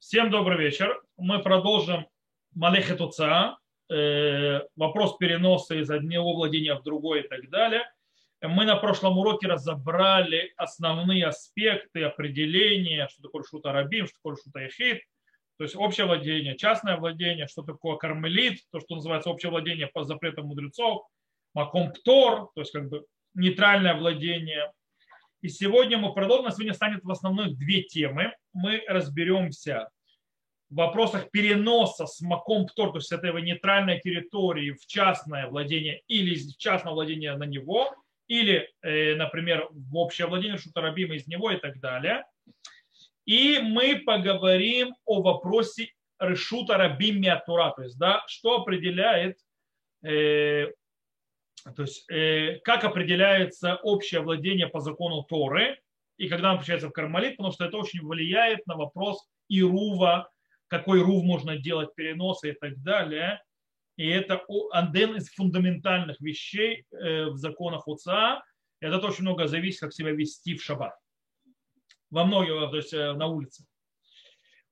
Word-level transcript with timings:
Всем 0.00 0.30
добрый 0.30 0.56
вечер. 0.56 0.98
Мы 1.18 1.42
продолжим 1.42 2.06
Малехет 2.54 3.02
Уца, 3.02 3.58
э, 3.90 4.60
вопрос 4.74 5.18
переноса 5.18 5.74
из 5.74 5.90
одного 5.90 6.36
владения 6.36 6.74
в 6.74 6.82
другое 6.82 7.20
и 7.20 7.28
так 7.28 7.50
далее. 7.50 7.82
Мы 8.40 8.64
на 8.64 8.76
прошлом 8.76 9.18
уроке 9.18 9.46
разобрали 9.46 10.54
основные 10.56 11.26
аспекты 11.26 12.02
определения, 12.04 13.08
что 13.08 13.24
такое 13.24 13.42
шута 13.42 13.72
рабим, 13.72 14.06
что 14.06 14.14
такое 14.22 14.36
шута 14.42 14.60
ехид, 14.60 15.02
то 15.58 15.64
есть 15.64 15.76
общее 15.76 16.06
владение, 16.06 16.56
частное 16.56 16.96
владение, 16.96 17.46
что 17.46 17.62
такое 17.62 17.96
кармелит, 17.96 18.62
то, 18.72 18.80
что 18.80 18.94
называется 18.94 19.28
общее 19.28 19.50
владение 19.50 19.86
по 19.86 20.04
запретам 20.04 20.46
мудрецов, 20.46 21.06
макомптор, 21.52 22.48
то 22.54 22.60
есть 22.62 22.72
как 22.72 22.88
бы 22.88 23.04
нейтральное 23.34 23.94
владение, 23.94 24.72
и 25.42 25.48
сегодня 25.48 25.96
мы 25.98 26.12
продолжим, 26.12 26.44
нас 26.44 26.56
сегодня 26.56 26.74
станет 26.74 27.02
в 27.02 27.10
основных 27.10 27.56
две 27.56 27.82
темы. 27.82 28.34
Мы 28.52 28.82
разберемся 28.86 29.88
в 30.68 30.76
вопросах 30.76 31.30
переноса 31.30 32.06
с 32.06 32.20
маком 32.20 32.66
птор, 32.66 32.92
то 32.92 32.98
есть 32.98 33.08
с 33.08 33.12
этой 33.12 33.32
нейтральной 33.42 34.00
территории 34.00 34.72
в 34.72 34.86
частное 34.86 35.48
владение 35.48 36.02
или 36.08 36.34
из 36.34 36.54
частного 36.56 36.94
владения 36.94 37.34
на 37.36 37.44
него, 37.44 37.94
или, 38.28 38.70
э, 38.82 39.16
например, 39.16 39.66
в 39.70 39.96
общее 39.96 40.26
владение 40.26 40.58
шутарабима 40.58 41.16
из 41.16 41.26
него 41.26 41.50
и 41.50 41.56
так 41.56 41.80
далее. 41.80 42.24
И 43.24 43.58
мы 43.58 44.02
поговорим 44.04 44.94
о 45.04 45.22
вопросе 45.22 45.92
решута 46.20 46.76
рабим 46.76 47.20
то 47.22 47.82
есть 47.82 47.98
да, 47.98 48.22
что 48.28 48.60
определяет 48.60 49.38
э, 50.04 50.66
то 51.64 51.82
есть 51.82 52.10
э, 52.10 52.58
как 52.64 52.84
определяется 52.84 53.76
общее 53.76 54.20
владение 54.20 54.66
по 54.68 54.80
закону 54.80 55.22
Торы, 55.22 55.78
и 56.16 56.28
когда 56.28 56.52
он 56.52 56.58
включается 56.58 56.88
в 56.88 56.92
кармалит, 56.92 57.36
потому 57.36 57.52
что 57.52 57.64
это 57.64 57.76
очень 57.76 58.06
влияет 58.06 58.66
на 58.66 58.76
вопрос 58.76 59.26
ирува, 59.48 60.30
какой 60.68 61.02
рув 61.02 61.24
можно 61.24 61.56
делать, 61.56 61.94
переносы 61.94 62.50
и 62.50 62.52
так 62.52 62.80
далее. 62.82 63.42
И 63.96 64.08
это 64.08 64.42
один 64.70 65.16
из 65.16 65.28
фундаментальных 65.30 66.20
вещей 66.20 66.84
э, 66.92 67.26
в 67.26 67.36
законах 67.36 67.88
УЦА. 67.88 68.42
Это 68.80 69.06
очень 69.06 69.22
много 69.22 69.46
зависит, 69.46 69.80
как 69.80 69.92
себя 69.92 70.12
вести 70.12 70.54
в 70.54 70.62
шаббат. 70.62 70.94
Во 72.10 72.24
многих, 72.24 72.70
то 72.70 72.76
есть 72.76 72.94
э, 72.94 73.12
на 73.12 73.26
улице. 73.26 73.66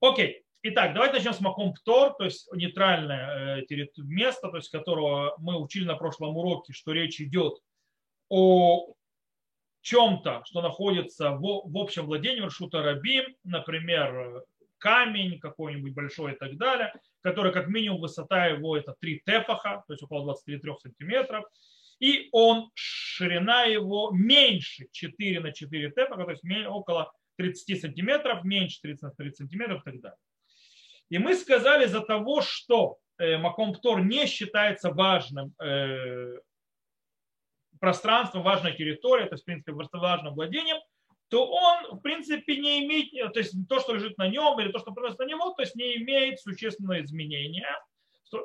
Окей. 0.01 0.43
Итак, 0.61 0.93
давайте 0.93 1.15
начнем 1.15 1.33
с 1.33 1.39
Маком 1.39 1.73
Птор, 1.73 2.15
то 2.15 2.25
есть 2.25 2.51
нейтральное 2.51 3.61
э, 3.61 3.87
место, 3.95 4.49
то 4.49 4.57
есть 4.57 4.69
которого 4.69 5.33
мы 5.37 5.57
учили 5.57 5.85
на 5.85 5.95
прошлом 5.95 6.35
уроке, 6.35 6.73
что 6.73 6.91
речь 6.91 7.21
идет 7.21 7.53
о 8.27 8.93
чем-то, 9.79 10.41
что 10.43 10.61
находится 10.61 11.31
в, 11.31 11.77
общем 11.77 12.07
владении 12.07 12.41
маршрута 12.41 12.83
Рабим, 12.83 13.37
например, 13.45 14.43
камень 14.79 15.39
какой-нибудь 15.39 15.93
большой 15.93 16.33
и 16.33 16.35
так 16.35 16.57
далее, 16.57 16.93
который 17.21 17.53
как 17.53 17.69
минимум 17.69 18.01
высота 18.01 18.47
его 18.47 18.75
это 18.75 18.93
3 18.99 19.21
тефаха, 19.25 19.85
то 19.87 19.93
есть 19.93 20.03
около 20.03 20.25
23 20.25 20.59
сантиметров, 20.81 21.45
и 21.99 22.27
он, 22.33 22.69
ширина 22.73 23.63
его 23.63 24.11
меньше 24.11 24.87
4 24.91 25.39
на 25.39 25.53
4 25.53 25.91
тефаха, 25.91 26.25
то 26.25 26.31
есть 26.31 26.43
около 26.67 27.13
30 27.37 27.79
сантиметров, 27.79 28.43
меньше 28.43 28.81
30 28.81 29.03
на 29.03 29.11
30 29.11 29.37
сантиметров 29.37 29.83
и 29.83 29.91
так 29.91 30.01
далее. 30.01 30.17
И 31.09 31.17
мы 31.17 31.35
сказали 31.35 31.85
за 31.85 32.01
того, 32.01 32.41
что 32.41 32.97
э, 33.17 33.37
Маком 33.37 33.73
Птор 33.73 34.01
не 34.01 34.25
считается 34.27 34.91
важным 34.91 35.53
э, 35.59 36.39
пространством, 37.79 38.43
важной 38.43 38.73
территорией, 38.73 39.27
то 39.27 39.33
есть, 39.33 39.43
в 39.43 39.45
принципе, 39.45 39.73
важным 39.73 40.33
владением, 40.33 40.77
то 41.29 41.47
он, 41.47 41.97
в 41.97 42.01
принципе, 42.01 42.57
не 42.57 42.85
имеет, 42.85 43.33
то 43.33 43.39
есть 43.39 43.53
то, 43.67 43.79
что 43.79 43.93
лежит 43.93 44.17
на 44.17 44.27
нем 44.27 44.59
или 44.59 44.71
то, 44.71 44.79
что 44.79 44.91
приносит 44.91 45.19
на 45.19 45.25
него, 45.25 45.51
то 45.51 45.61
есть 45.61 45.75
не 45.75 45.97
имеет 45.97 46.39
существенного 46.39 47.01
изменения, 47.03 47.69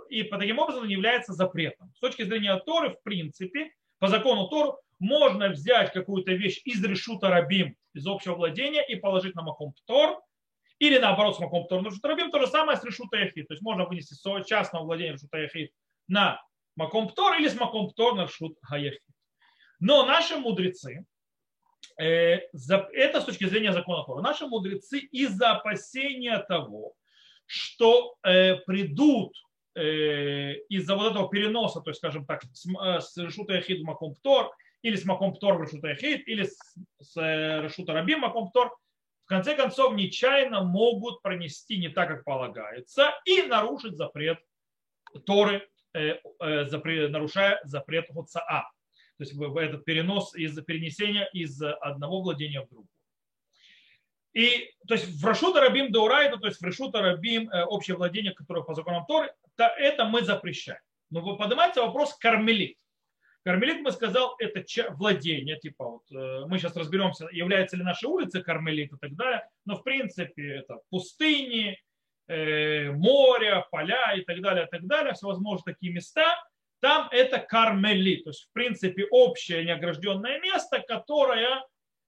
и 0.09 0.23
по 0.23 0.39
таким 0.39 0.59
образом 0.59 0.83
он 0.83 0.89
является 0.89 1.33
запретом. 1.33 1.93
С 1.97 2.01
точки 2.01 2.23
зрения 2.23 2.57
Торы, 2.65 2.91
в 2.91 3.03
принципе, 3.03 3.71
по 3.99 4.09
закону 4.09 4.49
Тору 4.49 4.79
можно 4.99 5.49
взять 5.49 5.93
какую-то 5.93 6.33
вещь 6.33 6.61
из 6.65 6.83
решута 6.85 7.29
рабим, 7.29 7.77
из 7.95 8.07
общего 8.07 8.35
владения 8.35 8.87
и 8.87 8.97
положить 8.97 9.35
на 9.35 9.43
Маком 9.43 9.73
Птор, 9.73 10.21
или 10.79 10.99
наоборот, 10.99 11.37
с 11.37 11.39
маком 11.39 11.65
птор 11.65 11.83
рабим, 12.03 12.31
то 12.31 12.41
же 12.41 12.47
самое 12.47 12.77
с 12.77 12.85
решута 12.85 13.17
яхид. 13.17 13.49
То 13.49 13.55
есть 13.55 13.63
можно 13.63 13.87
вынести 13.87 14.15
с 14.15 14.45
частного 14.45 14.85
владения 14.85 15.13
решута 15.13 15.39
яхид 15.39 15.73
на 16.09 16.43
маком 16.77 17.09
птор 17.09 17.39
или 17.39 17.49
с 17.49 17.55
маком 17.55 17.89
птор 17.89 18.17
на 18.17 18.23
решут 18.23 18.59
хаяхид. 18.63 19.01
Но 19.81 20.05
наши 20.07 20.37
мудрецы, 20.37 21.05
э, 22.01 22.05
это 22.05 23.21
с 23.21 23.25
точки 23.25 23.45
зрения 23.45 23.73
закона 23.73 24.05
Тора, 24.05 24.23
наши 24.23 24.47
мудрецы 24.47 24.99
из-за 24.99 25.53
опасения 25.53 26.39
того, 26.39 26.95
что 27.47 28.17
э, 28.23 28.57
придут 28.57 29.37
э, 29.75 30.55
из-за 30.69 30.97
вот 30.97 31.13
этого 31.13 31.29
переноса, 31.29 31.81
то 31.81 31.91
есть, 31.91 31.99
скажем 31.99 32.25
так, 32.25 32.43
с 32.45 33.17
решута 33.17 33.55
яхид 33.55 33.81
в 33.81 33.85
маком 33.85 34.15
птор, 34.15 34.51
или 34.83 34.97
с 34.97 35.05
маком 35.05 35.35
птор 35.35 35.59
в 35.59 35.63
решута 35.63 35.89
яхид, 35.89 36.27
или 36.27 36.45
с, 36.45 36.59
с 37.01 37.17
решута 37.17 37.93
рабим 37.93 38.21
маком 38.21 38.49
птор, 38.51 38.75
в 39.25 39.29
конце 39.29 39.57
концов 39.57 39.95
нечаянно 39.95 40.63
могут 40.65 41.23
пронести 41.23 41.79
не 41.79 41.89
так, 41.89 42.09
как 42.09 42.25
полагается, 42.25 43.13
и 43.25 43.43
нарушить 43.43 43.97
запрет 43.97 44.39
Торы, 45.25 45.67
э, 45.95 46.19
э, 46.41 47.09
нарушая 47.09 47.61
запрет 47.65 48.07
Хоцаа. 48.13 48.71
То 49.17 49.25
есть 49.25 49.33
этот 49.33 49.85
перенос 49.85 50.35
из 50.35 50.61
перенесения 50.65 51.25
из 51.33 51.63
одного 51.63 52.21
владения 52.21 52.63
в 52.63 52.69
другое. 52.69 52.89
И 54.35 54.73
то 54.89 54.95
есть 54.95 55.07
в 55.07 55.25
Рашута 55.25 55.61
Рабим 55.61 55.93
Даурайда, 55.93 56.39
то 56.39 56.49
есть 56.49 56.61
в 56.61 56.65
Рашута 56.65 57.01
Рабим 57.01 57.49
э, 57.49 57.65
общее 57.65 57.97
владение, 57.97 58.35
которое 58.35 58.65
по 58.65 58.75
законам 58.75 59.07
Торы, 59.07 59.33
то 59.57 59.65
это 59.65 60.05
мы 60.05 60.23
запрещаем. 60.23 60.81
Но 61.11 61.37
поднимается 61.37 61.83
вопрос 61.83 62.15
кармелит. 62.15 62.77
Кармелит, 63.45 63.83
мы 63.83 63.93
сказал, 63.93 64.35
это 64.39 64.65
владение, 64.93 65.59
типа 65.59 65.85
вот 65.85 66.11
э, 66.11 66.47
мы 66.47 66.59
сейчас 66.59 66.75
разберемся, 66.77 67.29
является 67.31 67.77
ли 67.77 67.83
наши 67.83 68.07
улицы 68.07 68.43
кармелит 68.43 68.95
и 68.95 68.97
так 68.97 69.15
далее, 69.15 69.47
но 69.67 69.77
в 69.77 69.83
принципе 69.83 70.57
это 70.57 70.79
пустыни, 70.89 71.79
э, 72.27 72.91
море, 72.93 73.63
поля 73.71 74.15
и 74.15 74.23
так 74.23 74.41
далее, 74.41 74.65
и 74.65 74.69
так 74.71 74.87
далее, 74.87 75.13
всевозможные 75.13 75.75
такие 75.75 75.93
места, 75.93 76.43
там 76.81 77.09
это 77.13 77.39
кармелит, 77.39 78.25
то 78.25 78.31
есть 78.31 78.49
в 78.49 78.53
принципе 78.53 79.05
общее 79.11 79.63
неогражденное 79.63 80.41
место, 80.41 80.81
которое 80.81 81.63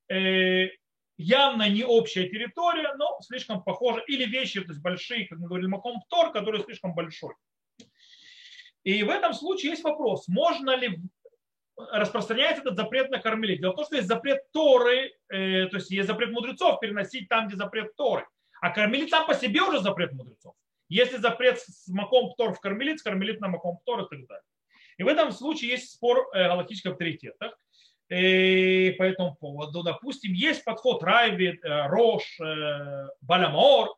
э, 0.09 0.71
явно 1.19 1.69
не 1.69 1.85
общая 1.85 2.31
территория, 2.31 2.95
но 2.97 3.19
слишком 3.21 3.63
похоже, 3.63 4.03
или 4.07 4.25
вещи, 4.25 4.63
то 4.63 4.69
есть 4.69 4.81
большие, 4.81 5.27
как 5.27 5.39
мы 5.39 5.49
говорили, 5.49 5.69
маком 5.69 6.01
птор, 6.01 6.33
который 6.33 6.63
слишком 6.63 6.95
большой. 6.95 7.35
И 8.85 9.03
в 9.03 9.11
этом 9.11 9.35
случае 9.35 9.73
есть 9.73 9.83
вопрос, 9.83 10.29
можно 10.29 10.77
ли 10.77 11.01
распространяется 11.77 12.63
этот 12.63 12.77
запрет 12.77 13.11
на 13.11 13.19
кормилить. 13.21 13.61
Дело 13.61 13.73
в 13.73 13.77
том, 13.77 13.85
что 13.85 13.97
есть 13.97 14.09
запрет 14.09 14.41
Торы, 14.53 15.13
э, 15.29 15.67
то 15.67 15.77
есть 15.77 15.91
есть 15.91 16.09
запрет 16.09 16.31
мудрецов 16.31 16.81
переносить 16.81 17.29
там, 17.29 17.49
где 17.49 17.57
запрет 17.57 17.95
Торы. 17.97 18.27
А 18.61 18.71
кормилить 18.71 19.11
сам 19.11 19.27
по 19.27 19.35
себе 19.35 19.63
уже 19.63 19.81
запрет 19.81 20.13
мудрецов. 20.13 20.55
Если 20.89 21.17
запрет 21.17 21.61
с 21.61 21.89
маком 21.89 22.33
Тор 22.37 22.55
в 22.55 22.61
кормилит, 22.61 23.01
с 23.01 23.03
кормилит 23.03 23.41
на 23.41 23.49
маком 23.49 23.79
Тор 23.85 24.03
и 24.03 24.09
так 24.09 24.27
далее. 24.27 24.45
И 24.99 25.03
в 25.03 25.09
этом 25.09 25.33
случае 25.33 25.73
есть 25.73 25.93
спор 25.93 26.29
э, 26.33 26.49
галактических 26.49 26.93
авторитетах. 26.93 27.59
И 28.09 28.95
по 28.99 29.03
этому 29.03 29.35
поводу, 29.35 29.83
допустим, 29.83 30.33
есть 30.33 30.65
подход 30.65 31.03
Райвид, 31.03 31.65
э, 31.65 31.87
Рош, 31.89 32.39
э, 32.41 33.09
Баламор, 33.21 33.89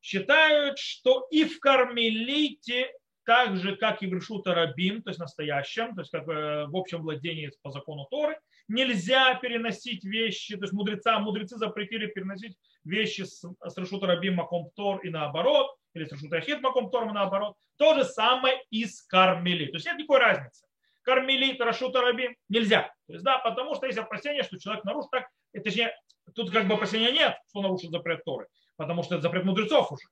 считают, 0.00 0.78
что 0.78 1.26
и 1.30 1.44
в 1.44 1.60
Кармелите 1.60 2.92
так 3.28 3.58
же, 3.58 3.76
как 3.76 4.02
и 4.02 4.06
в 4.06 4.14
Решута 4.14 4.54
Рабим, 4.54 5.02
то 5.02 5.10
есть 5.10 5.20
настоящем, 5.20 5.94
то 5.94 6.00
есть 6.00 6.10
как 6.10 6.26
в 6.26 6.74
общем 6.74 7.02
владении 7.02 7.52
по 7.60 7.70
закону 7.70 8.06
Торы, 8.10 8.40
нельзя 8.68 9.34
переносить 9.34 10.02
вещи, 10.02 10.56
то 10.56 10.62
есть 10.62 10.72
мудреца, 10.72 11.18
мудрецы 11.18 11.58
запретили 11.58 12.06
переносить 12.06 12.56
вещи 12.84 13.24
с, 13.24 13.44
с 13.44 13.76
Решута 13.76 14.06
Рабим 14.06 14.36
Маком 14.36 14.70
Тор 14.74 15.00
и 15.00 15.10
наоборот, 15.10 15.76
или 15.92 16.06
с 16.06 16.12
Решута 16.12 16.38
Ахид 16.38 16.62
Маком 16.62 16.90
Тор 16.90 17.06
и 17.06 17.12
наоборот. 17.12 17.54
То 17.76 17.96
же 17.96 18.04
самое 18.04 18.64
и 18.70 18.86
с 18.86 19.02
Кармели. 19.02 19.66
То 19.66 19.74
есть 19.74 19.84
нет 19.84 19.98
никакой 19.98 20.20
разницы. 20.20 20.64
Кармели, 21.02 21.54
Рашута 21.58 22.00
Рабим 22.00 22.34
нельзя. 22.48 22.90
То 23.08 23.12
есть, 23.12 23.26
да, 23.26 23.36
потому 23.40 23.74
что 23.74 23.84
есть 23.84 23.98
опасение, 23.98 24.42
что 24.42 24.58
человек 24.58 24.84
нарушит 24.84 25.10
так, 25.10 25.28
точнее, 25.52 25.94
тут 26.34 26.50
как 26.50 26.66
бы 26.66 26.76
опасения 26.76 27.12
нет, 27.12 27.36
что 27.50 27.60
нарушит 27.60 27.90
запрет 27.90 28.24
Торы, 28.24 28.46
потому 28.76 29.02
что 29.02 29.16
это 29.16 29.22
запрет 29.24 29.44
мудрецов 29.44 29.92
уже 29.92 30.06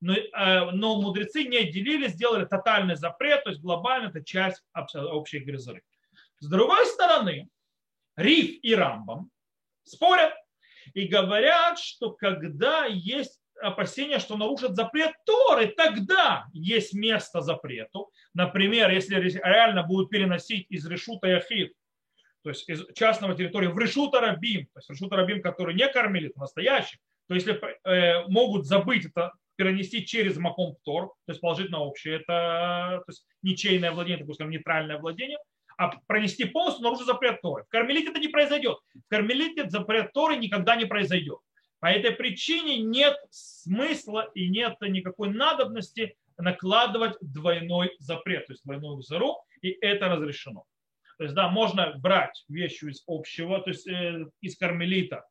но, 0.00 0.14
э, 0.14 0.70
но 0.72 1.00
мудрецы 1.00 1.44
не 1.44 1.70
делили, 1.70 2.08
сделали 2.08 2.44
тотальный 2.44 2.96
запрет, 2.96 3.44
то 3.44 3.50
есть 3.50 3.62
глобально 3.62 4.08
это 4.08 4.24
часть 4.24 4.62
общей 4.94 5.40
грязыры. 5.40 5.82
С 6.40 6.48
другой 6.48 6.86
стороны, 6.86 7.48
Риф 8.16 8.58
и 8.62 8.74
Рамбам 8.74 9.30
спорят 9.84 10.34
и 10.94 11.06
говорят, 11.06 11.78
что 11.78 12.12
когда 12.12 12.86
есть 12.86 13.40
опасение, 13.60 14.20
что 14.20 14.36
нарушат 14.36 14.76
запрет 14.76 15.12
Торы, 15.24 15.66
тогда 15.66 16.46
есть 16.52 16.94
место 16.94 17.40
запрету. 17.40 18.10
Например, 18.34 18.90
если 18.90 19.16
реально 19.16 19.82
будут 19.82 20.10
переносить 20.10 20.66
из 20.68 20.86
Решута 20.86 21.28
Яхид, 21.28 21.72
то 22.42 22.50
есть 22.50 22.68
из 22.68 22.86
частного 22.94 23.34
территории 23.34 23.66
в 23.66 23.78
Решута 23.78 24.20
Рабим, 24.20 24.66
то 24.66 24.78
есть 24.78 24.90
Решута 24.90 25.16
Рабим, 25.16 25.42
который 25.42 25.74
не 25.74 25.88
кормили, 25.88 26.30
это 26.30 26.38
настоящий, 26.38 26.98
то 27.26 27.34
если 27.34 27.60
э, 27.84 28.26
могут 28.28 28.66
забыть 28.66 29.06
это 29.06 29.32
перенести 29.58 30.06
через 30.06 30.36
макомптор, 30.36 31.08
то 31.08 31.32
есть 31.32 31.40
положить 31.40 31.70
на 31.70 31.80
общее, 31.80 32.20
это 32.20 33.02
то 33.04 33.04
есть 33.08 33.26
ничейное 33.42 33.90
владение, 33.90 34.20
допустим, 34.20 34.50
нейтральное 34.50 34.98
владение, 34.98 35.38
а 35.76 35.88
пронести 36.06 36.44
полностью 36.44 36.84
наружу 36.84 37.04
запрет 37.04 37.40
Торы. 37.40 37.64
В 37.64 37.68
кармелите 37.68 38.10
это 38.10 38.20
не 38.20 38.28
произойдет. 38.28 38.78
В 38.94 39.08
кармелите 39.08 39.68
запрет 39.68 40.12
Торы 40.12 40.36
никогда 40.36 40.76
не 40.76 40.84
произойдет. 40.86 41.38
По 41.80 41.86
этой 41.86 42.12
причине 42.12 42.78
нет 42.82 43.16
смысла 43.30 44.30
и 44.34 44.48
нет 44.48 44.76
никакой 44.80 45.30
надобности 45.30 46.16
накладывать 46.36 47.16
двойной 47.20 47.96
запрет, 47.98 48.46
то 48.46 48.52
есть 48.52 48.62
двойную 48.64 49.02
зару, 49.02 49.38
и 49.60 49.70
это 49.80 50.08
разрешено. 50.08 50.64
То 51.18 51.24
есть, 51.24 51.34
да, 51.34 51.48
можно 51.48 51.94
брать 51.98 52.44
вещи 52.48 52.84
из 52.84 53.02
общего, 53.08 53.60
то 53.60 53.70
есть 53.70 53.88
э, 53.88 54.24
из 54.40 54.56
кармелита, 54.56 55.24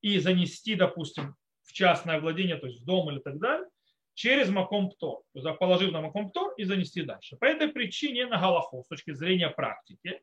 и 0.00 0.18
занести, 0.18 0.74
допустим, 0.74 1.36
в 1.68 1.72
частное 1.72 2.18
владение, 2.18 2.56
то 2.56 2.66
есть 2.66 2.80
в 2.80 2.84
дом 2.84 3.10
или 3.10 3.20
так 3.20 3.38
далее, 3.38 3.68
через 4.14 4.48
Макомптор, 4.48 5.18
то 5.32 5.38
есть 5.38 5.58
положив 5.58 5.92
на 5.92 6.00
Макомптор 6.00 6.52
и 6.56 6.64
занести 6.64 7.02
дальше. 7.02 7.36
По 7.36 7.44
этой 7.44 7.68
причине 7.68 8.26
на 8.26 8.40
Галаху, 8.40 8.82
с 8.82 8.88
точки 8.88 9.12
зрения 9.12 9.50
практики, 9.50 10.22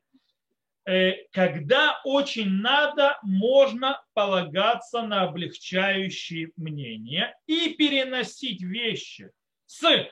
э, 0.84 1.12
когда 1.32 2.00
очень 2.04 2.50
надо, 2.50 3.18
можно 3.22 4.02
полагаться 4.12 5.02
на 5.02 5.22
облегчающие 5.22 6.50
мнения 6.56 7.34
и 7.46 7.74
переносить 7.74 8.60
вещи 8.60 9.30
с 9.66 10.10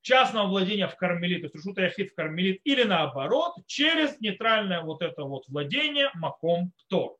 частного 0.00 0.48
владения 0.48 0.86
в 0.86 0.96
кармелит, 0.96 1.40
то 1.40 1.46
есть 1.46 1.56
Рушута 1.56 1.82
Яхид 1.82 2.12
в 2.12 2.14
кармелит, 2.14 2.60
или 2.64 2.84
наоборот, 2.84 3.56
через 3.66 4.18
нейтральное 4.20 4.80
вот 4.82 5.02
это 5.02 5.24
вот 5.24 5.46
владение 5.48 6.10
Маком 6.14 6.72
Птор. 6.78 7.16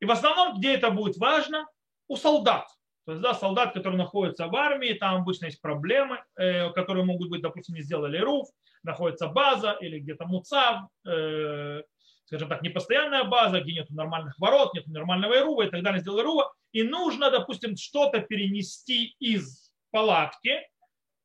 И 0.00 0.04
в 0.04 0.10
основном, 0.10 0.58
где 0.58 0.74
это 0.74 0.90
будет 0.90 1.16
важно, 1.16 1.66
у 2.08 2.16
солдат. 2.16 2.66
То 3.04 3.12
есть, 3.12 3.22
да, 3.22 3.32
солдат, 3.32 3.72
который 3.72 3.96
находится 3.96 4.48
в 4.48 4.56
армии, 4.56 4.92
там 4.92 5.22
обычно 5.22 5.46
есть 5.46 5.62
проблемы, 5.62 6.22
э, 6.36 6.70
которые 6.72 7.04
могут 7.04 7.30
быть, 7.30 7.40
допустим, 7.40 7.74
не 7.74 7.82
сделали 7.82 8.18
руф, 8.18 8.48
находится 8.82 9.28
база 9.28 9.72
или 9.80 9.98
где-то 9.98 10.26
муцав, 10.26 10.82
э, 11.06 11.82
скажем 12.26 12.48
так, 12.50 12.60
непостоянная 12.60 13.24
база, 13.24 13.60
где 13.60 13.72
нет 13.72 13.88
нормальных 13.88 14.38
ворот, 14.38 14.74
нет 14.74 14.86
нормального 14.88 15.38
ирува 15.38 15.62
и 15.62 15.70
так 15.70 15.82
далее, 15.82 16.00
сделали 16.00 16.22
рува, 16.22 16.52
и 16.72 16.82
нужно, 16.82 17.30
допустим, 17.30 17.76
что-то 17.76 18.20
перенести 18.20 19.16
из 19.18 19.72
палатки 19.90 20.60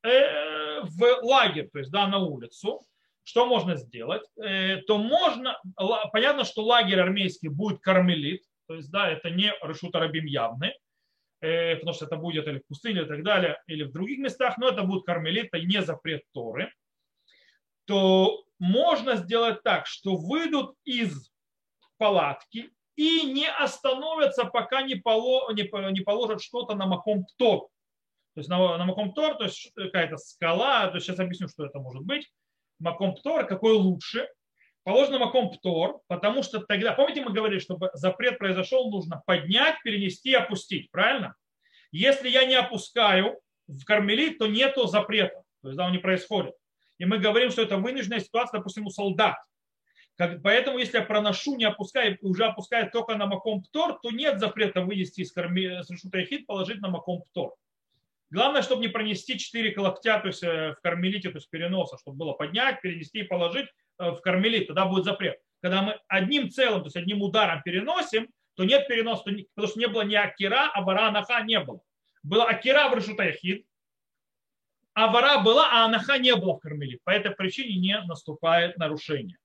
э, 0.03 0.81
в 0.83 1.19
лагерь, 1.24 1.69
то 1.69 1.80
есть 1.80 1.91
да, 1.91 2.07
на 2.07 2.19
улицу, 2.19 2.85
что 3.24 3.45
можно 3.45 3.75
сделать, 3.75 4.24
э, 4.41 4.77
то 4.88 4.97
можно, 4.97 5.59
понятно, 6.13 6.45
что 6.45 6.63
лагерь 6.63 7.01
армейский 7.01 7.50
будет 7.50 7.81
кармелит, 7.81 8.44
то 8.68 8.75
есть 8.75 8.92
да, 8.92 9.10
это 9.10 9.30
не 9.30 9.54
Рашут 9.62 9.95
Арабим 9.95 10.25
явный, 10.25 10.74
Э, 11.44 11.75
потому 11.75 11.94
что 11.94 12.06
это 12.06 12.15
будет 12.15 12.48
или 12.48 12.60
в 12.60 12.68
пустыне 12.68 13.01
и 13.01 13.06
так 13.06 13.21
далее, 13.21 13.62
или 13.68 13.83
в 13.83 13.92
других 13.92 14.19
местах, 14.19 14.57
но 14.57 14.69
это 14.69 14.83
будет 14.83 15.04
кармелит, 15.04 15.48
это 15.51 15.60
не 15.60 15.81
запрет 15.81 16.21
Торы, 16.31 16.71
то 17.83 18.45
можно 18.60 19.18
сделать 19.18 19.62
так, 19.62 19.86
что 19.86 20.15
выйдут 20.15 20.77
из 20.86 21.33
палатки 21.98 22.71
и 22.95 23.24
не 23.24 23.50
остановятся, 23.50 24.45
пока 24.45 24.83
не, 24.83 24.95
положат 24.95 26.42
что-то 26.42 26.75
на 26.75 26.86
Маком 26.86 27.25
Птор. 27.25 27.68
То 28.36 28.39
есть 28.39 28.50
на, 28.50 28.77
на 28.77 28.86
Маком 28.86 29.12
Птор, 29.12 29.36
то 29.36 29.44
есть 29.44 29.69
какая-то 29.75 30.16
скала, 30.16 30.88
то 30.88 30.95
есть 30.95 31.07
сейчас 31.07 31.19
объясню, 31.19 31.50
что 31.50 31.66
это 31.66 31.77
может 31.77 32.06
быть. 32.06 32.31
Маком 32.80 33.16
Птор, 33.16 33.45
какой 33.45 33.74
лучше. 33.74 34.30
Положено 34.83 35.19
Маком 35.19 35.50
Птор, 35.50 36.01
потому 36.07 36.44
что 36.44 36.59
тогда, 36.59 36.94
помните, 36.94 37.21
мы 37.21 37.31
говорили, 37.31 37.59
чтобы 37.59 37.89
запрет 37.94 38.38
произошел, 38.38 38.91
нужно 38.91 39.21
поднять, 39.25 39.81
перенести 39.81 40.31
и 40.31 40.35
опустить, 40.35 40.91
правильно? 40.91 41.35
Если 41.91 42.27
я 42.27 42.45
не 42.45 42.56
опускаю 42.56 43.39
в 43.68 43.85
кармелит, 43.85 44.39
то 44.39 44.47
нету 44.47 44.88
запрета, 44.88 45.44
то 45.62 45.69
есть 45.69 45.77
да, 45.77 45.85
он 45.85 45.94
не 45.94 46.00
происходит. 46.00 46.53
И 46.97 47.06
мы 47.06 47.18
говорим, 47.18 47.50
что 47.50 47.62
это 47.62 47.77
вынужденная 47.77 48.19
ситуация, 48.19 48.57
допустим, 48.57 48.85
у 48.85 48.89
солдат. 48.89 49.38
Как, 50.18 50.44
поэтому, 50.44 50.77
если 50.77 50.97
я 50.97 51.03
проношу, 51.03 51.56
не 51.56 51.65
опускаю, 51.65 52.18
уже 52.21 52.45
опускаю 52.45 52.91
только 52.91 53.15
на 53.15 53.25
маком 53.25 53.63
птор, 53.63 54.00
то 54.01 54.12
нет 54.12 54.39
запрета 54.39 54.81
вынести 54.81 55.21
из 55.21 55.31
карми, 55.31 55.81
с 55.81 56.27
хит, 56.27 56.45
положить 56.45 56.81
на 56.81 56.89
маком 56.89 57.24
птор. 57.24 57.56
Главное, 58.30 58.62
чтобы 58.63 58.81
не 58.81 58.88
пронести 58.89 59.38
4 59.38 59.80
локтя 59.80 60.19
то 60.19 60.27
есть 60.27 60.44
э, 60.44 60.74
в 60.74 60.81
кармелите, 60.81 61.30
то 61.30 61.38
есть 61.38 61.50
переноса, 61.50 61.97
чтобы 62.00 62.18
было 62.18 62.33
поднять, 62.33 62.81
перенести 62.81 63.19
и 63.19 63.24
положить, 63.24 63.68
в 63.98 64.18
кармелит, 64.22 64.68
тогда 64.68 64.86
будет 64.86 65.06
запрет. 65.06 65.40
Когда 65.62 65.81
мы 65.81 66.00
одним 66.07 66.50
целым, 66.50 66.81
то 66.81 66.88
есть 66.88 66.95
одним 66.98 67.22
ударом 67.22 67.62
переносим, 67.63 68.28
то 68.56 68.63
нет 68.63 68.88
переноса, 68.88 69.24
потому 69.24 69.68
что 69.68 69.80
не 69.80 69.88
было 69.88 70.01
ни 70.01 70.16
Акира, 70.16 70.69
а 70.74 70.81
Вара 70.81 71.07
Анаха 71.07 71.42
не 71.42 71.60
было. 71.60 71.81
Была 72.22 72.45
Акира 72.45 72.90
в 72.90 72.95
Решутаяхид, 72.95 73.66
а 74.94 75.07
Вара 75.07 75.40
была, 75.40 75.69
а 75.72 75.86
Анаха 75.86 76.18
не 76.18 76.36
было 76.36 76.56
в 76.56 76.60
кармелит. 76.60 77.04
По 77.04 77.10
этой 77.10 77.31
причине 77.31 77.78
не 77.78 78.00
наступает 78.01 78.78
нарушение. 78.78 79.38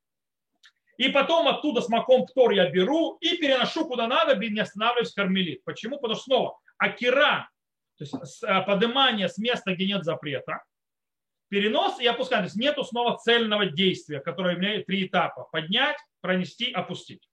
И 0.98 1.08
потом 1.08 1.46
оттуда 1.46 1.80
с 1.80 1.88
маком 1.88 2.26
птор 2.26 2.50
я 2.50 2.68
беру 2.68 3.16
и 3.20 3.36
переношу 3.36 3.86
куда 3.86 4.08
надо, 4.08 4.34
не 4.36 4.60
останавливаюсь 4.60 5.12
в 5.12 5.14
кармелит. 5.14 5.64
Почему? 5.64 5.96
Потому 5.96 6.16
что 6.16 6.24
снова 6.24 6.58
Акира, 6.76 7.48
то 7.96 8.04
есть 8.04 8.42
э, 8.42 8.62
поднимание 8.62 9.28
с 9.28 9.38
места, 9.38 9.74
где 9.74 9.86
нет 9.86 10.04
запрета, 10.04 10.64
перенос 11.48 12.00
и 12.00 12.06
опускание. 12.06 12.44
То 12.44 12.52
есть 12.52 12.56
нету 12.56 12.84
снова 12.84 13.16
цельного 13.18 13.66
действия, 13.66 14.20
которое 14.20 14.56
имеет 14.56 14.86
три 14.86 15.06
этапа. 15.06 15.48
Поднять, 15.50 15.96
пронести, 16.20 16.70
опустить. 16.72 17.28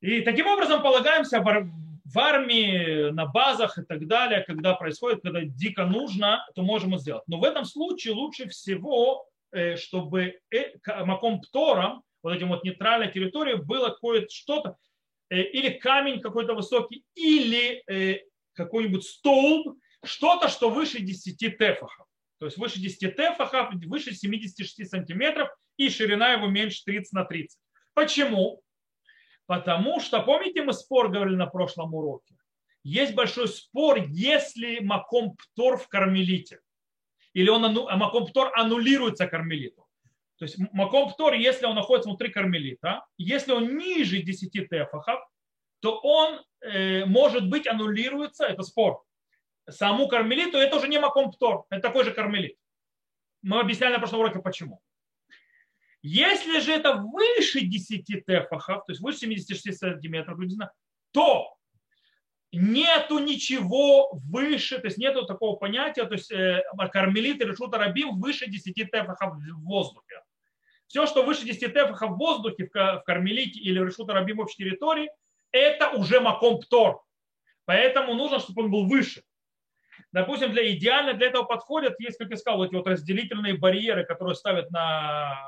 И 0.00 0.20
таким 0.20 0.46
образом 0.46 0.82
полагаемся 0.82 1.40
в 1.40 2.18
армии, 2.18 3.10
на 3.10 3.26
базах 3.26 3.78
и 3.78 3.82
так 3.82 4.06
далее, 4.06 4.42
когда 4.42 4.74
происходит, 4.74 5.22
когда 5.22 5.40
дико 5.42 5.86
нужно, 5.86 6.46
то 6.54 6.62
можем 6.62 6.94
это 6.94 7.02
сделать. 7.02 7.24
Но 7.26 7.38
в 7.38 7.44
этом 7.44 7.64
случае 7.64 8.14
лучше 8.14 8.48
всего, 8.48 9.26
э, 9.52 9.76
чтобы 9.76 10.38
э, 10.54 10.74
маком 11.04 11.40
птором, 11.40 12.04
вот 12.22 12.34
этим 12.34 12.48
вот 12.48 12.62
нейтральной 12.62 13.10
территории, 13.10 13.54
было 13.54 13.88
какое-то 13.88 14.28
что-то, 14.30 14.76
э, 15.30 15.42
или 15.42 15.70
камень 15.70 16.20
какой-то 16.20 16.54
высокий, 16.54 17.04
или 17.14 17.82
какой-нибудь 18.54 19.04
столб, 19.04 19.76
что-то, 20.04 20.48
что 20.48 20.70
выше 20.70 21.00
10 21.00 21.36
тефахов 21.36 22.05
то 22.38 22.46
есть 22.46 22.58
выше 22.58 22.80
10 22.80 23.16
тефахов, 23.16 23.74
выше 23.86 24.14
76 24.14 24.88
сантиметров, 24.88 25.48
и 25.76 25.88
ширина 25.88 26.32
его 26.32 26.46
меньше 26.48 26.82
30 26.84 27.12
на 27.12 27.24
30. 27.24 27.58
Почему? 27.94 28.62
Потому 29.46 30.00
что, 30.00 30.20
помните, 30.22 30.62
мы 30.62 30.72
спор 30.72 31.08
говорили 31.08 31.36
на 31.36 31.46
прошлом 31.46 31.94
уроке, 31.94 32.34
есть 32.82 33.14
большой 33.14 33.48
спор, 33.48 33.98
если 34.08 34.80
маком 34.80 35.36
птор 35.36 35.76
в 35.76 35.88
кармелите, 35.88 36.60
или 37.32 37.48
он, 37.48 37.64
а 37.64 37.96
маком 37.96 38.26
птор 38.26 38.52
аннулируется 38.56 39.26
кармелиту. 39.26 39.86
То 40.38 40.44
есть 40.44 40.56
маком 40.72 41.10
птор, 41.10 41.34
если 41.34 41.66
он 41.66 41.74
находится 41.74 42.08
внутри 42.08 42.28
кармелита, 42.30 43.04
если 43.16 43.52
он 43.52 43.76
ниже 43.76 44.22
10 44.22 44.68
тефахов, 44.68 45.20
то 45.80 45.98
он 45.98 46.40
э, 46.60 47.04
может 47.06 47.48
быть 47.48 47.66
аннулируется, 47.66 48.44
это 48.44 48.62
спор, 48.62 49.02
саму 49.68 50.08
кармелиту, 50.08 50.58
это 50.58 50.76
уже 50.76 50.88
не 50.88 50.98
маком 50.98 51.30
птор, 51.30 51.66
это 51.70 51.82
такой 51.82 52.04
же 52.04 52.12
кармелит. 52.12 52.56
Мы 53.42 53.60
объясняли 53.60 53.92
на 53.92 53.98
прошлом 53.98 54.20
уроке 54.20 54.40
почему. 54.40 54.80
Если 56.02 56.60
же 56.60 56.72
это 56.72 56.94
выше 56.94 57.60
10 57.60 58.24
тефахов, 58.24 58.84
то 58.86 58.92
есть 58.92 59.00
выше 59.00 59.18
76 59.18 59.78
сантиметров, 59.78 60.38
то 61.10 61.56
нету 62.52 63.18
ничего 63.18 64.10
выше, 64.12 64.78
то 64.78 64.86
есть 64.86 64.98
нету 64.98 65.26
такого 65.26 65.56
понятия, 65.56 66.04
то 66.04 66.14
есть 66.14 66.30
э, 66.30 66.62
кармелит 66.92 67.40
или 67.40 67.54
шута 67.54 67.78
рабим 67.78 68.20
выше 68.20 68.48
10 68.48 68.74
тефахов 68.74 69.34
в 69.34 69.64
воздухе. 69.64 70.22
Все, 70.86 71.06
что 71.06 71.24
выше 71.24 71.44
10 71.44 71.72
тефахов 71.72 72.12
в 72.12 72.18
воздухе, 72.18 72.70
в 72.72 73.02
кармелите 73.04 73.58
или 73.58 73.80
в 73.80 74.40
общей 74.40 74.56
территории, 74.58 75.10
это 75.50 75.90
уже 75.90 76.20
маком 76.20 76.60
птор. 76.60 77.02
Поэтому 77.64 78.14
нужно, 78.14 78.38
чтобы 78.38 78.62
он 78.62 78.70
был 78.70 78.86
выше. 78.86 79.22
Допустим, 80.16 80.50
для 80.52 80.72
идеально 80.72 81.12
для 81.12 81.26
этого 81.26 81.42
подходят, 81.42 82.00
есть, 82.00 82.16
как 82.16 82.30
я 82.30 82.38
сказал, 82.38 82.64
эти 82.64 82.74
вот 82.74 82.86
разделительные 82.86 83.58
барьеры, 83.58 84.02
которые 84.06 84.34
ставят 84.34 84.70
на, 84.70 85.38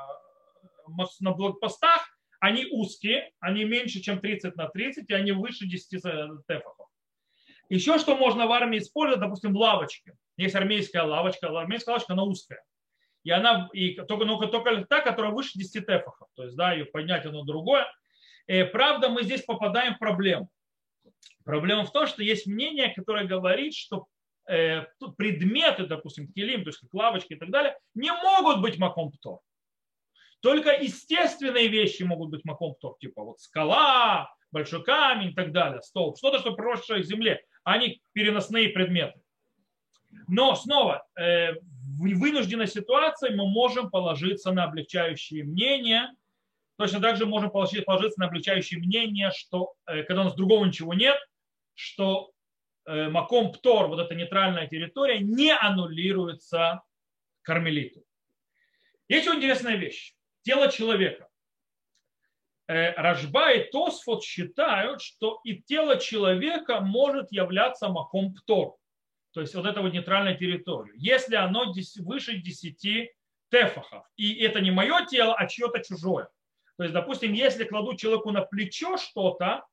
на 1.21 1.31
блокпостах, 1.31 2.07
они 2.39 2.67
узкие, 2.69 3.31
они 3.39 3.63
меньше, 3.63 3.99
чем 3.99 4.19
30 4.19 4.55
на 4.55 4.67
30, 4.67 5.09
и 5.09 5.13
они 5.15 5.31
выше 5.31 5.65
10 5.65 6.03
тефахов. 6.47 6.87
Еще 7.69 7.97
что 7.97 8.15
можно 8.15 8.45
в 8.45 8.51
армии 8.51 8.77
использовать, 8.77 9.21
допустим, 9.21 9.55
лавочки. 9.55 10.13
Есть 10.37 10.53
армейская 10.53 11.01
лавочка, 11.01 11.47
армейская 11.47 11.93
лавочка, 11.93 12.13
она 12.13 12.21
узкая. 12.21 12.63
И 13.23 13.31
она 13.31 13.69
и 13.73 13.95
только, 13.95 14.25
ну, 14.25 14.37
только 14.37 14.85
та, 14.85 15.01
которая 15.01 15.31
выше 15.31 15.57
10 15.57 15.87
тефахов. 15.87 16.29
То 16.35 16.43
есть, 16.43 16.55
да, 16.55 16.73
ее 16.73 16.85
поднять 16.85 17.25
одно 17.25 17.43
другое. 17.43 17.87
И, 18.45 18.61
правда, 18.65 19.09
мы 19.09 19.23
здесь 19.23 19.41
попадаем 19.41 19.95
в 19.95 19.97
проблему. 19.97 20.47
Проблема 21.43 21.85
в 21.85 21.91
том, 21.91 22.05
что 22.05 22.21
есть 22.21 22.45
мнение, 22.45 22.93
которое 22.93 23.25
говорит, 23.25 23.73
что 23.73 24.05
Э, 24.09 24.18
предметы, 25.17 25.85
допустим, 25.85 26.31
килим, 26.31 26.63
то 26.63 26.69
есть 26.69 26.79
как 26.79 26.93
лавочки 26.93 27.33
и 27.33 27.37
так 27.37 27.51
далее, 27.51 27.77
не 27.93 28.11
могут 28.11 28.61
быть 28.61 28.77
макомптор. 28.79 29.39
Только 30.41 30.71
естественные 30.71 31.67
вещи 31.67 32.03
могут 32.03 32.29
быть 32.29 32.45
макомптор, 32.45 32.95
типа 32.99 33.23
вот 33.23 33.39
скала, 33.39 34.33
большой 34.51 34.83
камень 34.83 35.29
и 35.29 35.33
так 35.33 35.51
далее, 35.51 35.81
столб, 35.81 36.17
что-то, 36.17 36.39
что 36.39 36.53
проросшее 36.53 37.03
в 37.03 37.05
земле, 37.05 37.41
а 37.63 37.77
не 37.77 38.01
переносные 38.13 38.69
предметы. 38.69 39.19
Но 40.27 40.55
снова, 40.55 41.05
э, 41.15 41.53
в 41.53 42.19
вынужденной 42.19 42.67
ситуации 42.67 43.33
мы 43.33 43.47
можем 43.47 43.89
положиться 43.89 44.51
на 44.51 44.63
облегчающие 44.63 45.43
мнения. 45.43 46.11
Точно 46.77 46.99
так 46.99 47.17
же 47.17 47.25
можем 47.25 47.51
положиться 47.51 48.19
на 48.19 48.27
облегчающие 48.27 48.79
мнения, 48.79 49.31
что 49.35 49.73
э, 49.85 50.03
когда 50.03 50.21
у 50.21 50.25
нас 50.25 50.35
другого 50.35 50.65
ничего 50.65 50.93
нет, 50.93 51.17
что 51.75 52.31
э, 52.31 52.38
Маком 52.85 53.51
Птор, 53.51 53.87
вот 53.87 53.99
эта 53.99 54.15
нейтральная 54.15 54.67
территория, 54.67 55.19
не 55.19 55.55
аннулируется 55.55 56.81
кармелиту. 57.41 58.03
Есть 59.07 59.27
очень 59.27 59.39
интересная 59.39 59.75
вещь. 59.75 60.15
Тело 60.41 60.71
человека. 60.71 61.27
Рожба 62.67 63.53
и 63.53 63.69
Тосфот 63.71 64.23
считают, 64.23 65.01
что 65.01 65.39
и 65.43 65.61
тело 65.61 65.97
человека 65.97 66.81
может 66.81 67.31
являться 67.31 67.89
Маком 67.89 68.33
Птор 68.35 68.79
то 69.33 69.41
есть 69.41 69.53
вот 69.55 69.65
это 69.65 69.81
вот 69.81 69.93
нейтральная 69.93 70.35
территория, 70.35 70.93
если 70.95 71.35
оно 71.35 71.73
выше 71.99 72.37
10 72.37 73.11
тефахов, 73.49 74.05
и 74.15 74.43
это 74.43 74.59
не 74.59 74.71
мое 74.71 75.05
тело, 75.05 75.35
а 75.35 75.47
чье-то 75.47 75.81
чужое. 75.83 76.29
То 76.77 76.83
есть, 76.83 76.93
допустим, 76.93 77.33
если 77.33 77.65
кладу 77.65 77.95
человеку 77.95 78.31
на 78.31 78.41
плечо 78.41 78.97
что-то, 78.97 79.65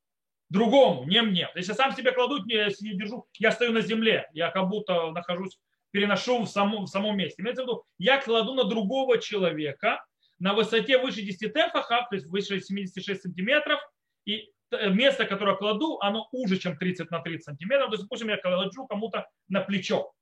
другому, 0.48 1.04
не 1.04 1.22
мне. 1.22 1.48
Если 1.54 1.72
сам 1.72 1.94
себе 1.94 2.12
кладу, 2.12 2.44
я 2.46 2.68
держу, 2.68 3.26
я 3.38 3.52
стою 3.52 3.72
на 3.72 3.80
земле, 3.80 4.28
я 4.32 4.50
как 4.50 4.68
будто 4.68 5.10
нахожусь, 5.10 5.58
переношу 5.90 6.42
в 6.42 6.48
самом, 6.48 6.84
в 6.84 6.88
самом 6.88 7.16
месте. 7.16 7.42
Имеется 7.42 7.62
в 7.62 7.66
виду, 7.66 7.84
я 7.98 8.20
кладу 8.20 8.54
на 8.54 8.64
другого 8.64 9.18
человека 9.18 10.04
на 10.38 10.52
высоте 10.52 10.98
выше 10.98 11.22
10 11.22 11.52
тефахов, 11.52 12.08
то 12.08 12.14
есть 12.14 12.26
выше 12.26 12.60
76 12.60 13.22
сантиметров, 13.22 13.80
и 14.26 14.50
место, 14.90 15.24
которое 15.24 15.56
кладу, 15.56 15.98
оно 16.00 16.28
уже, 16.32 16.58
чем 16.58 16.76
30 16.76 17.10
на 17.10 17.20
30 17.20 17.44
сантиметров. 17.44 17.88
То 17.88 17.94
есть, 17.94 18.04
допустим, 18.04 18.28
я 18.28 18.36
кладу 18.36 18.86
кому-то 18.86 19.26
на 19.48 19.60
плечо. 19.60 20.12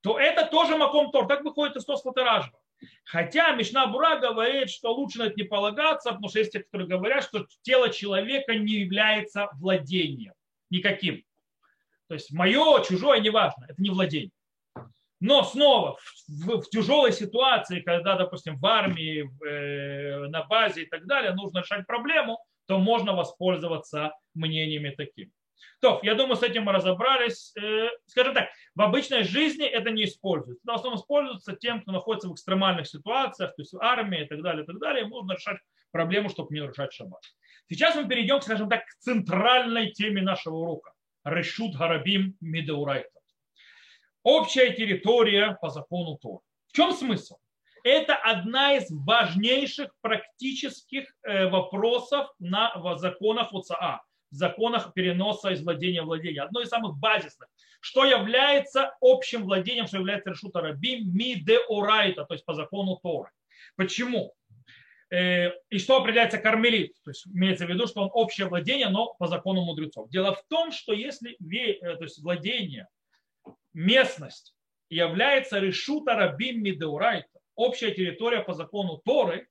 То 0.00 0.18
это 0.18 0.46
тоже 0.46 0.76
маком 0.76 1.10
тор. 1.10 1.26
Так 1.26 1.44
выходит 1.44 1.76
из 1.76 1.84
Тосфотаражба. 1.84 2.58
Хотя 3.04 3.54
Мишна 3.54 3.86
Бура 3.86 4.18
говорит, 4.18 4.70
что 4.70 4.92
лучше 4.92 5.18
на 5.18 5.22
это 5.24 5.34
не 5.36 5.44
полагаться, 5.44 6.10
потому 6.10 6.28
что 6.28 6.38
есть 6.38 6.52
те, 6.52 6.60
которые 6.60 6.88
говорят, 6.88 7.24
что 7.24 7.46
тело 7.62 7.90
человека 7.90 8.54
не 8.54 8.74
является 8.74 9.48
владением 9.54 10.34
никаким. 10.70 11.22
То 12.08 12.14
есть 12.14 12.32
мое, 12.32 12.82
чужое, 12.82 13.20
неважно, 13.20 13.64
это 13.68 13.80
не 13.80 13.90
владение. 13.90 14.30
Но 15.20 15.42
снова 15.42 15.96
в, 15.96 16.28
в, 16.28 16.62
в 16.62 16.70
тяжелой 16.70 17.12
ситуации, 17.12 17.80
когда, 17.80 18.16
допустим, 18.16 18.58
в 18.58 18.66
армии, 18.66 19.22
в, 19.22 19.44
э, 19.44 20.28
на 20.28 20.42
базе 20.44 20.82
и 20.82 20.86
так 20.86 21.06
далее, 21.06 21.32
нужно 21.32 21.60
решать 21.60 21.86
проблему, 21.86 22.38
то 22.66 22.78
можно 22.78 23.14
воспользоваться 23.14 24.12
мнениями 24.34 24.90
таким. 24.90 25.30
То, 25.80 26.00
я 26.02 26.14
думаю, 26.14 26.36
с 26.36 26.42
этим 26.42 26.64
мы 26.64 26.72
разобрались. 26.72 27.54
Э, 27.56 27.88
скажем 28.06 28.34
так, 28.34 28.48
в 28.74 28.82
обычной 28.82 29.24
жизни 29.24 29.66
это 29.66 29.90
не 29.90 30.04
используется. 30.04 30.62
В 30.64 30.74
основном 30.74 31.00
используется 31.00 31.56
тем, 31.56 31.82
кто 31.82 31.92
находится 31.92 32.28
в 32.28 32.32
экстремальных 32.32 32.86
ситуациях, 32.86 33.54
то 33.54 33.62
есть 33.62 33.72
в 33.72 33.82
армии 33.82 34.22
и 34.22 34.26
так 34.26 34.42
далее, 34.42 34.64
и 34.64 34.66
так 34.66 34.78
далее. 34.78 35.06
Можно 35.06 35.32
решать 35.32 35.58
проблему, 35.90 36.28
чтобы 36.28 36.54
не 36.54 36.60
нарушать 36.60 36.92
шаббат. 36.92 37.22
Сейчас 37.68 37.94
мы 37.94 38.08
перейдем, 38.08 38.40
скажем 38.40 38.68
так, 38.68 38.84
к 38.84 38.94
центральной 38.98 39.90
теме 39.90 40.22
нашего 40.22 40.56
урока. 40.56 40.92
Решут 41.24 41.76
Гарабим 41.76 42.36
Мидеурайта. 42.40 43.20
Общая 44.22 44.72
территория 44.72 45.56
по 45.60 45.70
закону 45.70 46.18
Тора. 46.18 46.40
В 46.68 46.72
чем 46.72 46.92
смысл? 46.92 47.36
это 47.84 48.16
одна 48.16 48.74
из 48.74 48.90
важнейших 48.90 49.94
практических 50.00 51.14
э, 51.22 51.46
вопросов 51.48 52.28
на 52.38 52.72
законах 52.96 53.52
ОЦА, 53.52 54.00
законах 54.36 54.92
переноса 54.94 55.50
из 55.50 55.62
владения 55.62 56.02
в 56.02 56.06
владение. 56.06 56.42
Одно 56.42 56.60
из 56.60 56.68
самых 56.68 56.96
базисных. 56.96 57.48
Что 57.80 58.04
является 58.04 58.94
общим 59.00 59.44
владением, 59.44 59.86
что 59.86 59.98
является 59.98 60.30
решута 60.30 60.60
рабим 60.60 61.14
ми 61.14 61.34
де 61.34 61.58
орайта, 61.68 62.24
то 62.24 62.34
есть 62.34 62.44
по 62.44 62.54
закону 62.54 62.98
Торы. 63.02 63.30
Почему? 63.76 64.34
Э, 65.10 65.50
и 65.70 65.78
что 65.78 65.98
определяется 65.98 66.38
кармелит? 66.38 66.94
То 67.04 67.10
есть 67.10 67.26
имеется 67.26 67.66
в 67.66 67.68
виду, 67.68 67.86
что 67.86 68.02
он 68.02 68.10
общее 68.12 68.46
владение, 68.48 68.88
но 68.88 69.14
по 69.14 69.26
закону 69.26 69.62
мудрецов. 69.64 70.08
Дело 70.10 70.34
в 70.34 70.42
том, 70.48 70.72
что 70.72 70.92
если 70.92 71.32
э, 71.32 71.96
то 71.96 72.04
есть 72.04 72.22
владение, 72.22 72.88
местность 73.72 74.54
является 74.88 75.58
решута 75.58 76.14
рабим 76.14 76.62
ми 76.62 76.72
де 76.72 76.86
орайта, 76.86 77.38
общая 77.54 77.92
территория 77.92 78.40
по 78.40 78.54
закону 78.54 79.00
Торы, 79.04 79.48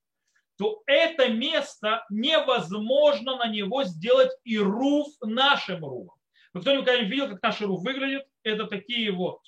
то 0.58 0.84
это 0.86 1.30
место 1.30 2.06
невозможно 2.10 3.38
на 3.38 3.48
него 3.48 3.84
сделать 3.84 4.32
и 4.44 4.58
руф 4.58 5.08
нашим 5.22 5.84
руфом. 5.84 6.16
Вы 6.54 6.62
кто-нибудь 6.62 6.86
когда 6.86 7.02
видел, 7.02 7.30
как 7.30 7.42
наш 7.42 7.62
руф 7.62 7.82
выглядит? 7.82 8.28
Это 8.44 8.68
такие 8.68 9.12
вот 9.12 9.40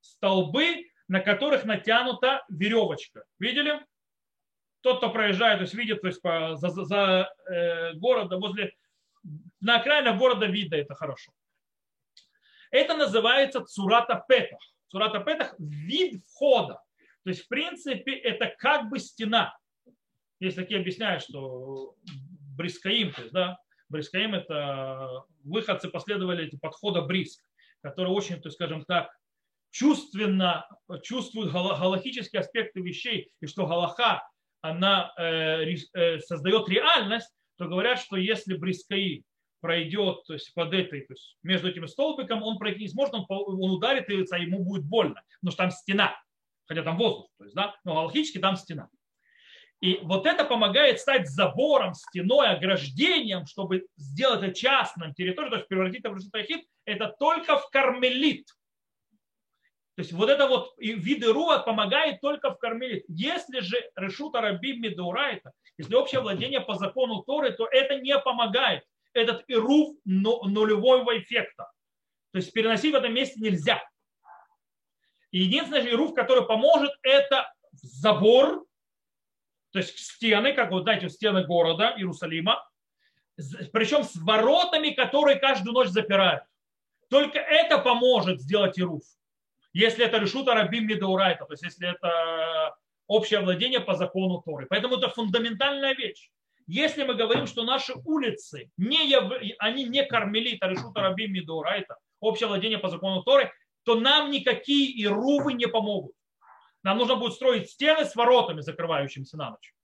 столбы, 0.00 0.86
на 1.08 1.20
которых 1.20 1.64
натянута 1.64 2.44
веревочка. 2.48 3.24
Видели? 3.38 3.84
Тот, 4.80 4.98
кто 4.98 5.10
проезжает, 5.10 5.58
то 5.58 5.62
есть 5.62 5.74
видит, 5.74 6.00
то 6.00 6.06
есть 6.06 6.22
по, 6.22 6.56
за, 6.56 6.70
за 6.70 7.30
э, 7.50 7.92
города, 7.94 8.38
возле, 8.38 8.72
на 9.60 9.76
окраинах 9.76 10.18
города 10.18 10.46
видно 10.46 10.76
это 10.76 10.94
хорошо. 10.94 11.32
Это 12.70 12.96
называется 12.96 13.64
цурата 13.64 14.24
петах. 14.26 14.60
Цурата 14.88 15.20
петах– 15.20 15.54
вид 15.58 16.22
входа. 16.24 16.82
То 17.24 17.30
есть, 17.30 17.44
в 17.44 17.48
принципе, 17.48 18.16
это 18.16 18.54
как 18.58 18.88
бы 18.88 18.98
стена. 18.98 19.54
Есть 20.40 20.56
такие 20.56 20.80
объясняют, 20.80 21.22
что 21.22 21.94
Брискаим, 22.56 23.12
то 23.12 23.22
есть, 23.22 23.32
да, 23.32 23.58
Брискаим 23.88 24.34
это 24.34 25.24
выходцы, 25.44 25.88
последовали 25.88 26.50
подхода 26.60 27.02
Бриск, 27.02 27.42
которые 27.82 28.12
очень, 28.12 28.36
то 28.36 28.48
есть, 28.48 28.56
скажем 28.56 28.84
так, 28.84 29.10
чувственно 29.70 30.66
чувствуют 31.02 31.52
галахические 31.52 32.40
аспекты 32.40 32.80
вещей, 32.80 33.32
и 33.40 33.46
что 33.46 33.66
галаха, 33.66 34.28
она 34.62 35.12
э, 35.16 35.74
э, 35.94 36.18
создает 36.20 36.68
реальность, 36.68 37.30
то 37.56 37.66
говорят, 37.66 37.98
что 38.00 38.16
если 38.16 38.56
Брискаи 38.56 39.24
пройдет 39.60 40.24
то 40.26 40.32
есть, 40.32 40.52
под 40.54 40.72
этой, 40.72 41.02
то 41.02 41.12
есть 41.12 41.36
между 41.42 41.68
этим 41.68 41.86
столбиком, 41.86 42.42
он 42.42 42.58
пройти 42.58 42.80
не 42.80 42.88
сможет, 42.88 43.14
он, 43.14 43.26
он 43.28 43.70
ударит, 43.70 44.08
и 44.08 44.14
ему 44.14 44.64
будет 44.64 44.84
больно, 44.84 45.22
потому 45.40 45.52
что 45.52 45.64
там 45.64 45.70
стена 45.70 46.16
хотя 46.70 46.84
там 46.84 46.96
воздух, 46.98 47.28
то 47.36 47.44
есть, 47.44 47.56
да, 47.56 47.74
но 47.82 47.96
галактически 47.96 48.38
там 48.38 48.54
стена. 48.54 48.88
И 49.80 49.98
вот 50.02 50.26
это 50.26 50.44
помогает 50.44 51.00
стать 51.00 51.28
забором, 51.28 51.94
стеной, 51.94 52.48
ограждением, 52.48 53.46
чтобы 53.46 53.86
сделать 53.96 54.42
это 54.42 54.54
частным 54.54 55.14
территорией, 55.14 55.50
то 55.50 55.56
есть 55.56 55.68
превратить 55.68 56.00
это 56.00 56.10
в 56.10 56.16
Решутахид, 56.16 56.66
это 56.84 57.14
только 57.18 57.56
в 57.58 57.70
кармелит. 57.70 58.46
То 59.96 60.02
есть 60.02 60.12
вот 60.12 60.28
это 60.28 60.46
вот 60.46 60.74
вид 60.78 61.22
Ируа 61.22 61.58
помогает 61.58 62.20
только 62.20 62.50
в 62.50 62.58
кармелит. 62.58 63.04
Если 63.08 63.60
же 63.60 63.76
Решута 63.96 64.40
Рабим 64.40 64.82
Медурайта, 64.82 65.52
если 65.78 65.94
общее 65.94 66.20
владение 66.20 66.60
по 66.60 66.74
закону 66.74 67.22
Торы, 67.22 67.52
то 67.52 67.66
это 67.66 67.96
не 67.96 68.18
помогает. 68.18 68.84
Этот 69.12 69.44
Ирув 69.48 69.96
нулевого 70.04 71.18
эффекта. 71.18 71.70
То 72.32 72.38
есть 72.38 72.52
переносить 72.52 72.92
в 72.92 72.96
этом 72.96 73.12
месте 73.12 73.40
нельзя. 73.40 73.82
И 75.30 75.40
единственный 75.40 75.90
ируф, 75.90 76.14
который 76.14 76.46
поможет, 76.46 76.92
это 77.02 77.52
забор, 77.72 78.64
то 79.72 79.78
есть 79.78 79.98
стены, 79.98 80.52
как 80.52 80.70
вот 80.70 80.82
знаете, 80.82 81.08
стены 81.08 81.44
города 81.44 81.94
Иерусалима, 81.96 82.64
причем 83.72 84.04
с 84.04 84.16
воротами, 84.16 84.90
которые 84.90 85.38
каждую 85.38 85.72
ночь 85.72 85.88
запирают. 85.88 86.42
Только 87.08 87.38
это 87.38 87.78
поможет 87.78 88.40
сделать 88.40 88.78
ируф. 88.78 89.02
Если 89.72 90.04
это 90.04 90.18
решута 90.18 90.54
рабим 90.54 90.86
медаурайта, 90.86 91.44
то 91.44 91.52
есть 91.52 91.62
если 91.62 91.88
это 91.88 92.74
общее 93.06 93.40
владение 93.40 93.80
по 93.80 93.94
закону 93.94 94.42
Торы. 94.42 94.66
Поэтому 94.70 94.96
это 94.96 95.08
фундаментальная 95.08 95.94
вещь. 95.94 96.30
Если 96.68 97.02
мы 97.02 97.14
говорим, 97.14 97.46
что 97.48 97.64
наши 97.64 97.92
улицы, 98.04 98.70
не 98.76 99.08
яв... 99.08 99.32
они 99.58 99.84
не 99.84 100.04
кармелита, 100.04 100.68
решута 100.68 101.00
рабим 101.00 101.32
медаурайта, 101.32 101.96
общее 102.20 102.46
владение 102.46 102.78
по 102.78 102.88
закону 102.88 103.22
Торы, 103.22 103.50
то 103.82 103.98
нам 103.98 104.30
никакие 104.30 104.92
и 104.92 105.06
рувы 105.08 105.54
не 105.54 105.66
помогут. 105.66 106.12
Нам 106.82 106.98
нужно 106.98 107.16
будет 107.16 107.34
строить 107.34 107.70
стены 107.70 108.04
с 108.04 108.14
воротами, 108.16 108.60
закрывающимися 108.60 109.36
на 109.36 109.50
ночь. 109.50 109.74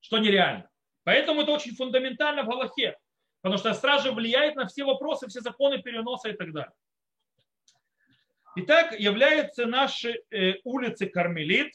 Что 0.00 0.18
нереально. 0.18 0.68
Поэтому 1.04 1.42
это 1.42 1.52
очень 1.52 1.74
фундаментально 1.74 2.42
в 2.42 2.46
Галахе. 2.46 2.96
Потому 3.40 3.58
что 3.58 3.72
стража 3.74 4.12
влияет 4.12 4.56
на 4.56 4.66
все 4.66 4.84
вопросы, 4.84 5.28
все 5.28 5.40
законы 5.40 5.80
переноса 5.80 6.30
и 6.30 6.32
так 6.32 6.52
далее. 6.52 6.72
Итак, 8.56 8.98
являются 8.98 9.66
наши 9.66 10.22
э, 10.30 10.54
улицы 10.64 11.06
Кармелит, 11.06 11.72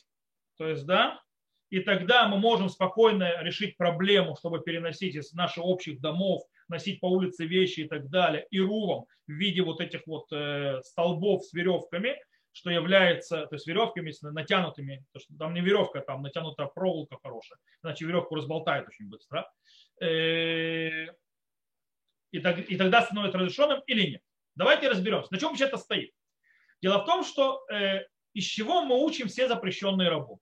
то 0.57 0.67
есть, 0.67 0.85
да, 0.85 1.21
и 1.69 1.79
тогда 1.79 2.27
мы 2.27 2.37
можем 2.37 2.69
спокойно 2.69 3.41
решить 3.41 3.77
проблему, 3.77 4.35
чтобы 4.35 4.59
переносить 4.59 5.15
из 5.15 5.33
наших 5.33 5.63
общих 5.63 6.01
домов 6.01 6.43
носить 6.67 6.99
по 6.99 7.09
улице 7.09 7.45
вещи 7.45 7.81
и 7.81 7.87
так 7.87 8.09
далее, 8.09 8.45
и 8.51 8.59
рувом 8.59 9.05
в 9.27 9.31
виде 9.31 9.61
вот 9.61 9.79
этих 9.81 10.05
вот 10.05 10.31
э, 10.31 10.81
столбов 10.83 11.45
с 11.45 11.53
веревками, 11.53 12.17
что 12.53 12.69
является, 12.69 13.47
то 13.47 13.55
есть 13.55 13.67
веревками 13.67 14.13
натянутыми, 14.21 15.05
то 15.11 15.19
что 15.19 15.35
там 15.37 15.53
не 15.53 15.61
веревка, 15.61 16.01
там 16.01 16.21
натянутая 16.21 16.67
проволока 16.67 17.17
хорошая, 17.21 17.59
иначе 17.83 18.05
веревку 18.05 18.35
разболтает 18.35 18.87
очень 18.87 19.09
быстро. 19.09 19.51
Э, 19.99 21.07
и, 22.31 22.39
так, 22.39 22.59
и 22.59 22.77
тогда 22.77 23.01
становится 23.01 23.37
разрешенным 23.37 23.81
или 23.87 24.11
нет. 24.11 24.21
Давайте 24.55 24.87
разберемся, 24.87 25.33
на 25.33 25.39
чем 25.39 25.49
вообще 25.49 25.65
это 25.65 25.77
стоит. 25.77 26.11
Дело 26.81 26.99
в 26.99 27.05
том, 27.05 27.23
что 27.23 27.65
э, 27.71 28.05
из 28.33 28.45
чего 28.45 28.83
мы 28.83 29.03
учим 29.03 29.27
все 29.27 29.47
запрещенные 29.47 30.09
работы? 30.09 30.41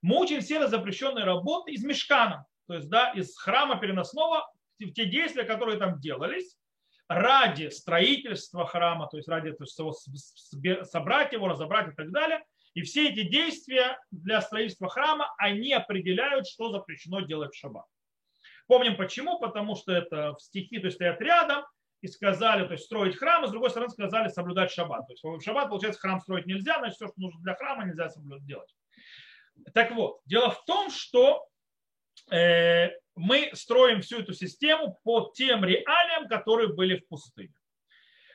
Мы 0.00 0.20
учим 0.20 0.40
все 0.40 0.66
запрещенные 0.66 1.24
работы 1.24 1.72
из 1.72 1.84
мешкана, 1.84 2.46
то 2.66 2.74
есть 2.74 2.88
да, 2.88 3.12
из 3.12 3.36
храма 3.36 3.78
переносного, 3.78 4.50
те 4.78 5.06
действия, 5.06 5.44
которые 5.44 5.78
там 5.78 6.00
делались, 6.00 6.58
ради 7.08 7.68
строительства 7.68 8.66
храма, 8.66 9.08
то 9.08 9.16
есть 9.16 9.28
ради 9.28 9.52
того, 9.52 9.92
собрать 10.84 11.32
его, 11.32 11.48
разобрать 11.48 11.92
и 11.92 11.94
так 11.94 12.10
далее. 12.10 12.44
И 12.74 12.82
все 12.82 13.08
эти 13.08 13.22
действия 13.22 13.98
для 14.10 14.40
строительства 14.40 14.88
храма, 14.88 15.32
они 15.38 15.72
определяют, 15.72 16.48
что 16.48 16.70
запрещено 16.70 17.20
делать 17.20 17.54
в 17.54 17.58
шаббат. 17.58 17.86
Помним 18.66 18.96
почему, 18.96 19.38
потому 19.38 19.76
что 19.76 19.92
это 19.92 20.34
в 20.34 20.40
стихи, 20.42 20.78
то 20.78 20.86
есть 20.86 20.96
стоят 20.96 21.20
рядом, 21.20 21.64
и 22.00 22.08
сказали, 22.08 22.66
то 22.66 22.72
есть 22.72 22.84
строить 22.84 23.16
храм, 23.16 23.44
и 23.44 23.48
с 23.48 23.50
другой 23.50 23.70
стороны 23.70 23.90
сказали 23.90 24.28
соблюдать 24.28 24.70
шаббат. 24.70 25.06
То 25.06 25.12
есть 25.12 25.24
в 25.24 25.40
шаббат, 25.40 25.70
получается, 25.70 26.00
храм 26.00 26.20
строить 26.20 26.46
нельзя, 26.46 26.78
значит, 26.78 26.96
все, 26.96 27.06
что 27.06 27.18
нужно 27.18 27.40
для 27.40 27.54
храма, 27.54 27.84
нельзя 27.86 28.10
делать. 28.42 28.74
Так 29.72 29.92
вот, 29.92 30.20
дело 30.26 30.50
в 30.50 30.64
том, 30.64 30.90
что 30.90 31.46
э, 32.30 32.90
мы 33.16 33.50
строим 33.54 34.00
всю 34.00 34.20
эту 34.20 34.32
систему 34.32 34.98
по 35.04 35.32
тем 35.34 35.64
реалиям, 35.64 36.28
которые 36.28 36.72
были 36.72 36.98
в 36.98 37.06
пустыне. 37.08 37.54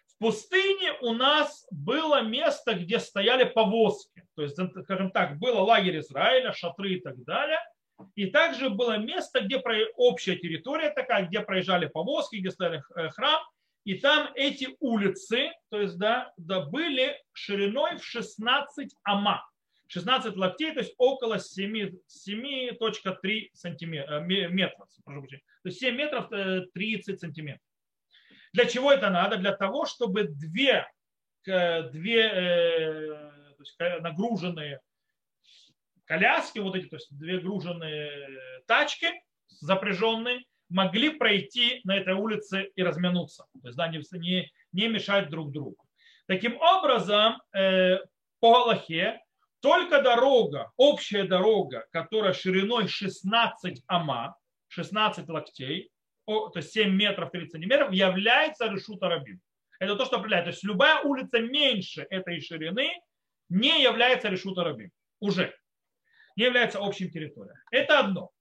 В 0.05 0.17
пустыне 0.17 0.93
у 1.01 1.13
нас 1.13 1.65
было 1.71 2.21
место, 2.21 2.73
где 2.73 2.99
стояли 2.99 3.45
повозки. 3.45 4.25
То 4.35 4.43
есть, 4.43 4.57
скажем 4.83 5.11
так, 5.11 5.37
было 5.37 5.59
лагерь 5.59 5.99
Израиля, 5.99 6.53
шатры 6.53 6.93
и 6.93 6.99
так 6.99 7.23
далее. 7.23 7.59
И 8.15 8.27
также 8.27 8.69
было 8.69 8.97
место, 8.97 9.41
где 9.41 9.61
общая 9.95 10.35
территория 10.37 10.89
такая, 10.91 11.25
где 11.25 11.41
проезжали 11.41 11.87
повозки, 11.87 12.37
где 12.37 12.51
стояли 12.51 12.81
э, 12.95 13.09
храм. 13.09 13.41
И 13.85 13.95
там 13.95 14.29
эти 14.35 14.75
улицы, 14.79 15.51
то 15.69 15.81
есть, 15.81 15.97
да, 15.97 16.31
да 16.37 16.61
были 16.61 17.17
шириной 17.33 17.97
в 17.97 18.03
16 18.03 18.93
ама. 19.03 19.45
16 19.89 20.37
локтей, 20.37 20.71
то 20.71 20.79
есть 20.79 20.93
около 20.97 21.37
7,3 21.37 23.49
сантиметра, 23.53 24.85
прошу 25.03 25.21
прощения. 25.21 25.43
То 25.63 25.69
есть 25.69 25.79
7 25.79 25.95
метров 25.95 26.29
30 26.73 27.15
э, 27.15 27.17
сантиметров. 27.17 27.65
Для 28.53 28.65
чего 28.65 28.91
это 28.91 29.09
надо? 29.09 29.37
Для 29.37 29.55
того, 29.55 29.85
чтобы 29.85 30.25
две, 30.25 30.87
две 31.43 32.21
э, 32.21 33.07
то 33.57 33.59
есть 33.59 33.75
нагруженные 34.01 34.79
коляски, 36.05 36.59
вот 36.59 36.75
эти, 36.75 36.85
то 36.85 36.97
есть 36.97 37.17
две 37.17 37.39
груженные 37.39 38.61
тачки 38.67 39.07
запряженные, 39.59 40.45
могли 40.69 41.09
пройти 41.09 41.81
на 41.83 41.97
этой 41.97 42.13
улице 42.13 42.71
и 42.75 42.83
разминуться. 42.83 43.45
То 43.61 43.67
есть 43.67 43.77
да, 43.77 43.87
не, 43.87 44.01
не, 44.19 44.51
не 44.71 44.87
мешать 44.87 45.29
друг 45.29 45.51
другу. 45.51 45.77
Таким 46.27 46.57
образом, 46.57 47.41
э, 47.53 47.97
по 48.39 48.53
Галахе 48.53 49.19
только 49.61 50.01
дорога, 50.01 50.71
общая 50.77 51.23
дорога, 51.23 51.87
которая 51.91 52.33
шириной 52.33 52.87
16 52.87 53.83
ама, 53.87 54.35
16 54.67 55.27
локтей, 55.29 55.91
то 56.25 56.51
есть 56.55 56.71
7 56.71 56.89
метров 56.93 57.31
30 57.31 57.51
сантиметров, 57.51 57.91
является 57.91 58.67
решута 58.67 59.09
рабин. 59.09 59.41
Это 59.79 59.95
то, 59.95 60.05
что 60.05 60.17
определяет. 60.17 60.45
То 60.45 60.51
есть 60.51 60.63
любая 60.63 61.01
улица 61.01 61.39
меньше 61.39 62.05
этой 62.09 62.39
ширины 62.41 62.91
не 63.49 63.81
является 63.81 64.29
решута 64.29 64.63
рабин. 64.63 64.91
Уже. 65.19 65.55
Не 66.35 66.45
является 66.45 66.79
общей 66.79 67.09
территорией. 67.09 67.55
Это 67.71 67.99
одно. 67.99 68.31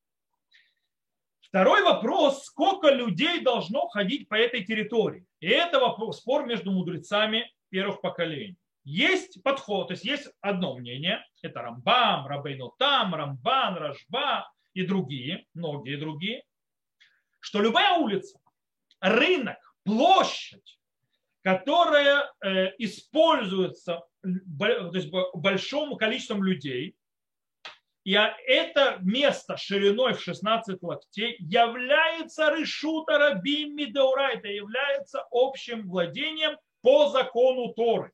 Второй 1.41 1.83
вопрос, 1.83 2.45
сколько 2.45 2.91
людей 2.91 3.41
должно 3.41 3.89
ходить 3.89 4.29
по 4.29 4.35
этой 4.35 4.65
территории. 4.65 5.25
И 5.41 5.49
это 5.49 5.81
вопрос, 5.81 6.19
спор 6.19 6.45
между 6.45 6.71
мудрецами 6.73 7.51
первых 7.71 8.03
поколений. 8.03 8.59
Есть 8.91 9.43
подход, 9.43 9.89
то 9.89 9.93
есть 9.93 10.05
есть 10.07 10.31
одно 10.41 10.75
мнение, 10.75 11.23
это 11.43 11.61
Рамбам, 11.61 12.27
Рабейну 12.27 12.75
Там, 12.79 13.15
Рамбан, 13.15 13.77
Рашба 13.77 14.51
и 14.73 14.83
другие, 14.83 15.45
многие 15.53 15.97
другие, 15.97 16.43
что 17.39 17.61
любая 17.61 17.99
улица, 17.99 18.41
рынок, 19.01 19.59
площадь, 19.85 20.81
которая 21.43 22.33
э, 22.43 22.73
используется 22.79 24.07
то 24.23 24.91
есть, 24.95 25.11
большим 25.35 25.95
количеством 25.99 26.43
людей, 26.43 26.97
и 28.05 28.15
это 28.15 28.97
место 29.03 29.59
шириной 29.59 30.15
в 30.15 30.23
16 30.23 30.83
локтей 30.83 31.37
является 31.41 32.55
решута 32.55 33.19
рабим 33.19 33.77
это 33.77 34.49
является 34.49 35.27
общим 35.31 35.87
владением 35.87 36.57
по 36.81 37.11
закону 37.11 37.75
Торы. 37.75 38.13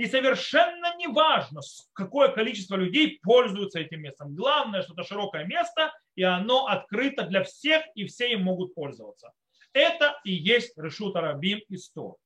И 0.00 0.06
совершенно 0.06 0.96
не 0.96 1.08
важно, 1.08 1.60
какое 1.92 2.28
количество 2.28 2.74
людей 2.74 3.20
пользуются 3.22 3.80
этим 3.80 4.00
местом. 4.00 4.34
Главное, 4.34 4.80
что 4.80 4.94
это 4.94 5.02
широкое 5.02 5.44
место, 5.44 5.92
и 6.14 6.22
оно 6.22 6.68
открыто 6.68 7.24
для 7.24 7.44
всех, 7.44 7.82
и 7.94 8.06
все 8.06 8.32
им 8.32 8.44
могут 8.44 8.74
пользоваться. 8.74 9.30
Это 9.74 10.18
и 10.24 10.32
есть 10.32 10.72
Решута 10.78 11.20
Рабим 11.20 11.60
и 11.68 11.76
Стор. 11.76 12.16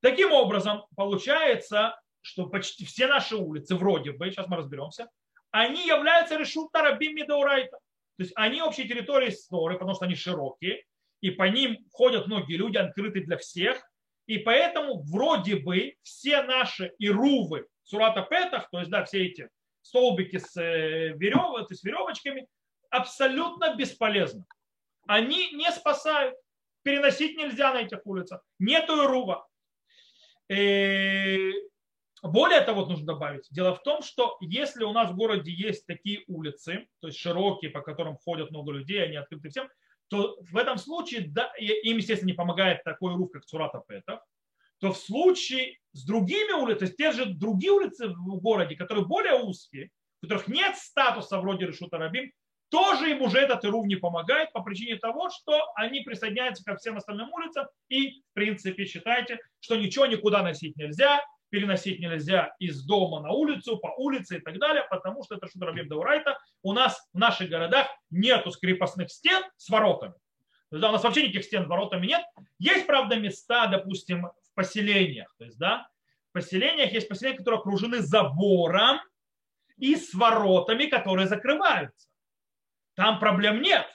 Таким 0.00 0.32
образом, 0.32 0.86
получается, 0.96 2.00
что 2.22 2.46
почти 2.46 2.86
все 2.86 3.06
наши 3.06 3.36
улицы, 3.36 3.74
вроде 3.74 4.12
бы, 4.12 4.30
сейчас 4.30 4.46
мы 4.46 4.56
разберемся, 4.56 5.10
они 5.50 5.86
являются 5.86 6.38
Решута 6.38 6.80
Рабим 6.80 7.16
Медаурайта. 7.16 7.76
То 8.16 8.22
есть 8.22 8.32
они 8.34 8.62
общей 8.62 8.88
территории 8.88 9.28
Сторы, 9.28 9.74
потому 9.74 9.94
что 9.94 10.06
они 10.06 10.14
широкие, 10.14 10.84
и 11.20 11.30
по 11.30 11.50
ним 11.50 11.86
ходят 11.92 12.28
многие 12.28 12.56
люди, 12.56 12.78
открыты 12.78 13.20
для 13.20 13.36
всех, 13.36 13.82
и 14.30 14.38
поэтому 14.38 15.02
вроде 15.02 15.56
бы 15.56 15.96
все 16.02 16.44
наши 16.44 16.92
ирувы 17.00 17.66
сурата 17.82 18.22
петах, 18.22 18.70
то 18.70 18.78
есть 18.78 18.88
да, 18.88 19.04
все 19.04 19.26
эти 19.26 19.48
столбики 19.82 20.38
с, 20.38 20.56
э, 20.56 21.14
верев, 21.16 21.66
с 21.68 21.82
веревочками, 21.82 22.46
абсолютно 22.90 23.74
бесполезны. 23.74 24.44
Они 25.08 25.50
не 25.50 25.68
спасают. 25.72 26.36
Переносить 26.84 27.36
нельзя 27.36 27.74
на 27.74 27.78
этих 27.78 28.06
улицах. 28.06 28.40
Нету 28.60 29.04
ирува. 29.04 29.48
И 30.48 30.54
э, 30.54 31.52
более 32.22 32.60
того, 32.60 32.86
нужно 32.86 33.06
добавить, 33.06 33.48
дело 33.50 33.74
в 33.74 33.82
том, 33.82 34.00
что 34.00 34.36
если 34.40 34.84
у 34.84 34.92
нас 34.92 35.10
в 35.10 35.16
городе 35.16 35.50
есть 35.50 35.86
такие 35.86 36.22
улицы, 36.28 36.86
то 37.00 37.08
есть 37.08 37.18
широкие, 37.18 37.72
по 37.72 37.80
которым 37.80 38.16
ходят 38.16 38.52
много 38.52 38.70
людей, 38.70 39.02
они 39.02 39.16
открыты 39.16 39.48
всем, 39.48 39.68
то 40.10 40.36
в 40.40 40.56
этом 40.56 40.76
случае, 40.76 41.28
да, 41.28 41.52
им, 41.58 41.96
естественно, 41.96 42.30
не 42.30 42.36
помогает 42.36 42.82
такой 42.82 43.14
рух, 43.14 43.30
как 43.30 43.44
Цурата 43.44 43.80
Петах, 43.86 44.20
то 44.80 44.92
в 44.92 44.98
случае 44.98 45.78
с 45.92 46.04
другими 46.04 46.52
улицами, 46.52 46.78
то 46.78 46.84
есть 46.86 46.96
те 46.96 47.12
же 47.12 47.26
другие 47.26 47.72
улицы 47.72 48.08
в 48.08 48.40
городе, 48.40 48.74
которые 48.74 49.06
более 49.06 49.34
узкие, 49.34 49.90
у 50.20 50.26
которых 50.26 50.48
нет 50.48 50.76
статуса 50.76 51.38
вроде 51.38 51.66
Решута 51.66 51.98
Рабим, 51.98 52.32
тоже 52.70 53.10
им 53.10 53.22
уже 53.22 53.38
этот 53.38 53.64
Ирув 53.64 53.86
не 53.86 53.96
помогает 53.96 54.52
по 54.52 54.62
причине 54.62 54.96
того, 54.96 55.30
что 55.30 55.60
они 55.74 56.00
присоединяются 56.00 56.64
ко 56.64 56.76
всем 56.76 56.96
остальным 56.96 57.32
улицам 57.32 57.66
и, 57.88 58.20
в 58.20 58.32
принципе, 58.32 58.86
считайте, 58.86 59.38
что 59.60 59.76
ничего 59.76 60.06
никуда 60.06 60.42
носить 60.42 60.76
нельзя, 60.76 61.20
переносить 61.50 62.00
нельзя 62.00 62.54
из 62.58 62.84
дома 62.84 63.20
на 63.20 63.30
улицу, 63.30 63.78
по 63.78 63.88
улице 63.98 64.38
и 64.38 64.40
так 64.40 64.58
далее, 64.58 64.86
потому 64.88 65.22
что 65.24 65.34
это 65.34 65.48
Шудрабим 65.48 65.88
Даурайта. 65.88 66.38
У 66.62 66.72
нас 66.72 67.08
в 67.12 67.18
наших 67.18 67.50
городах 67.50 67.88
нету 68.10 68.50
скрепостных 68.50 69.10
стен 69.10 69.42
с 69.56 69.68
воротами. 69.68 70.14
У 70.70 70.76
нас 70.76 71.02
вообще 71.02 71.24
никаких 71.24 71.44
стен 71.44 71.64
с 71.64 71.68
воротами 71.68 72.06
нет. 72.06 72.22
Есть, 72.58 72.86
правда, 72.86 73.16
места, 73.16 73.66
допустим, 73.66 74.28
в 74.42 74.54
поселениях. 74.54 75.34
То 75.36 75.44
есть, 75.44 75.58
да, 75.58 75.88
в 76.30 76.32
поселениях 76.32 76.92
есть 76.92 77.08
поселения, 77.08 77.38
которые 77.38 77.58
окружены 77.58 77.98
забором 78.00 79.00
и 79.76 79.96
с 79.96 80.14
воротами, 80.14 80.86
которые 80.86 81.26
закрываются. 81.26 82.08
Там 82.94 83.18
проблем 83.18 83.60
нет. 83.62 83.86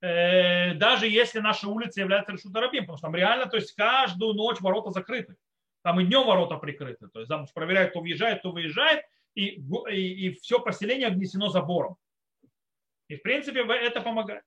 Э, 0.00 0.74
даже 0.74 1.08
если 1.08 1.40
наша 1.40 1.68
улица 1.68 2.00
является 2.00 2.32
решутарабим, 2.32 2.82
потому 2.82 2.98
что 2.98 3.06
там 3.06 3.16
реально, 3.16 3.46
то 3.46 3.56
есть 3.56 3.74
каждую 3.74 4.34
ночь 4.34 4.60
ворота 4.60 4.90
закрыты. 4.90 5.36
Там 5.82 6.00
и 6.00 6.04
днем 6.04 6.26
ворота 6.26 6.56
прикрыты. 6.56 7.08
То 7.08 7.20
есть 7.20 7.28
там 7.28 7.46
проверяют, 7.54 7.90
кто 7.90 8.00
въезжает, 8.00 8.40
кто 8.40 8.52
выезжает, 8.52 9.04
и, 9.34 9.60
и, 9.90 10.26
и 10.26 10.30
все 10.34 10.60
поселение 10.60 11.08
обнесено 11.08 11.48
забором. 11.48 11.96
И 13.08 13.16
в 13.16 13.22
принципе 13.22 13.60
это 13.60 14.00
помогает. 14.00 14.42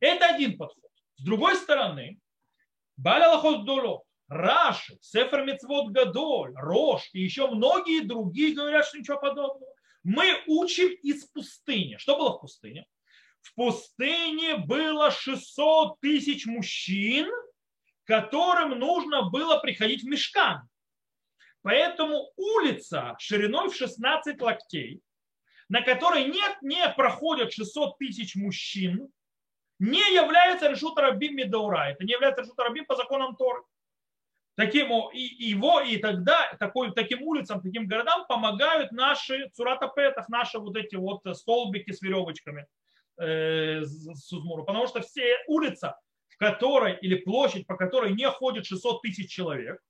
Это 0.00 0.26
один 0.26 0.58
подход. 0.58 0.90
С 1.16 1.24
другой 1.24 1.54
стороны, 1.56 2.18
Балялахот 2.96 3.64
Доло, 3.64 4.02
Раши, 4.28 4.98
Сефер 5.00 5.44
Мецвод 5.44 5.90
Гадоль, 5.92 6.52
Рош 6.56 7.08
и 7.12 7.20
еще 7.20 7.48
многие 7.48 8.04
другие 8.04 8.54
говорят, 8.54 8.86
что 8.86 8.98
ничего 8.98 9.18
подобного. 9.18 9.72
Мы 10.02 10.42
учим 10.46 10.88
из 11.02 11.24
пустыни. 11.26 11.96
Что 11.96 12.16
было 12.18 12.36
в 12.36 12.40
пустыне? 12.40 12.86
В 13.40 13.54
пустыне 13.54 14.56
было 14.56 15.10
600 15.10 16.00
тысяч 16.00 16.46
мужчин– 16.46 17.30
которым 18.04 18.78
нужно 18.78 19.30
было 19.30 19.58
приходить 19.58 20.02
в 20.02 20.06
мешкан. 20.06 20.68
Поэтому 21.62 22.30
улица 22.36 23.16
шириной 23.18 23.70
в 23.70 23.74
16 23.74 24.40
локтей, 24.40 25.00
на 25.68 25.80
которой 25.80 26.26
нет, 26.26 26.58
не 26.60 26.86
проходят 26.90 27.52
600 27.52 27.96
тысяч 27.98 28.36
мужчин, 28.36 29.08
не 29.78 30.14
является 30.14 30.68
решут 30.68 30.98
рабим 30.98 31.36
медаура. 31.36 31.90
Это 31.90 32.04
не 32.04 32.12
является 32.12 32.42
решут 32.42 32.58
рабим 32.58 32.84
по 32.84 32.96
законам 32.96 33.34
Торы. 33.36 33.62
таким, 34.56 34.92
и 35.12 35.20
его 35.20 35.80
и 35.80 35.96
тогда 35.96 36.54
такой, 36.60 36.92
таким 36.92 37.22
улицам, 37.22 37.62
таким 37.62 37.86
городам 37.86 38.26
помогают 38.26 38.92
наши 38.92 39.48
цуратапетах, 39.54 40.28
наши 40.28 40.58
вот 40.58 40.76
эти 40.76 40.96
вот 40.96 41.22
столбики 41.34 41.92
с 41.92 42.02
веревочками 42.02 42.66
э, 43.18 43.82
с 43.84 44.32
Узмура. 44.32 44.62
Потому 44.62 44.86
что 44.86 45.00
все 45.00 45.38
улица, 45.48 45.98
в 46.34 46.38
которой, 46.38 46.98
или 47.00 47.16
площадь, 47.16 47.66
по 47.66 47.76
которой 47.76 48.12
не 48.12 48.28
ходит 48.30 48.66
600 48.66 49.02
тысяч 49.02 49.30
человек, 49.30 49.80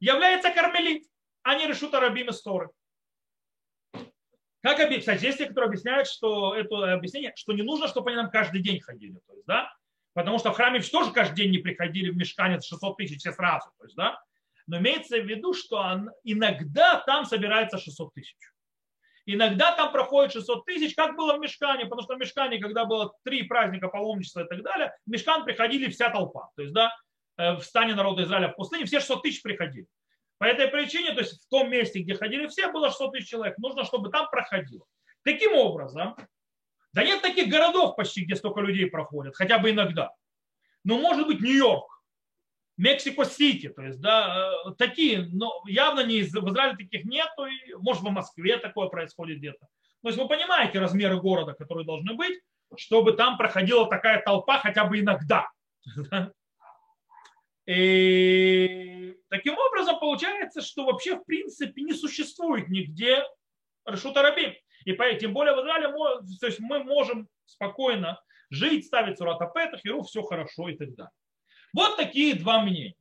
является 0.00 0.50
кармелит, 0.50 1.04
а 1.42 1.54
не 1.54 1.66
решута 1.66 2.00
рабим 2.00 2.30
истории. 2.30 2.70
Как 4.62 4.78
объяснить? 4.78 5.00
Кстати, 5.00 5.36
те, 5.36 5.46
которые 5.46 5.68
объясняют, 5.68 6.06
что 6.06 6.54
это 6.54 6.92
объяснение, 6.92 7.32
что 7.34 7.52
не 7.52 7.62
нужно, 7.62 7.88
чтобы 7.88 8.10
они 8.10 8.16
нам 8.16 8.30
каждый 8.30 8.60
день 8.60 8.80
ходили. 8.80 9.18
То 9.26 9.32
есть, 9.32 9.46
да? 9.46 9.72
Потому 10.12 10.38
что 10.38 10.52
в 10.52 10.56
храме 10.56 10.80
тоже 10.80 11.12
каждый 11.12 11.36
день 11.36 11.50
не 11.50 11.58
приходили 11.58 12.10
в 12.10 12.16
мешканец 12.16 12.66
600 12.66 12.96
тысяч 12.96 13.20
все 13.20 13.32
сразу. 13.32 13.70
То 13.78 13.84
есть, 13.84 13.96
да? 13.96 14.20
Но 14.66 14.78
имеется 14.78 15.18
в 15.18 15.26
виду, 15.26 15.54
что 15.54 15.82
иногда 16.24 17.00
там 17.06 17.24
собирается 17.24 17.78
600 17.78 18.12
тысяч. 18.12 18.36
Иногда 19.26 19.74
там 19.76 19.92
проходит 19.92 20.32
600 20.32 20.64
тысяч, 20.64 20.94
как 20.94 21.16
было 21.16 21.36
в 21.36 21.40
Мешкане, 21.40 21.84
потому 21.84 22.02
что 22.02 22.14
в 22.14 22.18
Мешкане, 22.18 22.58
когда 22.58 22.84
было 22.84 23.12
три 23.24 23.44
праздника 23.44 23.88
паломничества 23.88 24.40
и 24.40 24.48
так 24.48 24.62
далее, 24.62 24.92
в 25.06 25.10
Мешкан 25.10 25.44
приходили 25.44 25.88
вся 25.90 26.10
толпа. 26.10 26.48
То 26.56 26.62
есть, 26.62 26.74
да, 26.74 26.94
э, 27.36 27.54
в 27.54 27.62
стане 27.62 27.94
народа 27.94 28.22
Израиля 28.22 28.48
в 28.48 28.56
пустыне 28.56 28.86
все 28.86 29.00
600 29.00 29.22
тысяч 29.22 29.42
приходили. 29.42 29.86
По 30.38 30.44
этой 30.44 30.68
причине, 30.68 31.12
то 31.12 31.20
есть 31.20 31.44
в 31.44 31.48
том 31.50 31.70
месте, 31.70 32.00
где 32.00 32.14
ходили 32.14 32.46
все, 32.46 32.72
было 32.72 32.88
600 32.88 33.12
тысяч 33.12 33.28
человек. 33.28 33.58
Нужно, 33.58 33.84
чтобы 33.84 34.10
там 34.10 34.28
проходило. 34.30 34.84
Таким 35.22 35.54
образом, 35.54 36.16
да 36.92 37.04
нет 37.04 37.20
таких 37.20 37.48
городов 37.48 37.94
почти, 37.94 38.24
где 38.24 38.36
столько 38.36 38.60
людей 38.60 38.86
проходят, 38.86 39.36
хотя 39.36 39.58
бы 39.58 39.70
иногда. 39.70 40.12
Но 40.82 40.98
может 40.98 41.26
быть 41.26 41.40
Нью-Йорк, 41.40 41.99
Мексико-Сити, 42.80 43.68
то 43.68 43.82
есть, 43.82 44.00
да, 44.00 44.50
э, 44.66 44.70
такие, 44.78 45.28
но 45.32 45.62
явно 45.66 46.00
не 46.00 46.20
из, 46.20 46.32
в 46.32 46.48
Израиле 46.48 46.78
таких 46.78 47.04
нету, 47.04 47.44
и, 47.44 47.74
может 47.74 48.02
в 48.02 48.08
Москве 48.08 48.56
такое 48.56 48.88
происходит 48.88 49.36
где-то. 49.38 49.58
То 50.02 50.08
есть 50.08 50.18
вы 50.18 50.26
понимаете 50.26 50.78
размеры 50.78 51.20
города, 51.20 51.52
которые 51.52 51.84
должны 51.84 52.14
быть, 52.14 52.40
чтобы 52.78 53.12
там 53.12 53.36
проходила 53.36 53.86
такая 53.86 54.22
толпа 54.22 54.58
хотя 54.60 54.86
бы 54.86 54.98
иногда. 54.98 55.50
И 57.66 59.14
таким 59.28 59.58
образом 59.58 60.00
получается, 60.00 60.62
что 60.62 60.86
вообще 60.86 61.16
в 61.16 61.24
принципе 61.24 61.82
не 61.82 61.92
существует 61.92 62.68
нигде 62.68 63.22
Решута 63.84 64.22
Рабим. 64.22 64.54
И 64.86 64.96
тем 65.18 65.34
более 65.34 65.54
в 65.54 65.60
Израиле 65.60 65.92
то 66.40 66.46
есть 66.46 66.60
мы 66.60 66.82
можем 66.82 67.28
спокойно 67.44 68.18
жить, 68.48 68.86
ставить 68.86 69.18
сурата 69.18 69.50
петах, 69.54 69.84
и 69.84 70.02
все 70.02 70.22
хорошо 70.22 70.70
и 70.70 70.76
так 70.78 70.94
далее. 70.94 71.12
Вот 71.72 71.96
такие 71.96 72.34
два 72.34 72.62
мнения. 72.62 72.94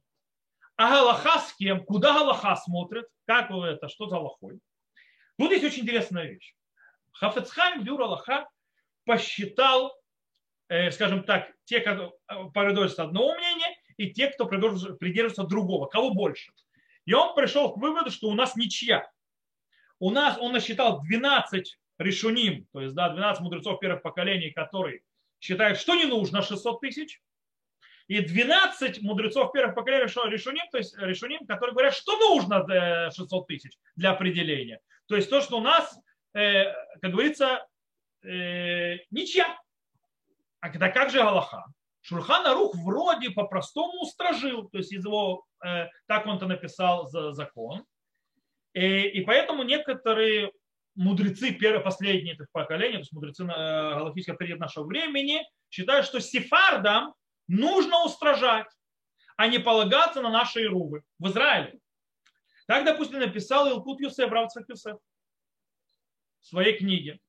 А 0.75 0.89
Галаха 0.91 1.39
с 1.39 1.53
кем? 1.53 1.83
Куда 1.83 2.13
Галаха 2.13 2.55
смотрит? 2.55 3.05
Как 3.25 3.51
это? 3.51 3.89
Что 3.89 4.07
за 4.07 4.15
Галахой? 4.15 4.59
Тут 5.37 5.51
есть 5.51 5.63
очень 5.63 5.83
интересная 5.83 6.25
вещь. 6.25 6.55
Хафецхайм 7.11 7.83
Дюр 7.83 8.01
Аллаха 8.01 8.47
посчитал, 9.05 9.93
э, 10.67 10.91
скажем 10.91 11.23
так, 11.23 11.51
те, 11.65 11.81
кто 11.81 12.17
придерживаются 12.53 13.03
одного 13.03 13.35
мнения, 13.35 13.75
и 13.97 14.11
те, 14.11 14.29
кто 14.29 14.45
придерживается 14.45 15.43
другого. 15.43 15.87
Кого 15.87 16.13
больше? 16.13 16.51
И 17.05 17.13
он 17.13 17.35
пришел 17.35 17.73
к 17.73 17.77
выводу, 17.77 18.11
что 18.11 18.27
у 18.27 18.33
нас 18.33 18.55
ничья. 18.55 19.09
У 19.99 20.11
нас 20.11 20.37
он 20.39 20.53
насчитал 20.53 21.01
12 21.01 21.77
решуним, 21.97 22.65
то 22.71 22.81
есть 22.81 22.95
да, 22.95 23.09
12 23.09 23.41
мудрецов 23.41 23.79
первых 23.79 24.01
поколений, 24.01 24.51
которые 24.51 25.01
считают, 25.41 25.77
что 25.77 25.95
не 25.95 26.05
нужно 26.05 26.41
600 26.41 26.79
тысяч, 26.79 27.21
и 28.09 28.21
12 28.21 29.03
мудрецов 29.03 29.51
первых 29.51 29.75
поколений 29.75 30.05
решуним, 30.05 30.65
то 30.71 30.79
есть 30.79 30.97
решуним, 30.97 31.45
которые 31.45 31.73
говорят, 31.73 31.93
что 31.93 32.17
нужно 32.17 33.11
600 33.11 33.47
тысяч 33.47 33.77
для 33.95 34.11
определения. 34.11 34.79
То 35.07 35.15
есть 35.15 35.29
то, 35.29 35.41
что 35.41 35.59
у 35.59 35.61
нас, 35.61 35.95
э, 36.33 36.65
как 37.01 37.11
говорится, 37.11 37.67
э, 38.23 38.97
ничья. 39.11 39.55
А 40.59 40.69
когда 40.69 40.89
как 40.89 41.11
же 41.11 41.19
Галаха? 41.19 41.65
Шурхан 42.01 42.51
Рух 42.51 42.73
вроде 42.75 43.29
по-простому 43.29 44.01
устражил, 44.01 44.67
то 44.69 44.79
есть 44.79 44.91
из 44.91 45.05
его, 45.05 45.45
э, 45.63 45.85
так 46.07 46.25
он-то 46.25 46.47
написал 46.47 47.07
за 47.07 47.33
закон. 47.33 47.85
И, 48.73 49.01
и 49.01 49.21
поэтому 49.21 49.61
некоторые 49.61 50.51
мудрецы 50.95 51.51
первые, 51.51 51.83
последние 51.83 52.33
этих 52.33 52.47
поколений, 52.51 52.93
то 52.93 52.99
есть 52.99 53.13
мудрецы 53.13 53.43
э, 53.43 53.45
галактического 53.45 54.37
периода 54.37 54.61
нашего 54.61 54.85
времени, 54.85 55.43
считают, 55.69 56.07
что 56.07 56.19
сефардам 56.19 57.13
нужно 57.49 58.05
устражать, 58.05 58.67
а 59.35 59.47
не 59.47 59.59
полагаться 59.59 60.21
на 60.21 60.29
наши 60.29 60.63
ирувы 60.63 61.03
в 61.17 61.27
Израиле. 61.27 61.79
Так, 62.67 62.85
допустим, 62.85 63.19
написал 63.19 63.67
Илкут 63.67 63.99
Юсеф, 63.99 64.31
Равцах 64.31 64.69
Юсеф 64.69 64.97
в 66.39 66.45
своей 66.45 66.77
книге. 66.77 67.19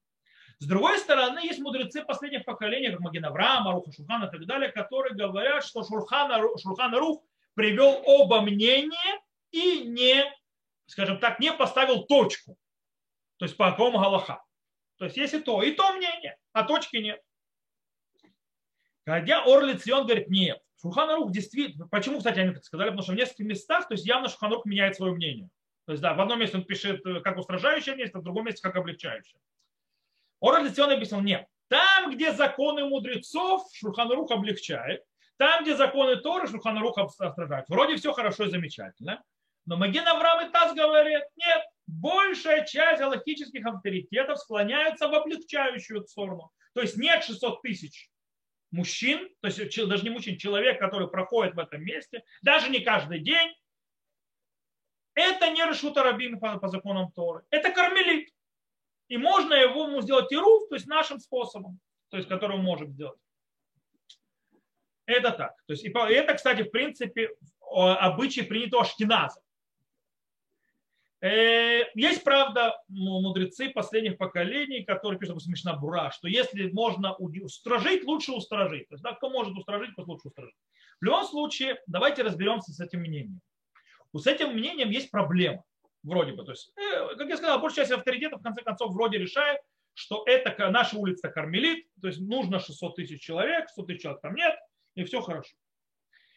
С 0.58 0.66
другой 0.66 0.98
стороны, 0.98 1.38
есть 1.40 1.58
мудрецы 1.58 2.04
последних 2.04 2.44
поколений, 2.44 2.90
как 2.90 3.00
Магин 3.00 3.24
Авраам, 3.24 3.66
Аруха 3.66 3.90
Шурхан 3.92 4.24
и 4.24 4.30
так 4.30 4.44
далее, 4.44 4.70
которые 4.70 5.14
говорят, 5.14 5.64
что 5.64 5.82
Шурхан, 5.82 6.30
Шурхан 6.58 6.94
Арух 6.94 7.24
привел 7.54 8.02
оба 8.04 8.42
мнения 8.42 9.20
и 9.50 9.84
не, 9.84 10.30
скажем 10.84 11.18
так, 11.18 11.40
не 11.40 11.52
поставил 11.52 12.04
точку. 12.04 12.58
То 13.38 13.46
есть 13.46 13.56
по 13.56 13.70
какому 13.70 13.98
Галаха. 13.98 14.44
То 14.98 15.06
есть 15.06 15.16
есть 15.16 15.32
и 15.32 15.40
то, 15.40 15.62
и 15.62 15.72
то 15.72 15.92
мнение, 15.92 16.36
а 16.52 16.64
точки 16.64 16.96
нет. 16.96 17.22
Хотя 19.06 19.42
Орлиц 19.44 19.88
он 19.90 20.06
говорит, 20.06 20.28
нет. 20.28 20.60
Шурхан 20.80 21.30
действительно, 21.30 21.88
почему, 21.88 22.18
кстати, 22.18 22.38
они 22.38 22.54
так 22.54 22.64
сказали, 22.64 22.88
потому 22.88 23.02
что 23.02 23.12
в 23.12 23.16
нескольких 23.16 23.46
местах, 23.46 23.88
то 23.88 23.94
есть 23.94 24.06
явно 24.06 24.28
Шурхан 24.28 24.54
меняет 24.64 24.96
свое 24.96 25.12
мнение. 25.12 25.50
То 25.86 25.92
есть, 25.92 26.02
да, 26.02 26.14
в 26.14 26.20
одном 26.20 26.38
месте 26.38 26.56
он 26.56 26.64
пишет 26.64 27.02
как 27.24 27.36
устражающее 27.38 27.96
место, 27.96 28.20
в 28.20 28.22
другом 28.22 28.46
месте 28.46 28.62
как 28.62 28.76
облегчающее. 28.76 29.40
Ора 30.40 30.62
Лецион 30.62 30.90
объяснил, 30.90 31.20
нет. 31.20 31.46
Там, 31.68 32.10
где 32.10 32.32
законы 32.32 32.84
мудрецов, 32.84 33.62
Шурханарух 33.74 34.30
облегчает. 34.30 35.02
Там, 35.36 35.62
где 35.62 35.76
законы 35.76 36.16
Торы, 36.16 36.48
Шурханарух 36.48 36.98
отражает. 37.18 37.68
Вроде 37.68 37.96
все 37.96 38.12
хорошо 38.12 38.44
и 38.44 38.50
замечательно. 38.50 39.22
Но 39.66 39.76
Маген 39.76 40.06
Авраам 40.06 40.48
и 40.48 40.52
Таз 40.52 40.74
говорит, 40.74 41.22
нет, 41.36 41.62
большая 41.86 42.64
часть 42.64 43.00
галактических 43.00 43.64
авторитетов 43.66 44.38
склоняются 44.38 45.08
в 45.08 45.14
облегчающую 45.14 46.06
сторону. 46.06 46.50
То 46.74 46.80
есть 46.80 46.96
нет 46.96 47.22
600 47.22 47.62
тысяч 47.62 48.10
мужчин, 48.70 49.28
то 49.40 49.48
есть 49.48 49.88
даже 49.88 50.04
не 50.04 50.10
мужчин, 50.10 50.38
человек, 50.38 50.78
который 50.78 51.08
проходит 51.08 51.54
в 51.54 51.58
этом 51.58 51.82
месте, 51.82 52.24
даже 52.42 52.68
не 52.68 52.80
каждый 52.80 53.20
день, 53.20 53.54
это 55.14 55.50
не 55.50 55.62
Решута 55.64 56.02
Рабим 56.02 56.38
по, 56.38 56.58
по 56.58 56.68
законам 56.68 57.10
Торы. 57.12 57.44
Это 57.50 57.70
кармелит 57.72 58.30
и 59.10 59.18
можно 59.18 59.54
его 59.54 60.00
сделать 60.00 60.32
ируф, 60.32 60.68
то 60.68 60.76
есть 60.76 60.86
нашим 60.86 61.18
способом, 61.18 61.80
то 62.10 62.16
есть 62.16 62.28
который 62.28 62.56
мы 62.56 62.62
можем 62.62 62.92
сделать. 62.92 63.18
Это 65.04 65.32
так. 65.32 65.56
То 65.66 65.72
есть, 65.72 65.84
и 65.84 65.90
это, 65.90 66.34
кстати, 66.34 66.62
в 66.62 66.70
принципе, 66.70 67.30
обычай 67.60 68.42
принятого 68.42 68.84
штиназа. 68.84 69.42
Э, 71.22 71.84
есть, 71.94 72.24
правда, 72.24 72.80
мудрецы 72.88 73.68
последних 73.68 74.16
поколений, 74.16 74.84
которые 74.84 75.18
пишут, 75.18 75.34
допустим, 75.34 75.52
Мишна 75.52 75.74
Бура, 75.74 76.10
что 76.10 76.28
если 76.28 76.70
можно 76.70 77.14
устражить, 77.14 78.04
лучше 78.04 78.32
устражить. 78.32 78.88
То 78.88 78.94
есть, 78.94 79.02
да, 79.02 79.12
кто 79.12 79.28
может 79.28 79.56
устражить, 79.56 79.94
пусть 79.94 80.08
лучше 80.08 80.28
устражить. 80.28 80.54
В 81.00 81.04
любом 81.04 81.24
случае, 81.24 81.80
давайте 81.86 82.22
разберемся 82.22 82.72
с 82.72 82.80
этим 82.80 83.00
мнением. 83.00 83.40
С 84.14 84.26
этим 84.26 84.54
мнением 84.54 84.90
есть 84.90 85.10
проблема 85.10 85.62
вроде 86.02 86.32
бы. 86.32 86.44
То 86.44 86.52
есть, 86.52 86.72
э, 86.76 87.14
как 87.16 87.28
я 87.28 87.36
сказал, 87.36 87.60
большая 87.60 87.84
часть 87.84 87.98
авторитетов 87.98 88.40
в 88.40 88.42
конце 88.42 88.62
концов 88.62 88.92
вроде 88.94 89.18
решает, 89.18 89.60
что 89.92 90.24
это 90.26 90.70
наша 90.70 90.96
улица 90.96 91.28
Кармелит, 91.28 91.86
то 92.00 92.08
есть 92.08 92.20
нужно 92.20 92.60
600 92.60 92.96
тысяч 92.96 93.20
человек, 93.20 93.68
100 93.68 93.82
тысяч 93.82 94.02
человек 94.02 94.22
там 94.22 94.34
нет, 94.34 94.54
и 94.94 95.04
все 95.04 95.20
хорошо. 95.20 95.54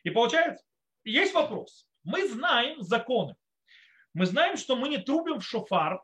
И 0.04 0.10
получается, 0.10 0.66
есть 1.06 1.34
вопрос. 1.34 1.88
Мы 2.04 2.28
знаем 2.28 2.82
законы. 2.82 3.36
Мы 4.14 4.26
знаем, 4.26 4.58
что 4.58 4.76
мы 4.76 4.90
не 4.90 4.98
трубим 4.98 5.40
в 5.40 5.46
шофар 5.46 6.02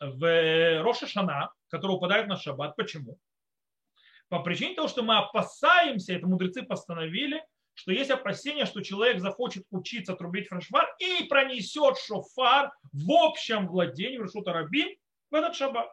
в 0.00 0.82
Роша 0.82 1.06
Шана, 1.06 1.52
который 1.68 1.92
упадает 1.92 2.26
на 2.26 2.36
шаббат. 2.36 2.74
Почему? 2.76 3.18
По 4.28 4.40
причине 4.40 4.74
того, 4.74 4.88
что 4.88 5.02
мы 5.02 5.18
опасаемся, 5.18 6.14
это 6.14 6.26
мудрецы 6.26 6.62
постановили, 6.62 7.44
что 7.74 7.92
есть 7.92 8.10
опасение, 8.10 8.64
что 8.64 8.80
человек 8.82 9.20
захочет 9.20 9.64
учиться 9.70 10.14
трубить 10.14 10.48
фрешвар 10.48 10.88
и 10.98 11.24
пронесет 11.24 11.98
шофар 11.98 12.72
в 12.92 13.10
общем 13.10 13.66
владении 13.66 14.18
в 14.18 14.24
Решута 14.24 14.52
Рабим 14.52 14.88
в 15.30 15.34
этот 15.34 15.54
шаббат. 15.54 15.90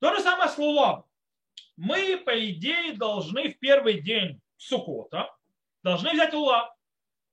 То 0.00 0.14
же 0.14 0.22
самое 0.22 0.48
с 0.48 0.58
Лулам. 0.58 1.04
Мы, 1.76 2.18
по 2.18 2.38
идее, 2.50 2.92
должны 2.94 3.50
в 3.50 3.58
первый 3.58 4.00
день 4.00 4.40
Сукота 4.56 5.34
должны 5.82 6.12
взять 6.12 6.34
Лулав. 6.34 6.70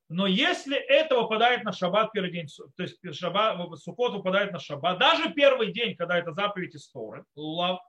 Но 0.07 0.27
если 0.27 0.77
это 0.77 1.19
выпадает 1.19 1.63
на 1.63 1.71
шаббат 1.71 2.11
первый 2.11 2.31
день, 2.31 2.47
то 2.75 2.83
есть 2.83 2.99
шаббат, 3.15 3.57
Сукот 3.79 4.13
выпадает 4.13 4.51
на 4.51 4.59
шаббат, 4.59 4.99
даже 4.99 5.33
первый 5.33 5.71
день, 5.71 5.95
когда 5.95 6.17
это 6.17 6.31
заповедь 6.33 6.75
истории, 6.75 7.23
Лулав. 7.35 7.79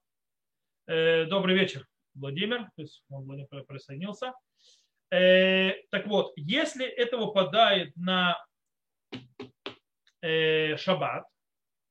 Э, 0.87 1.25
добрый 1.27 1.55
вечер, 1.55 1.87
Владимир, 2.15 2.71
то 2.77 2.83
есть 2.83 3.03
он 3.11 3.29
присоединился. 3.67 4.33
Э, 5.11 5.73
так 5.91 6.07
вот, 6.07 6.33
если 6.37 6.87
это 6.87 7.19
выпадает 7.19 7.95
на 7.97 8.39
э, 10.23 10.77
шаббат, 10.77 11.25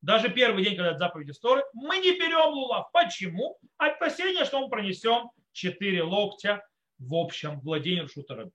даже 0.02 0.30
первый 0.30 0.64
день, 0.64 0.76
когда 0.76 0.98
заповеди 0.98 1.34
Торы, 1.34 1.64
мы 1.74 1.98
не 1.98 2.12
берем 2.12 2.54
лулав. 2.54 2.92
Почему? 2.92 3.58
Опасение, 3.78 4.46
что 4.46 4.62
мы 4.62 4.70
пронесем 4.70 5.32
4 5.54 6.04
локтя 6.04 6.64
в 7.00 7.16
общем 7.16 7.60
владении 7.62 8.06
Шутараби. 8.06 8.52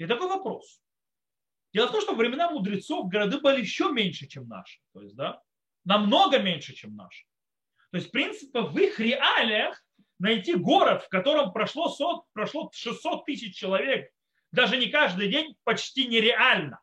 И 0.00 0.06
такой 0.06 0.28
вопрос. 0.28 0.80
Дело 1.74 1.88
в 1.88 1.92
том, 1.92 2.00
что 2.00 2.12
во 2.12 2.16
времена 2.16 2.50
мудрецов 2.50 3.10
города 3.10 3.38
были 3.38 3.60
еще 3.60 3.92
меньше, 3.92 4.26
чем 4.26 4.48
наши. 4.48 4.80
То 4.94 5.02
есть, 5.02 5.14
да, 5.14 5.42
намного 5.84 6.38
меньше, 6.38 6.72
чем 6.72 6.96
наши. 6.96 7.26
То 7.90 7.98
есть, 7.98 8.08
в 8.08 8.10
принципе, 8.10 8.62
в 8.62 8.74
их 8.78 8.98
реалиях 8.98 9.84
найти 10.18 10.54
город, 10.54 11.02
в 11.04 11.10
котором 11.10 11.52
прошло, 11.52 11.90
100, 11.90 12.24
прошло 12.32 12.70
600 12.72 13.26
тысяч 13.26 13.54
человек, 13.54 14.10
даже 14.52 14.78
не 14.78 14.86
каждый 14.86 15.28
день, 15.28 15.54
почти 15.64 16.06
нереально. 16.06 16.80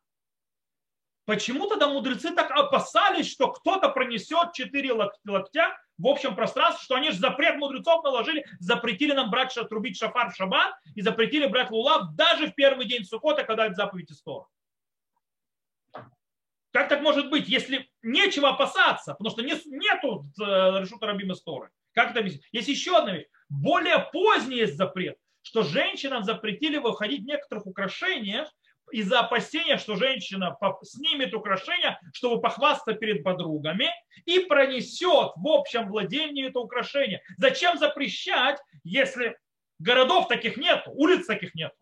Почему 1.26 1.68
тогда 1.68 1.90
мудрецы 1.90 2.36
так 2.36 2.52
опасались, 2.52 3.32
что 3.32 3.52
кто-то 3.52 3.90
пронесет 3.90 4.54
4 4.54 4.94
локтя 4.94 5.76
в 5.98 6.08
общем 6.08 6.36
пространстве, 6.36 6.84
что 6.84 6.96
они 6.96 7.12
же 7.12 7.18
запрет 7.18 7.58
мудрецов 7.58 8.04
наложили, 8.04 8.46
запретили 8.60 9.14
нам 9.14 9.32
брать, 9.32 9.58
трубить 9.70 9.98
шафар 9.98 10.32
в 10.32 10.36
шаббат 10.36 10.76
и 10.96 11.02
запретили 11.02 11.48
брать 11.48 11.72
лулав 11.72 12.16
даже 12.16 12.48
в 12.48 12.56
первый 12.56 12.86
день 12.86 13.04
Сукота, 13.04 13.44
когда 13.44 13.66
это 13.66 13.76
заповедь 13.76 14.12
истора. 14.12 14.48
Как 16.72 16.90
так 16.90 17.02
может 17.02 17.30
быть, 17.30 17.48
если 17.48 17.90
нечего 18.04 18.50
опасаться, 18.50 19.14
потому 19.14 19.32
что 19.32 19.42
нет, 19.42 19.66
нету 19.66 20.26
э, 20.40 20.44
решута 20.80 21.08
Рабима 21.08 21.34
Сторы? 21.34 21.72
Как 21.94 22.12
это 22.12 22.20
объяснить? 22.20 22.48
Есть 22.52 22.68
еще 22.68 22.98
одна 22.98 23.14
вещь. 23.14 23.28
Более 23.50 23.98
поздний 24.14 24.58
есть 24.58 24.76
запрет, 24.76 25.18
что 25.42 25.64
женщинам 25.64 26.24
запретили 26.24 26.78
выходить 26.78 27.24
в 27.24 27.26
некоторых 27.26 27.66
украшениях 27.66 28.54
из-за 28.92 29.20
опасения, 29.20 29.78
что 29.78 29.96
женщина 29.96 30.58
снимет 30.84 31.34
украшение, 31.34 32.00
чтобы 32.14 32.42
похвастаться 32.42 32.94
перед 32.94 33.24
подругами 33.24 33.90
и 34.26 34.40
пронесет 34.40 35.34
в 35.36 35.48
общем 35.48 35.90
владении 35.90 36.48
это 36.48 36.60
украшение. 36.60 37.22
Зачем 37.38 37.78
запрещать, 37.78 38.60
если 38.84 39.38
городов 39.80 40.28
таких 40.28 40.58
нет, 40.58 40.84
улиц 40.88 41.26
таких 41.26 41.56
нет? 41.56 41.74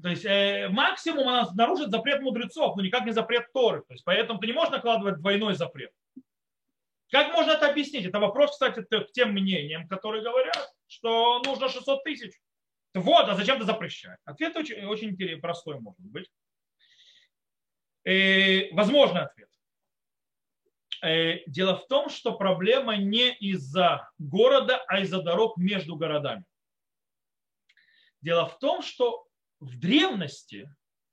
То 0.00 0.08
есть 0.08 0.24
э, 0.24 0.68
максимум 0.68 1.28
она 1.28 1.50
нарушит 1.54 1.90
запрет 1.90 2.22
мудрецов, 2.22 2.76
но 2.76 2.82
никак 2.82 3.04
не 3.04 3.12
запрет 3.12 3.52
Торы. 3.52 3.80
То 3.80 3.94
есть 3.94 4.04
поэтому 4.04 4.38
ты 4.38 4.46
не 4.46 4.52
можешь 4.52 4.70
накладывать 4.70 5.18
двойной 5.18 5.54
запрет. 5.54 5.90
Как 7.10 7.32
можно 7.32 7.52
это 7.52 7.68
объяснить? 7.68 8.06
Это 8.06 8.20
вопрос, 8.20 8.52
кстати, 8.52 8.82
к 8.82 9.12
тем 9.12 9.32
мнениям, 9.32 9.88
которые 9.88 10.22
говорят, 10.22 10.72
что 10.86 11.40
нужно 11.44 11.68
600 11.68 12.04
тысяч. 12.04 12.32
Вот, 13.00 13.28
а 13.28 13.34
зачем 13.34 13.58
ты 13.58 13.64
запрещаешь? 13.64 14.18
Ответ 14.24 14.56
очень, 14.56 14.84
очень 14.84 15.40
простой 15.40 15.78
может 15.80 16.00
быть. 16.00 16.30
И, 18.04 18.10
э, 18.10 18.74
возможный 18.74 19.22
ответ. 19.22 19.48
Э, 21.02 21.44
дело 21.46 21.76
в 21.76 21.86
том, 21.86 22.08
что 22.08 22.36
проблема 22.36 22.96
не 22.96 23.32
из-за 23.34 24.10
города, 24.18 24.82
а 24.88 25.00
из-за 25.00 25.22
дорог 25.22 25.56
между 25.56 25.96
городами. 25.96 26.44
Дело 28.20 28.46
в 28.48 28.58
том, 28.58 28.82
что 28.82 29.26
в 29.60 29.78
древности 29.78 30.68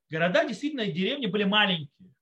города 0.10 0.46
действительно 0.46 0.82
и 0.82 0.92
деревни 0.92 1.28
были 1.28 1.44
маленькие. 1.44 2.14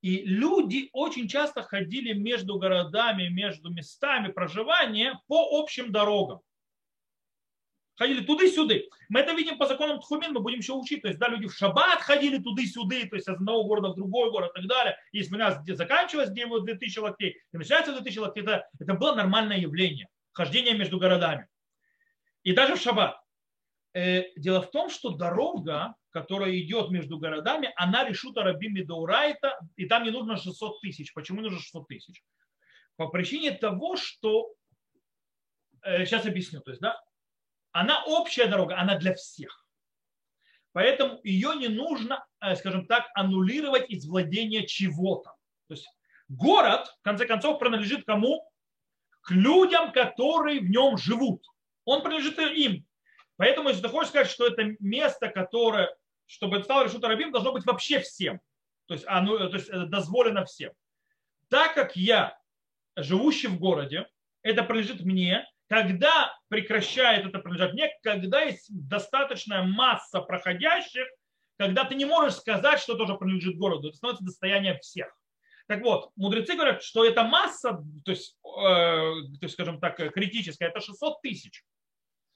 И 0.00 0.24
люди 0.24 0.90
очень 0.92 1.28
часто 1.28 1.62
ходили 1.62 2.12
между 2.12 2.58
городами, 2.58 3.28
между 3.28 3.70
местами 3.70 4.32
проживания 4.32 5.20
по 5.28 5.60
общим 5.60 5.92
дорогам. 5.92 6.40
Ходили 8.02 8.24
туда-сюда. 8.24 8.74
Мы 9.10 9.20
это 9.20 9.32
видим 9.32 9.58
по 9.58 9.66
законам 9.66 10.00
Тхумин, 10.00 10.32
мы 10.32 10.40
будем 10.40 10.58
еще 10.58 10.72
учить. 10.72 11.02
То 11.02 11.08
есть, 11.08 11.20
да, 11.20 11.28
люди 11.28 11.46
в 11.46 11.54
шаббат 11.54 12.00
ходили 12.00 12.38
туда-сюда, 12.38 12.96
то 13.08 13.14
есть 13.14 13.28
из 13.28 13.32
одного 13.32 13.62
города 13.62 13.90
в 13.90 13.94
другой 13.94 14.32
город 14.32 14.50
и 14.56 14.60
так 14.60 14.68
далее. 14.68 14.96
Если 15.12 15.32
у 15.32 15.38
нас 15.38 15.62
где 15.62 15.76
заканчивалось, 15.76 16.30
где 16.30 16.44
2000 16.44 16.98
локтей, 16.98 17.40
и 17.52 17.56
начинается 17.56 17.92
2000 17.92 18.18
локтей, 18.18 18.42
это, 18.42 18.68
это 18.80 18.94
было 18.94 19.14
нормальное 19.14 19.56
явление. 19.56 20.08
Хождение 20.32 20.74
между 20.74 20.98
городами. 20.98 21.46
И 22.42 22.52
даже 22.52 22.74
в 22.74 22.80
шаббат. 22.80 23.22
Э, 23.94 24.24
дело 24.34 24.62
в 24.62 24.72
том, 24.72 24.90
что 24.90 25.10
дорога, 25.10 25.94
которая 26.10 26.58
идет 26.58 26.90
между 26.90 27.20
городами, 27.20 27.70
она 27.76 28.04
решута 28.04 28.42
Рабими 28.42 28.82
Даурайта, 28.82 29.60
и 29.76 29.86
там 29.86 30.02
не 30.02 30.10
нужно 30.10 30.36
600 30.38 30.80
тысяч. 30.80 31.14
Почему 31.14 31.40
нужно 31.40 31.60
600 31.60 31.86
тысяч? 31.86 32.24
По 32.96 33.06
причине 33.06 33.52
того, 33.52 33.94
что... 33.94 34.52
Сейчас 35.84 36.26
э, 36.26 36.30
объясню. 36.30 36.62
То 36.62 36.72
есть, 36.72 36.80
да, 36.80 37.00
она 37.72 38.04
общая 38.04 38.46
дорога, 38.46 38.78
она 38.78 38.96
для 38.96 39.14
всех. 39.14 39.66
Поэтому 40.72 41.20
ее 41.22 41.54
не 41.56 41.68
нужно, 41.68 42.24
э, 42.40 42.56
скажем 42.56 42.86
так, 42.86 43.10
аннулировать 43.14 43.90
из 43.90 44.06
владения 44.06 44.66
чего-то. 44.66 45.30
То 45.68 45.74
есть 45.74 45.86
город, 46.28 46.86
в 47.00 47.02
конце 47.02 47.26
концов, 47.26 47.58
принадлежит 47.58 48.04
кому? 48.04 48.48
К 49.22 49.32
людям, 49.32 49.92
которые 49.92 50.60
в 50.60 50.70
нем 50.70 50.96
живут. 50.96 51.44
Он 51.84 52.02
принадлежит 52.02 52.38
им. 52.38 52.86
Поэтому, 53.36 53.68
если 53.68 53.82
ты 53.82 53.88
хочешь 53.88 54.10
сказать, 54.10 54.30
что 54.30 54.46
это 54.46 54.76
место, 54.80 55.28
которое, 55.28 55.94
чтобы 56.26 56.56
это 56.56 56.64
стало 56.64 56.84
решута 56.84 57.08
рабим, 57.08 57.32
должно 57.32 57.52
быть 57.52 57.66
вообще 57.66 58.00
всем. 58.00 58.40
То 58.86 58.94
есть, 58.94 59.06
оно, 59.06 59.38
то 59.48 59.56
есть 59.56 59.70
дозволено 59.88 60.44
всем. 60.44 60.72
Так 61.48 61.74
как 61.74 61.96
я, 61.96 62.38
живущий 62.96 63.48
в 63.48 63.58
городе, 63.58 64.08
это 64.42 64.62
принадлежит 64.62 65.02
мне, 65.02 65.46
когда 65.72 66.36
прекращает 66.48 67.24
это 67.24 67.38
принадлежать 67.38 67.72
мне, 67.72 67.90
когда 68.02 68.42
есть 68.42 68.66
достаточная 68.68 69.62
масса 69.62 70.20
проходящих, 70.20 71.06
когда 71.56 71.86
ты 71.86 71.94
не 71.94 72.04
можешь 72.04 72.34
сказать, 72.34 72.78
что 72.78 72.94
тоже 72.94 73.14
принадлежит 73.14 73.56
городу, 73.56 73.88
это 73.88 73.96
становится 73.96 74.22
достоянием 74.22 74.78
всех. 74.80 75.08
Так 75.68 75.80
вот, 75.80 76.10
мудрецы 76.14 76.56
говорят, 76.56 76.82
что 76.82 77.06
эта 77.06 77.24
масса, 77.24 77.82
то 78.04 78.10
есть, 78.10 78.36
э, 78.44 78.50
то 78.50 79.38
есть 79.40 79.54
скажем 79.54 79.80
так, 79.80 79.96
критическая, 80.12 80.66
это 80.66 80.80
600 80.80 81.22
тысяч. 81.22 81.64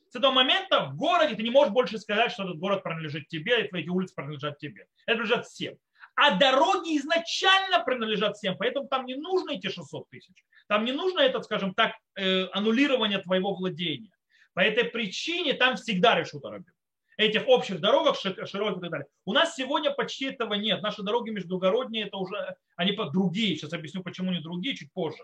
С 0.09 0.16
этого 0.16 0.33
момента 0.33 0.87
в 0.87 0.96
городе 0.96 1.35
ты 1.35 1.42
не 1.42 1.51
можешь 1.51 1.75
больше 1.75 1.99
сказать, 1.99 2.33
что 2.33 2.44
этот 2.44 2.57
город 2.57 2.83
принадлежит 2.83 3.29
тебе, 3.29 3.66
и 3.66 3.77
эти 3.77 3.88
улицы 3.90 4.14
принадлежат 4.14 4.57
тебе. 4.57 4.87
Это 5.05 5.18
принадлежат 5.18 5.44
всем. 5.44 5.77
А 6.17 6.35
дороги 6.35 6.97
изначально 6.97 7.85
принадлежат 7.85 8.37
всем, 8.37 8.57
поэтому 8.57 8.89
там 8.89 9.05
не 9.05 9.17
нужно 9.17 9.53
эти 9.53 9.69
600 9.69 10.09
тысяч. 10.09 10.45
Там 10.67 10.87
не 10.87 10.93
нужно 10.93 11.21
это, 11.21 11.43
скажем 11.43 11.75
так, 11.75 11.93
э, 12.17 12.47
аннулирование 12.53 13.19
твоего 13.19 13.55
владения. 13.55 14.11
По 14.55 14.61
этой 14.61 14.85
причине 14.85 15.53
там 15.53 15.77
всегда 15.77 16.19
решут 16.19 16.45
арабин. 16.47 16.73
Этих 17.19 17.47
общих 17.47 17.81
дорогах, 17.81 18.19
широких 18.19 18.79
и 18.79 18.81
так 18.81 18.91
далее. 18.91 19.07
У 19.27 19.33
нас 19.33 19.55
сегодня 19.55 19.91
почти 19.91 20.27
этого 20.27 20.55
нет. 20.55 20.83
Наши 20.83 21.03
дороги 21.03 21.31
междугородние, 21.31 22.07
это 22.07 22.17
уже, 22.17 22.57
они 22.77 22.97
другие. 23.13 23.55
Сейчас 23.57 23.75
объясню, 23.75 24.03
почему 24.03 24.33
не 24.33 24.41
другие, 24.41 24.75
чуть 24.75 24.93
позже. 24.93 25.23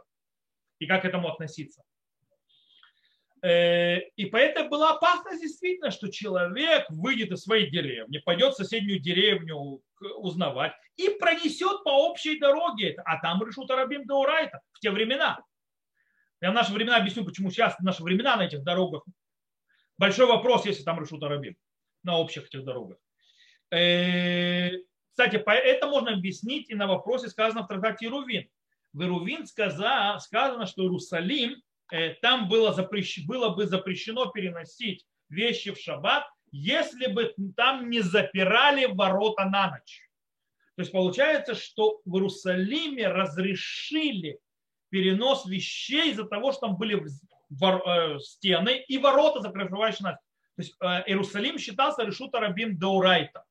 И 0.78 0.86
как 0.86 1.02
к 1.02 1.04
этому 1.06 1.28
относиться. 1.28 1.82
Э, 3.42 3.98
и 4.14 4.26
поэтому 4.26 4.70
была 4.70 4.92
опасность 4.92 5.42
действительно, 5.42 5.90
что 5.90 6.10
человек 6.10 6.86
выйдет 6.90 7.32
из 7.32 7.42
своей 7.42 7.70
деревни, 7.70 8.18
пойдет 8.18 8.54
в 8.54 8.56
соседнюю 8.56 9.00
деревню 9.00 9.82
узнавать 10.16 10.72
и 10.96 11.08
пронесет 11.08 11.82
по 11.84 12.08
общей 12.08 12.38
дороге 12.38 12.96
А 13.04 13.20
там 13.20 13.44
решут 13.44 13.70
Арабим 13.70 14.06
Даурайта 14.06 14.60
в 14.72 14.78
те 14.78 14.90
времена. 14.90 15.44
Я 16.40 16.52
в 16.52 16.54
наши 16.54 16.72
времена 16.72 16.96
объясню, 16.96 17.24
почему 17.24 17.50
сейчас 17.50 17.76
в 17.76 17.82
наши 17.82 18.02
времена 18.02 18.36
на 18.36 18.42
этих 18.42 18.62
дорогах. 18.62 19.04
Большой 19.98 20.26
вопрос, 20.26 20.64
если 20.64 20.84
там 20.84 21.00
решут 21.00 21.22
Арабим 21.24 21.56
на 22.04 22.18
общих 22.18 22.46
этих 22.46 22.64
дорогах. 22.64 22.98
Э, 23.72 24.70
кстати, 25.10 25.36
это 25.36 25.88
можно 25.88 26.12
объяснить 26.12 26.70
и 26.70 26.74
на 26.74 26.86
вопросе, 26.86 27.28
сказано 27.28 27.64
в 27.64 27.68
трактате 27.68 28.06
Ирувин. 28.06 28.48
В 28.92 29.02
Ирувин 29.02 29.46
сказано, 29.46 30.66
что 30.66 30.82
Иерусалим 30.82 31.60
там 32.20 32.48
было, 32.48 32.72
запрещ... 32.72 33.24
было 33.26 33.50
бы 33.50 33.66
запрещено 33.66 34.26
переносить 34.26 35.06
вещи 35.28 35.72
в 35.72 35.78
шаббат, 35.78 36.24
если 36.50 37.06
бы 37.06 37.34
там 37.56 37.90
не 37.90 38.00
запирали 38.00 38.86
ворота 38.86 39.44
на 39.44 39.70
ночь. 39.70 40.08
То 40.76 40.82
есть 40.82 40.92
получается, 40.92 41.54
что 41.54 42.00
в 42.04 42.16
Иерусалиме 42.16 43.08
разрешили 43.08 44.38
перенос 44.88 45.46
вещей 45.46 46.10
из-за 46.10 46.24
того, 46.24 46.52
что 46.52 46.68
там 46.68 46.76
были. 46.76 47.02
Э, 47.60 48.18
стены 48.18 48.82
и 48.88 48.98
ворота, 48.98 49.40
закрывающие 49.40 50.08
ночь. 50.08 50.16
То 50.56 50.62
есть 50.62 50.74
э, 50.80 50.86
Иерусалим 51.06 51.58
считался 51.58 52.02
решута 52.02 52.40
рабим 52.40 52.78
Даурайта. 52.78 53.44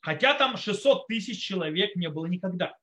Хотя 0.00 0.34
там 0.34 0.56
600 0.56 1.08
тысяч 1.08 1.42
человек 1.42 1.96
не 1.96 2.08
было 2.08 2.26
никогда. 2.26 2.76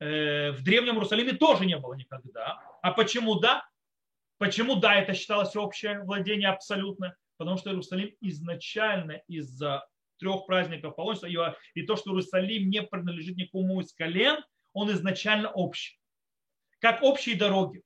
В 0.00 0.62
Древнем 0.62 0.94
Иерусалиме 0.94 1.32
тоже 1.32 1.66
не 1.66 1.76
было 1.76 1.94
никогда. 1.94 2.62
А 2.82 2.92
почему 2.92 3.40
да? 3.40 3.64
Почему 4.38 4.76
да, 4.76 4.94
это 4.94 5.14
считалось 5.14 5.56
общее 5.56 6.00
владение 6.04 6.48
абсолютно? 6.48 7.16
Потому 7.36 7.56
что 7.56 7.70
Иерусалим 7.70 8.14
изначально 8.20 9.22
из-за 9.26 9.86
трех 10.18 10.46
праздников 10.46 10.96
паломничества 10.96 11.56
и 11.74 11.82
то, 11.82 11.96
что 11.96 12.10
Иерусалим 12.10 12.70
не 12.70 12.82
принадлежит 12.82 13.36
никому 13.36 13.80
из 13.80 13.92
колен, 13.92 14.42
он 14.72 14.90
изначально 14.92 15.50
общий. 15.50 15.98
Как 16.80 17.02
общие 17.02 17.36
дороги. 17.36 17.82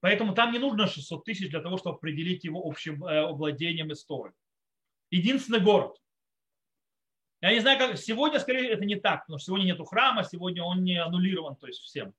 Поэтому 0.00 0.34
там 0.34 0.52
не 0.52 0.58
нужно 0.58 0.88
600 0.88 1.24
тысяч 1.24 1.50
для 1.50 1.60
того, 1.60 1.78
чтобы 1.78 1.96
определить 1.96 2.42
его 2.42 2.60
общим 2.64 3.04
э, 3.04 3.32
владением 3.32 3.92
истории. 3.92 4.34
единственный 5.10 5.60
город. 5.60 5.96
Я 7.42 7.52
не 7.52 7.58
знаю, 7.58 7.76
как 7.76 7.98
сегодня, 7.98 8.38
скорее, 8.38 8.70
это 8.70 8.84
не 8.84 8.94
так, 8.94 9.22
потому 9.22 9.38
что 9.38 9.46
сегодня 9.46 9.64
нету 9.64 9.84
храма, 9.84 10.22
сегодня 10.22 10.62
он 10.62 10.84
не 10.84 10.96
аннулирован, 10.96 11.56
то 11.56 11.66
есть 11.66 11.80
всем. 11.80 12.14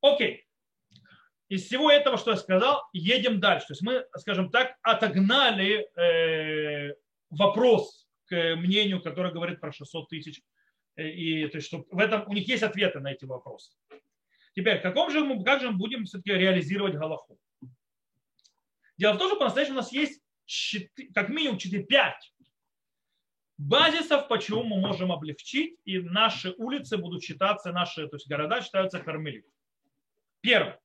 Окей. 0.00 0.44
Из 1.48 1.64
всего 1.64 1.88
этого, 1.88 2.18
что 2.18 2.32
я 2.32 2.36
сказал, 2.36 2.82
едем 2.92 3.38
дальше. 3.38 3.68
То 3.68 3.72
есть 3.74 3.82
мы, 3.82 4.04
скажем 4.16 4.50
так, 4.50 4.76
отогнали 4.82 5.88
э, 5.96 6.96
вопрос 7.30 8.08
к 8.24 8.56
мнению, 8.56 9.00
которое 9.00 9.32
говорит 9.32 9.60
про 9.60 9.70
600 9.70 10.08
тысяч. 10.08 10.42
Э, 10.96 11.08
и, 11.08 11.46
то 11.46 11.58
есть, 11.58 11.68
что 11.68 11.86
в 11.88 12.00
этом, 12.00 12.28
у 12.28 12.32
них 12.32 12.48
есть 12.48 12.64
ответы 12.64 12.98
на 12.98 13.12
эти 13.12 13.24
вопросы. 13.24 13.72
Теперь, 14.56 14.80
каком 14.80 15.12
же 15.12 15.20
мы, 15.20 15.44
как 15.44 15.60
же 15.60 15.70
мы 15.70 15.78
будем 15.78 16.06
все-таки 16.06 16.32
реализировать 16.32 16.96
Галаху? 16.96 17.38
Дело 18.98 19.12
в 19.12 19.18
том, 19.18 19.28
что 19.28 19.38
по-настоящему 19.38 19.76
у 19.76 19.80
нас 19.82 19.92
есть 19.92 20.20
4, 20.46 21.12
как 21.12 21.28
минимум 21.28 21.58
4-5 21.58 22.12
базисов, 23.58 24.28
почему 24.28 24.62
мы 24.62 24.78
можем 24.80 25.12
облегчить, 25.12 25.78
и 25.84 25.98
наши 25.98 26.54
улицы 26.58 26.96
будут 26.96 27.22
считаться, 27.22 27.72
наши 27.72 28.06
то 28.08 28.16
есть 28.16 28.28
города 28.28 28.60
считаются 28.60 29.00
кармелит. 29.00 29.46
Первое. 30.40 30.78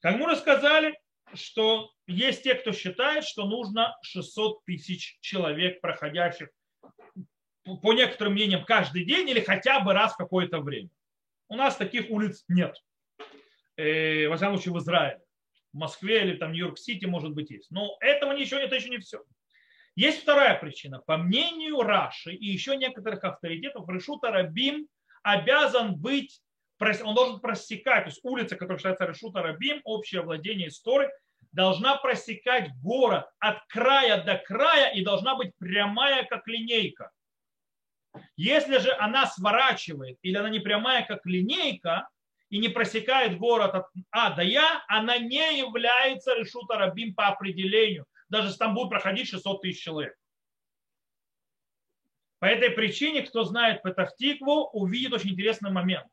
Как 0.00 0.16
мы 0.16 0.26
уже 0.26 0.36
сказали, 0.36 0.98
что 1.34 1.90
есть 2.06 2.42
те, 2.42 2.54
кто 2.54 2.72
считает, 2.72 3.24
что 3.24 3.46
нужно 3.46 3.96
600 4.02 4.64
тысяч 4.64 5.18
человек, 5.20 5.80
проходящих 5.80 6.48
по 7.82 7.92
некоторым 7.92 8.32
мнениям 8.32 8.64
каждый 8.64 9.04
день 9.04 9.28
или 9.28 9.40
хотя 9.40 9.80
бы 9.80 9.92
раз 9.92 10.14
в 10.14 10.16
какое-то 10.16 10.60
время. 10.60 10.90
У 11.48 11.56
нас 11.56 11.76
таких 11.76 12.10
улиц 12.10 12.44
нет. 12.48 12.76
Э, 13.76 14.28
во 14.28 14.36
всяком 14.36 14.56
случае, 14.56 14.74
в 14.74 14.78
Израиле. 14.78 15.20
В 15.72 15.76
Москве 15.76 16.22
или 16.22 16.36
там 16.36 16.52
Нью-Йорк-Сити, 16.52 17.04
может 17.04 17.32
быть, 17.32 17.50
есть. 17.50 17.70
Но 17.70 17.96
этого 18.00 18.32
ничего, 18.32 18.58
это 18.60 18.74
еще 18.74 18.88
не 18.88 18.98
все. 18.98 19.22
Есть 19.96 20.22
вторая 20.22 20.58
причина. 20.58 21.00
По 21.00 21.16
мнению 21.16 21.82
Раши 21.82 22.32
и 22.32 22.46
еще 22.46 22.76
некоторых 22.76 23.24
авторитетов, 23.24 23.88
Решута 23.88 24.30
Рабим 24.30 24.86
обязан 25.22 25.96
быть, 25.96 26.40
он 26.80 27.14
должен 27.14 27.40
просекать, 27.40 28.04
то 28.04 28.10
есть 28.10 28.20
улица, 28.22 28.56
которая 28.56 28.78
считается 28.78 29.04
Решута 29.04 29.42
Рабим, 29.42 29.80
общее 29.84 30.22
владение 30.22 30.68
истории, 30.68 31.10
должна 31.52 31.96
просекать 31.96 32.70
город 32.80 33.26
от 33.38 33.58
края 33.66 34.22
до 34.22 34.36
края 34.36 34.92
и 34.92 35.04
должна 35.04 35.34
быть 35.34 35.52
прямая, 35.58 36.24
как 36.24 36.46
линейка. 36.46 37.10
Если 38.36 38.78
же 38.78 38.92
она 38.98 39.26
сворачивает 39.26 40.18
или 40.22 40.36
она 40.36 40.48
не 40.48 40.60
прямая, 40.60 41.04
как 41.04 41.26
линейка, 41.26 42.08
и 42.48 42.58
не 42.58 42.68
просекает 42.68 43.38
город 43.38 43.74
от 43.74 43.86
А 44.10 44.30
до 44.30 44.42
Я, 44.42 44.84
она 44.88 45.18
не 45.18 45.58
является 45.58 46.34
решута 46.34 46.76
рабим 46.76 47.14
по 47.14 47.28
определению, 47.28 48.06
даже 48.30 48.56
там 48.56 48.74
будет 48.74 48.88
проходить 48.88 49.28
600 49.28 49.60
тысяч 49.60 49.82
человек. 49.82 50.16
По 52.38 52.46
этой 52.46 52.70
причине, 52.70 53.22
кто 53.22 53.44
знает 53.44 53.82
Петахтикву, 53.82 54.70
увидит 54.72 55.12
очень 55.12 55.30
интересный 55.30 55.70
момент. 55.70 56.08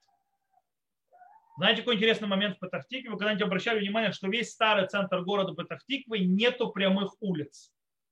Знаете, 1.58 1.82
какой 1.82 1.96
интересный 1.96 2.28
момент 2.28 2.58
в 2.58 2.60
Петахтикве? 2.60 3.10
Вы 3.10 3.18
когда-нибудь 3.18 3.44
обращали 3.44 3.80
внимание, 3.80 4.12
что 4.12 4.28
весь 4.28 4.52
старый 4.52 4.88
центр 4.88 5.22
города 5.22 5.56
Петахтиквы 5.56 6.20
нету 6.20 6.70
прямых 6.70 7.16
улиц. 7.22 7.72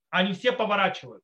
Они 0.10 0.34
все 0.34 0.52
поворачивают. 0.52 1.24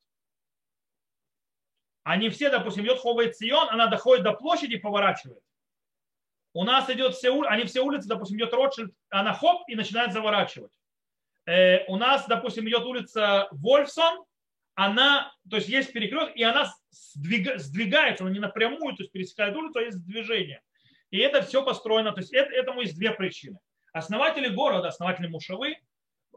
Они 2.03 2.29
все, 2.29 2.49
допустим, 2.49 2.83
идет 2.83 2.99
Ховый 2.99 3.31
Цион, 3.31 3.69
она 3.69 3.87
доходит 3.87 4.23
до 4.23 4.33
площади 4.33 4.73
и 4.73 4.79
поворачивает. 4.79 5.41
У 6.53 6.63
нас 6.63 6.89
идет 6.89 7.15
все, 7.15 7.39
они 7.43 7.63
все 7.63 7.81
улицы, 7.81 8.07
допустим, 8.07 8.37
идет 8.37 8.53
Ротшильд, 8.53 8.93
она 9.09 9.33
хоп 9.33 9.63
и 9.67 9.75
начинает 9.75 10.11
заворачивать. 10.11 10.71
Э, 11.45 11.85
у 11.87 11.97
нас, 11.97 12.25
допустим, 12.27 12.67
идет 12.67 12.83
улица 12.83 13.47
Вольфсон, 13.51 14.23
она, 14.75 15.33
то 15.49 15.57
есть 15.57 15.69
есть 15.69 15.91
перекресток, 15.91 16.35
и 16.35 16.43
она 16.43 16.73
сдвига, 16.91 17.57
сдвигается, 17.57 18.23
она 18.23 18.33
не 18.33 18.39
напрямую, 18.39 18.95
то 18.95 19.03
есть 19.03 19.11
пересекает 19.11 19.55
улицу, 19.55 19.79
а 19.79 19.83
есть 19.83 20.05
движение. 20.05 20.61
И 21.09 21.19
это 21.19 21.41
все 21.41 21.63
построено, 21.63 22.13
то 22.13 22.21
есть 22.21 22.33
это, 22.33 22.51
этому 22.53 22.81
есть 22.81 22.97
две 22.97 23.11
причины. 23.11 23.59
Основатели 23.93 24.47
города, 24.47 24.87
основатели 24.87 25.27
Мушавы, 25.27 25.75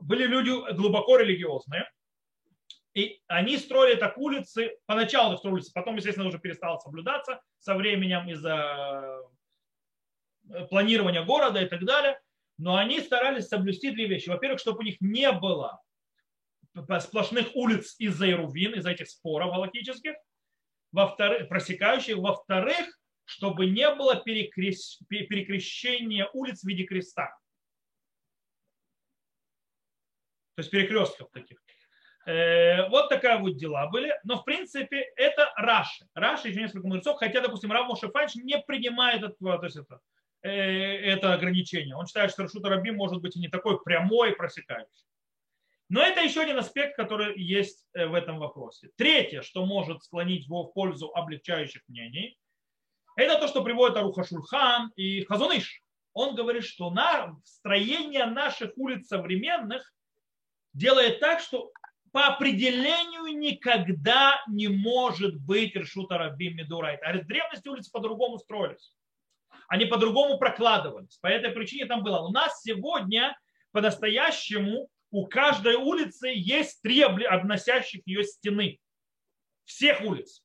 были 0.01 0.27
люди 0.27 0.51
глубоко 0.75 1.17
религиозные, 1.17 1.89
и 2.95 3.21
они 3.27 3.57
строили 3.57 3.97
так 3.97 4.19
улицы, 4.19 4.77
поначалу 4.87 5.37
строили 5.37 5.57
улицы, 5.57 5.73
потом, 5.73 5.97
естественно, 5.97 6.27
уже 6.27 6.39
перестало 6.39 6.79
соблюдаться 6.79 7.41
со 7.59 7.75
временем 7.75 8.29
из-за 8.29 9.21
э, 10.51 10.67
планирования 10.67 11.25
города 11.25 11.61
и 11.61 11.67
так 11.67 11.85
далее. 11.85 12.21
Но 12.57 12.77
они 12.77 13.01
старались 13.01 13.49
соблюсти 13.49 13.91
две 13.91 14.07
вещи. 14.07 14.29
Во-первых, 14.29 14.61
чтобы 14.61 14.81
у 14.81 14.83
них 14.83 15.01
не 15.01 15.31
было 15.33 15.81
сплошных 17.01 17.55
улиц 17.55 17.97
из-за 17.99 18.31
Ирувин, 18.31 18.75
из-за 18.75 18.91
этих 18.91 19.09
споров 19.09 19.51
галактических, 19.51 20.15
во-вторых, 20.93 21.49
просекающих. 21.49 22.17
Во-вторых, 22.17 22.87
чтобы 23.25 23.67
не 23.67 23.93
было 23.95 24.17
перекрещ... 24.17 24.99
перекрещения 25.09 26.29
улиц 26.33 26.63
в 26.63 26.69
виде 26.69 26.85
креста. 26.85 27.37
То 30.55 30.61
есть 30.61 30.71
перекрестков 30.71 31.31
таких. 31.33 31.61
Э, 32.27 32.89
вот 32.89 33.09
такая 33.09 33.39
вот 33.39 33.57
дела 33.57 33.89
были. 33.89 34.15
Но, 34.25 34.39
в 34.39 34.45
принципе, 34.45 35.01
это 35.17 35.53
Раши. 35.57 36.07
Раши 36.15 36.49
еще 36.49 36.61
несколько 36.61 36.87
мудрецов, 36.87 37.19
хотя, 37.19 37.41
допустим, 37.41 37.73
Рав 37.73 37.89
Моше 37.89 38.11
не 38.37 38.59
принимает 38.63 39.23
это, 39.23 39.35
то 39.35 39.65
есть 39.65 39.77
это, 39.77 40.01
это 40.49 41.33
ограничение. 41.33 41.97
Он 41.97 42.07
считает, 42.07 42.31
что 42.31 42.43
Рашута 42.43 42.69
Раби 42.69 42.91
может 42.91 43.23
быть 43.23 43.37
и 43.37 43.41
не 43.41 43.49
такой 43.49 43.83
прямой 43.83 44.33
просекающий. 44.37 45.05
Но 45.89 46.03
это 46.03 46.23
еще 46.23 46.41
один 46.41 46.59
аспект, 46.59 46.97
который 46.97 47.39
есть 47.41 47.87
э, 47.93 48.07
в 48.07 48.15
этом 48.15 48.39
вопросе. 48.39 48.91
Третье, 48.97 49.43
что 49.43 49.67
может 49.67 50.03
склонить 50.03 50.47
его 50.47 50.65
в 50.65 50.73
пользу 50.73 51.11
облегчающих 51.15 51.83
мнений, 51.89 52.39
это 53.17 53.39
то, 53.39 53.49
что 53.49 53.63
приводит 53.63 53.97
Аруха 53.97 54.25
Шульхан 54.25 54.93
и 54.97 55.25
Хазуныш. 55.25 55.83
Он 56.15 56.35
говорит, 56.35 56.65
что 56.65 56.91
на 56.91 57.37
строение 57.45 58.27
наших 58.27 58.73
улиц 58.77 59.09
современных 59.09 59.93
делает 60.73 61.21
так, 61.21 61.41
что 61.41 61.71
по 62.13 62.27
определению 62.29 63.37
никогда 63.39 64.43
не 64.49 64.69
может 64.69 65.37
быть 65.41 65.75
решута 65.75 66.19
Рабим 66.19 66.57
Медурайт. 66.57 67.01
А 67.03 67.13
древности 67.13 67.69
улицы 67.69 67.91
по-другому 67.91 68.39
строились. 68.39 68.95
Они 69.69 69.87
по-другому 69.87 70.39
прокладывались. 70.39 71.19
По 71.19 71.27
этой 71.27 71.51
причине 71.51 71.87
там 71.87 72.03
было. 72.03 72.21
У 72.21 72.31
нас 72.31 72.63
сегодня 72.63 73.37
по-настоящему 73.73 74.89
у 75.11 75.27
каждой 75.27 75.77
улицы 75.77 76.33
есть 76.35 76.83
три 76.83 77.03
обносящих 77.03 78.03
ее 78.05 78.25
стены. 78.25 78.81
Всех 79.65 80.01
улиц. 80.01 80.43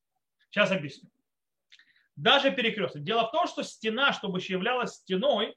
Сейчас 0.50 0.72
объясню. 0.72 1.10
Даже 2.16 2.52
перекресток. 2.52 3.04
Дело 3.04 3.28
в 3.28 3.32
том, 3.32 3.48
что 3.48 3.64
стена, 3.64 4.14
чтобы 4.14 4.40
еще 4.40 4.54
являлась 4.54 4.96
стеной, 4.96 5.56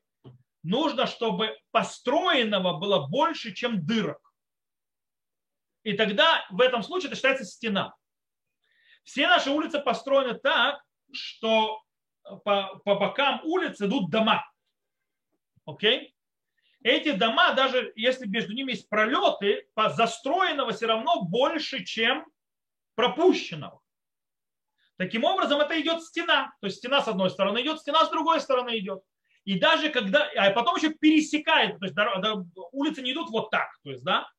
нужно, 0.63 1.07
чтобы 1.07 1.57
построенного 1.73 2.79
было 2.79 3.07
больше, 3.07 3.53
чем 3.53 3.85
дырок. 3.85 4.21
И 5.83 5.95
тогда 5.95 6.47
в 6.51 6.61
этом 6.61 6.83
случае 6.83 7.09
это 7.09 7.17
считается 7.17 7.45
стена. 7.45 7.95
Все 9.05 9.27
наши 9.27 9.51
улицы 9.51 9.81
построены 9.81 10.39
так, 10.39 10.81
что 11.13 11.83
по, 12.45 12.81
по 12.85 12.95
бокам 12.97 13.41
улиц 13.45 13.81
идут 13.81 14.11
дома. 14.11 14.45
Окей? 15.65 16.15
Эти 16.83 17.13
дома, 17.13 17.53
даже 17.53 17.93
если 17.95 18.27
между 18.27 18.53
ними 18.53 18.73
есть 18.73 18.89
пролеты, 18.89 19.69
по 19.75 19.91
застроенного 19.91 20.73
все 20.73 20.87
равно 20.87 21.23
больше, 21.23 21.85
чем 21.85 22.27
пропущенного. 22.95 23.81
Таким 24.97 25.25
образом, 25.25 25.61
это 25.61 25.81
идет 25.81 26.03
стена. 26.03 26.53
То 26.61 26.67
есть 26.67 26.79
стена 26.79 27.03
с 27.03 27.09
одной 27.09 27.31
стороны 27.31 27.63
идет, 27.63 27.81
стена 27.81 28.05
с 28.05 28.11
другой 28.11 28.41
стороны 28.41 28.79
идет. 28.79 29.03
И 29.45 29.59
даже 29.59 29.91
когда, 29.91 30.29
а 30.37 30.51
потом 30.51 30.77
еще 30.77 30.91
пересекает, 30.91 31.79
то 31.79 31.87
есть 31.87 31.97
улицы 32.73 33.03
не 33.03 33.13
идут 33.13 33.31
вот 33.31 33.51
так, 33.51 33.77
то 33.83 33.91
есть, 33.91 34.05
да, 34.05 34.31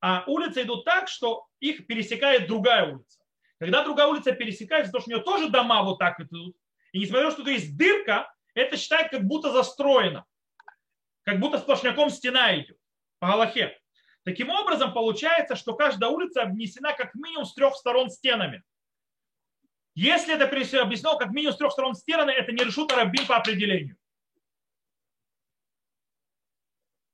а 0.00 0.24
улицы 0.26 0.62
идут 0.62 0.84
так, 0.84 1.08
что 1.08 1.46
их 1.60 1.86
пересекает 1.86 2.48
другая 2.48 2.92
улица. 2.92 3.20
Когда 3.58 3.84
другая 3.84 4.08
улица 4.08 4.32
пересекается, 4.32 4.90
то 4.90 4.98
что 4.98 5.10
у 5.10 5.12
нее 5.12 5.22
тоже 5.22 5.48
дома 5.48 5.84
вот 5.84 6.00
так 6.00 6.18
идут, 6.18 6.56
и 6.92 7.00
несмотря 7.00 7.24
на 7.24 7.30
то, 7.30 7.36
что 7.36 7.44
тут 7.44 7.52
есть 7.52 7.76
дырка, 7.76 8.32
это 8.54 8.76
считает 8.76 9.10
как 9.10 9.24
будто 9.24 9.50
застроено. 9.50 10.24
Как 11.24 11.40
будто 11.40 11.58
сплошняком 11.58 12.10
стена 12.10 12.58
идет 12.58 12.76
по 13.18 13.28
Галахе. 13.28 13.78
Таким 14.24 14.50
образом, 14.50 14.92
получается, 14.92 15.56
что 15.56 15.74
каждая 15.74 16.10
улица 16.10 16.42
обнесена 16.42 16.94
как 16.94 17.14
минимум 17.14 17.44
с 17.44 17.54
трех 17.54 17.74
сторон 17.74 18.10
стенами. 18.10 18.62
Если 19.94 20.34
это 20.34 20.44
объяснено 20.44 21.18
как 21.18 21.30
минимум 21.30 21.54
с 21.54 21.58
трех 21.58 21.72
сторон 21.72 21.94
стенами, 21.94 22.32
это 22.32 22.52
не 22.52 22.64
решут 22.64 22.92
арабин 22.92 23.26
по 23.26 23.36
определению. 23.36 23.96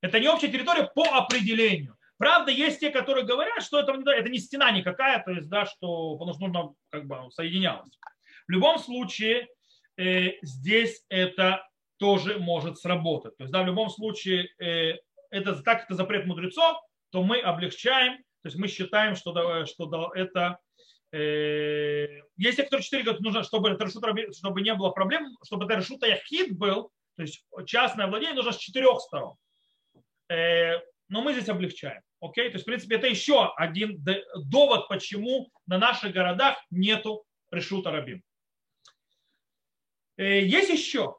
Это 0.01 0.21
не 0.21 0.29
общая 0.29 0.49
территория 0.49 0.85
по 0.95 1.05
определению. 1.05 1.97
Правда, 2.19 2.51
есть 2.51 2.81
те, 2.81 2.91
которые 2.91 3.25
говорят, 3.25 3.63
что 3.63 3.79
это, 3.79 3.93
это 4.11 4.29
не 4.29 4.39
стена 4.39 4.71
никакая, 4.71 5.23
то 5.23 5.31
есть, 5.31 5.49
да, 5.49 5.67
что, 5.67 6.17
потому 6.17 6.35
что 6.35 6.47
нужно 6.47 6.75
как 6.91 7.07
бы 7.07 7.31
соединялось. 7.31 7.97
В 8.47 8.51
любом 8.51 8.79
случае, 8.79 9.49
э, 9.99 10.39
здесь 10.43 11.05
это 11.09 11.67
тоже 11.99 12.39
может 12.39 12.79
сработать. 12.79 13.37
То 13.37 13.45
есть, 13.45 13.53
да, 13.53 13.63
в 13.63 13.67
любом 13.67 13.91
случае, 13.91 14.49
э, 14.59 14.97
это, 15.31 15.63
так 15.63 15.85
это 15.85 15.95
запрет 15.95 16.27
мудрецов, 16.27 16.79
то 17.11 17.23
мы 17.23 17.41
облегчаем 17.41 18.17
То 18.43 18.49
есть 18.49 18.57
мы 18.57 18.69
считаем, 18.69 19.17
что, 19.17 19.67
что 19.67 20.13
это 20.15 20.59
э, 21.13 22.21
есть 22.37 22.57
те, 22.57 22.63
которые 22.63 22.85
четыре 22.85 23.03
говорят, 23.03 23.21
нужно, 23.21 23.43
чтобы 23.43 23.77
чтобы 24.33 24.63
не 24.63 24.75
было 24.75 24.91
проблем, 24.91 25.37
чтобы 25.45 25.65
это 25.65 25.75
решута 25.75 26.07
яхид 26.07 26.57
был, 26.57 26.91
то 27.17 27.23
есть 27.23 27.45
частное 27.67 28.07
владение 28.07 28.37
нужно 28.37 28.53
с 28.53 28.59
четырех 28.59 29.01
сторон. 29.01 29.37
Э, 30.31 30.79
но 31.09 31.23
мы 31.23 31.33
здесь 31.33 31.49
облегчаем. 31.49 32.03
Окей? 32.21 32.49
То 32.51 32.55
есть, 32.55 32.65
в 32.65 32.67
принципе, 32.67 32.97
это 32.97 33.07
еще 33.07 33.53
один 33.57 34.05
довод, 34.45 34.89
почему 34.89 35.51
на 35.67 35.79
наших 35.79 36.13
городах 36.13 36.59
нету 36.71 37.25
решута 37.51 37.91
рабим. 37.91 38.23
Э, 40.19 40.45
есть 40.45 40.69
еще, 40.69 41.17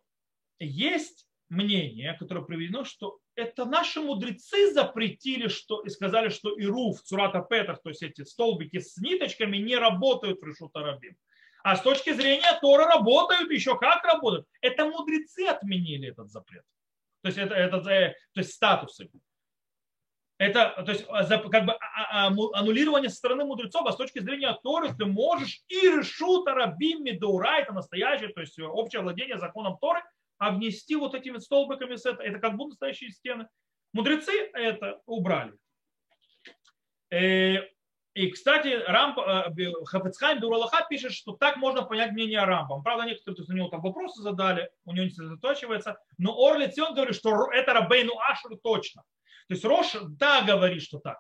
есть 0.60 1.26
мнение, 1.47 2.16
которое 2.20 2.45
приведено, 2.45 2.84
что 2.84 3.20
это 3.34 3.66
наши 3.66 4.02
мудрецы 4.02 4.72
запретили 4.74 5.47
что, 5.47 5.82
и 5.82 5.89
сказали, 5.89 6.30
что 6.30 6.56
иру 6.56 6.91
в 6.91 7.02
цурата 7.02 7.41
петах, 7.41 7.82
то 7.82 7.89
есть 7.89 8.04
эти 8.04 8.24
столбики 8.24 8.80
с 8.80 8.97
ниточками, 8.97 9.58
не 9.58 9.78
работают 9.78 10.41
в 10.41 10.45
решута 10.45 10.82
рабим. 10.82 11.16
А 11.64 11.76
с 11.76 11.82
точки 11.82 12.14
зрения 12.14 12.58
Тора 12.62 12.86
работают, 12.86 13.52
еще 13.52 13.78
как 13.78 14.04
работают. 14.04 14.45
Это 14.62 14.86
мудрецы 14.86 15.45
отменили 15.45 16.10
этот 16.10 16.30
запрет. 16.30 16.64
То 17.22 17.28
есть 17.28 17.38
это, 17.38 17.56
это 17.56 17.82
то 17.82 18.16
есть 18.36 18.54
статусы. 18.54 19.10
Это 20.40 20.82
то 20.86 20.92
есть, 20.92 21.06
как 21.06 21.66
бы 21.66 21.74
а, 21.74 22.28
а, 22.28 22.28
аннулирование 22.28 23.10
со 23.10 23.18
стороны 23.18 23.44
мудрецов, 23.44 23.86
а 23.86 23.92
с 23.92 23.98
точки 23.98 24.20
зрения 24.20 24.58
Торы 24.64 24.96
ты 24.98 25.06
можешь 25.06 25.62
и 25.68 25.82
решута 25.82 26.54
рабим 26.54 27.04
медура, 27.04 27.60
это 27.60 27.74
настоящее, 27.74 28.30
то 28.30 28.40
есть 28.40 28.58
общее 28.58 29.02
владение 29.02 29.38
законом 29.38 29.78
Торы, 29.82 30.02
обнести 30.38 30.96
вот 30.96 31.14
этими 31.14 31.40
столбиками 31.40 31.98
с 31.98 32.06
это, 32.06 32.24
это 32.24 32.40
как 32.40 32.56
будто 32.56 32.70
настоящие 32.70 33.12
стены. 33.12 33.50
Мудрецы 33.92 34.32
это 34.54 35.02
убрали. 35.06 35.54
Э, 37.12 37.58
и, 38.14 38.32
кстати, 38.32 38.82
Рамп, 38.88 39.20
э, 39.20 39.74
Хафецхайм 39.88 40.40
Дуралаха 40.40 40.86
пишет, 40.90 41.12
что 41.12 41.34
так 41.34 41.58
можно 41.58 41.82
понять 41.82 42.14
мнение 42.14 42.42
Рампа. 42.46 42.82
Правда, 42.82 43.06
некоторые 43.06 43.36
то 43.36 43.42
есть, 43.42 43.50
у 43.50 43.54
него 43.54 43.68
там 43.68 43.82
вопросы 43.82 44.22
задали, 44.22 44.72
у 44.86 44.94
него 44.94 45.04
не 45.04 45.12
сосредоточивается. 45.12 46.00
Но 46.18 46.34
Орли 46.34 46.68
Цион 46.68 46.94
говорит, 46.94 47.16
что 47.16 47.52
это 47.52 47.74
Рабейну 47.74 48.14
Ашру 48.20 48.56
точно. 48.56 49.04
То 49.50 49.56
есть 49.56 49.66
Рош, 49.66 49.95
да, 50.18 50.43
говорит, 50.43 50.84
что 50.84 51.00
так. 51.00 51.20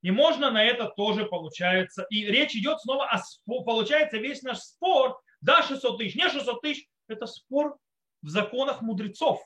И 0.00 0.12
можно 0.12 0.52
на 0.52 0.64
это 0.64 0.88
тоже 0.96 1.26
получается. 1.26 2.06
И 2.10 2.24
речь 2.24 2.54
идет 2.54 2.80
снова 2.80 3.10
о 3.10 3.62
получается 3.64 4.18
весь 4.18 4.42
наш 4.42 4.58
спор, 4.58 5.20
да, 5.40 5.62
600 5.62 5.98
тысяч, 5.98 6.14
не 6.14 6.28
600 6.28 6.62
тысяч, 6.62 6.86
это 7.08 7.26
спор 7.26 7.76
в 8.22 8.28
законах 8.28 8.82
мудрецов 8.82 9.42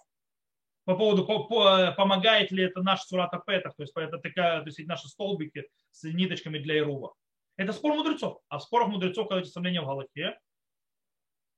по 0.85 0.97
поводу, 0.97 1.25
помогает 1.27 2.51
ли 2.51 2.65
это 2.65 2.83
наш 2.83 3.03
сурат 3.03 3.33
апетах, 3.33 3.75
то 3.75 3.83
есть 3.83 3.93
это 3.97 4.19
такая, 4.19 4.61
то 4.61 4.67
есть 4.67 4.87
наши 4.87 5.09
столбики 5.09 5.67
с 5.91 6.05
ниточками 6.05 6.59
для 6.59 6.79
Ирува. 6.79 7.15
Это 7.57 7.73
спор 7.73 7.95
мудрецов. 7.95 8.41
А 8.49 8.59
в 8.59 8.63
спорах 8.63 8.89
мудрецов, 8.89 9.29
когда 9.29 9.41
эти 9.41 9.49
сомнения 9.49 9.81
в 9.81 9.87
Галахе, 9.87 10.39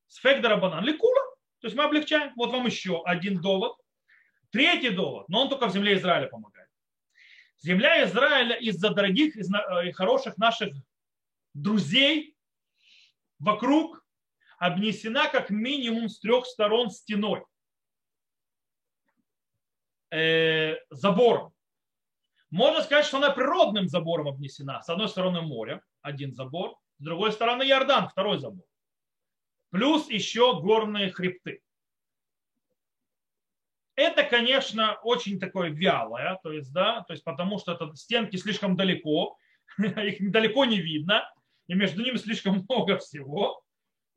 сфегдара 0.07 0.57
банан 0.57 0.85
ликула. 0.85 1.21
То 1.61 1.67
есть 1.67 1.77
мы 1.77 1.85
облегчаем. 1.85 2.33
Вот 2.37 2.51
вам 2.51 2.67
еще 2.67 3.03
один 3.05 3.41
довод. 3.41 3.77
Третий 4.53 4.91
довод, 4.91 5.29
но 5.31 5.43
он 5.43 5.49
только 5.49 5.67
в 5.67 5.73
земле 5.73 5.95
Израиля 5.95 6.29
помогает. 6.29 6.69
Земля 7.57 8.05
Израиля 8.05 8.55
из-за 8.57 8.91
дорогих 8.91 9.35
и 9.35 9.41
э, 9.41 9.93
хороших 9.93 10.37
наших 10.37 10.75
друзей 11.55 12.37
вокруг 13.39 14.05
обнесена 14.59 15.29
как 15.29 15.49
минимум 15.49 16.11
с 16.11 16.21
трех 16.21 16.45
сторон 16.45 16.91
стеной, 16.91 17.45
э, 20.11 20.77
забором. 20.91 21.55
Можно 22.51 22.83
сказать, 22.83 23.07
что 23.07 23.17
она 23.17 23.31
природным 23.31 23.89
забором 23.89 24.29
обнесена. 24.29 24.83
С 24.83 24.91
одной 24.91 25.09
стороны 25.09 25.41
море, 25.41 25.81
один 26.03 26.35
забор, 26.35 26.77
с 26.99 27.05
другой 27.05 27.33
стороны 27.33 27.63
Иордан, 27.63 28.07
второй 28.07 28.39
забор. 28.39 28.67
Плюс 29.71 30.11
еще 30.11 30.61
горные 30.61 31.11
хребты. 31.11 31.63
Это, 33.95 34.23
конечно, 34.23 34.99
очень 35.03 35.39
такое 35.39 35.71
вялое, 35.71 36.39
то 36.43 36.53
есть, 36.53 36.73
да, 36.73 37.03
то 37.03 37.13
есть 37.13 37.25
потому 37.25 37.59
что 37.59 37.73
это 37.73 37.95
стенки 37.95 38.37
слишком 38.37 38.77
далеко, 38.77 39.37
их 39.79 40.31
далеко 40.31 40.65
не 40.65 40.81
видно, 40.81 41.29
и 41.67 41.75
между 41.75 42.03
ними 42.03 42.17
слишком 42.17 42.65
много 42.69 42.99
всего. 42.99 43.63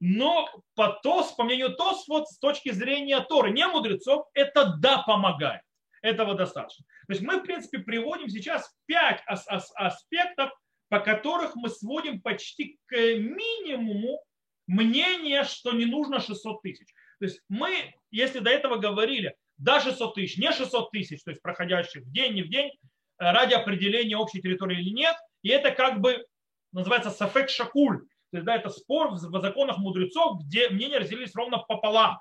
Но 0.01 0.49
по 0.75 0.89
ТОС, 0.89 1.31
по 1.33 1.43
мнению 1.43 1.73
ТОС, 1.73 2.07
вот 2.07 2.27
с 2.27 2.37
точки 2.37 2.71
зрения 2.71 3.19
Торы, 3.21 3.51
не 3.51 3.65
мудрецов, 3.67 4.27
это 4.33 4.75
да 4.77 5.03
помогает. 5.03 5.61
Этого 6.01 6.35
достаточно. 6.35 6.85
То 7.07 7.13
есть 7.13 7.21
мы, 7.23 7.39
в 7.39 7.43
принципе, 7.43 7.79
приводим 7.79 8.29
сейчас 8.29 8.71
пять 8.85 9.23
ас- 9.25 9.47
ас- 9.47 9.71
аспектов, 9.75 10.51
по 10.89 10.99
которых 10.99 11.55
мы 11.55 11.69
сводим 11.69 12.21
почти 12.21 12.77
к 12.85 12.95
минимуму 12.95 14.21
мнение, 14.67 15.43
что 15.43 15.71
не 15.71 15.85
нужно 15.85 16.19
600 16.19 16.61
тысяч. 16.61 16.87
То 17.19 17.25
есть 17.25 17.41
мы, 17.49 17.95
если 18.11 18.39
до 18.39 18.51
этого 18.51 18.75
говорили, 18.75 19.35
да 19.57 19.79
600 19.79 20.15
тысяч, 20.15 20.37
не 20.37 20.51
600 20.51 20.91
тысяч, 20.91 21.23
то 21.23 21.31
есть 21.31 21.41
проходящих 21.41 22.03
в 22.03 22.11
день, 22.11 22.33
не 22.33 22.43
в 22.43 22.49
день, 22.49 22.69
э, 22.69 22.73
ради 23.17 23.53
определения 23.53 24.17
общей 24.17 24.41
территории 24.41 24.79
или 24.79 24.89
нет, 24.89 25.15
и 25.41 25.49
это 25.49 25.71
как 25.71 26.01
бы 26.01 26.25
называется 26.71 27.09
сафек 27.09 27.49
шакуль, 27.49 28.05
то 28.31 28.37
есть, 28.37 28.45
да, 28.45 28.55
это 28.55 28.69
спор 28.69 29.11
в 29.13 29.17
законах 29.17 29.77
мудрецов, 29.77 30.41
где 30.41 30.67
мнения 30.69 30.97
разделились 30.97 31.35
ровно 31.35 31.59
пополам. 31.59 32.19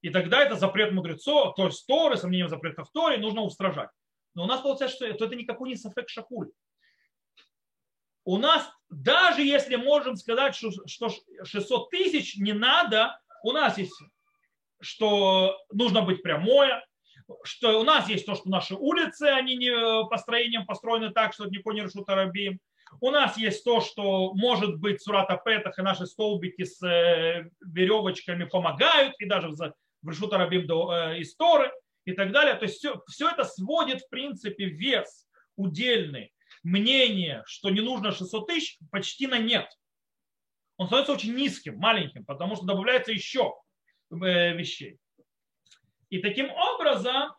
И 0.00 0.10
тогда 0.10 0.42
это 0.42 0.56
запрет 0.56 0.92
мудрецов, 0.92 1.54
то 1.54 1.66
есть 1.66 1.86
Торы, 1.86 2.16
сомнением 2.16 2.48
запрета 2.48 2.84
в 2.84 2.90
Торе, 2.90 3.18
нужно 3.18 3.42
устражать. 3.42 3.90
Но 4.34 4.44
у 4.44 4.46
нас 4.46 4.62
получается, 4.62 4.96
что 4.96 5.06
это, 5.06 5.26
это 5.26 5.36
никакой 5.36 5.68
не 5.68 5.76
сафек 5.76 6.08
шакуль. 6.08 6.50
У 8.24 8.36
нас, 8.36 8.68
даже 8.88 9.42
если 9.42 9.76
можем 9.76 10.16
сказать, 10.16 10.56
что, 10.56 10.70
что 10.86 11.10
600 11.44 11.90
тысяч 11.90 12.36
не 12.36 12.52
надо, 12.52 13.20
у 13.44 13.52
нас 13.52 13.78
есть, 13.78 13.92
что 14.82 15.56
нужно 15.72 16.02
быть 16.02 16.22
прямое, 16.22 16.84
что 17.44 17.80
у 17.80 17.84
нас 17.84 18.08
есть 18.08 18.26
то, 18.26 18.34
что 18.34 18.50
наши 18.50 18.74
улицы, 18.74 19.24
они 19.24 19.56
не 19.56 20.06
построением 20.08 20.66
построены 20.66 21.10
так, 21.10 21.32
что 21.32 21.46
никто 21.46 21.72
не 21.72 21.82
решут 21.82 22.08
арабим. 22.08 22.58
У 23.00 23.10
нас 23.10 23.38
есть 23.38 23.64
то, 23.64 23.80
что 23.80 24.34
может 24.34 24.78
быть 24.78 25.00
сурата 25.00 25.40
петах 25.42 25.78
и 25.78 25.82
наши 25.82 26.06
столбики 26.06 26.64
с 26.64 26.82
э, 26.86 27.48
веревочками 27.60 28.44
помогают, 28.44 29.14
и 29.18 29.24
даже 29.24 29.48
в 29.48 29.74
решут 30.06 30.32
арабим 30.32 30.66
до 30.66 30.92
э, 30.92 31.22
истории 31.22 31.70
и 32.04 32.12
так 32.12 32.32
далее. 32.32 32.54
То 32.54 32.66
есть 32.66 32.78
все, 32.78 33.02
все 33.08 33.30
это 33.30 33.44
сводит 33.44 34.02
в 34.02 34.10
принципе 34.10 34.66
вес 34.66 35.26
удельный, 35.56 36.32
мнение, 36.62 37.42
что 37.46 37.70
не 37.70 37.80
нужно 37.80 38.12
600 38.12 38.46
тысяч, 38.46 38.78
почти 38.90 39.26
на 39.26 39.38
нет. 39.38 39.66
Он 40.76 40.86
становится 40.86 41.12
очень 41.12 41.34
низким, 41.34 41.76
маленьким, 41.76 42.24
потому 42.24 42.56
что 42.56 42.66
добавляется 42.66 43.12
еще 43.12 43.54
э, 43.54 43.61
вещей. 44.12 44.98
И 46.10 46.18
таким 46.18 46.50
образом 46.50 47.32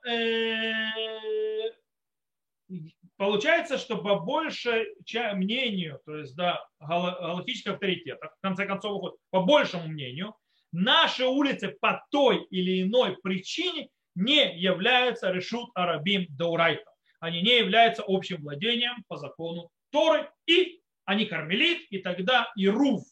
получается, 3.18 3.78
что 3.78 3.98
по 3.98 4.20
большей 4.20 4.96
мнению, 5.36 6.02
то 6.06 6.18
есть 6.18 6.36
да, 6.36 6.66
галактических 6.80 7.74
авторитетов, 7.74 8.32
в 8.38 8.42
конце 8.42 8.66
концов, 8.66 9.16
по 9.30 9.42
большему 9.42 9.88
мнению, 9.88 10.36
наши 10.72 11.26
улицы 11.26 11.78
по 11.80 12.04
той 12.12 12.44
или 12.50 12.82
иной 12.82 13.18
причине 13.22 13.90
не 14.16 14.58
являются 14.58 15.32
решут 15.32 15.70
арабим 15.76 16.26
даурайта. 16.30 16.92
Они 17.20 17.42
не 17.42 17.60
являются 17.60 18.04
общим 18.08 18.42
владением 18.42 19.04
по 19.08 19.18
закону 19.18 19.70
Торы, 19.92 20.30
и 20.48 20.82
они 21.06 21.26
кармелит, 21.26 21.86
и 21.92 22.00
тогда 22.00 22.52
и 22.56 22.68
руф, 22.68 23.04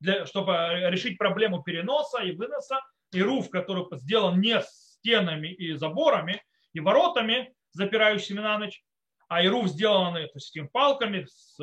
для, 0.00 0.26
чтобы 0.26 0.52
решить 0.90 1.18
проблему 1.18 1.62
переноса 1.62 2.22
и 2.22 2.32
выноса, 2.32 2.80
и 3.12 3.22
руф, 3.22 3.50
который 3.50 3.86
сделан 3.98 4.40
не 4.40 4.60
стенами 4.62 5.48
и 5.48 5.74
заборами, 5.74 6.42
и 6.72 6.80
воротами, 6.80 7.54
запирающими 7.72 8.40
на 8.40 8.58
ночь, 8.58 8.82
а 9.28 9.44
ируф 9.44 9.68
сделаны 9.68 10.26
то 10.26 10.32
есть, 10.34 10.50
этими 10.50 10.68
палками, 10.68 11.26
с, 11.26 11.56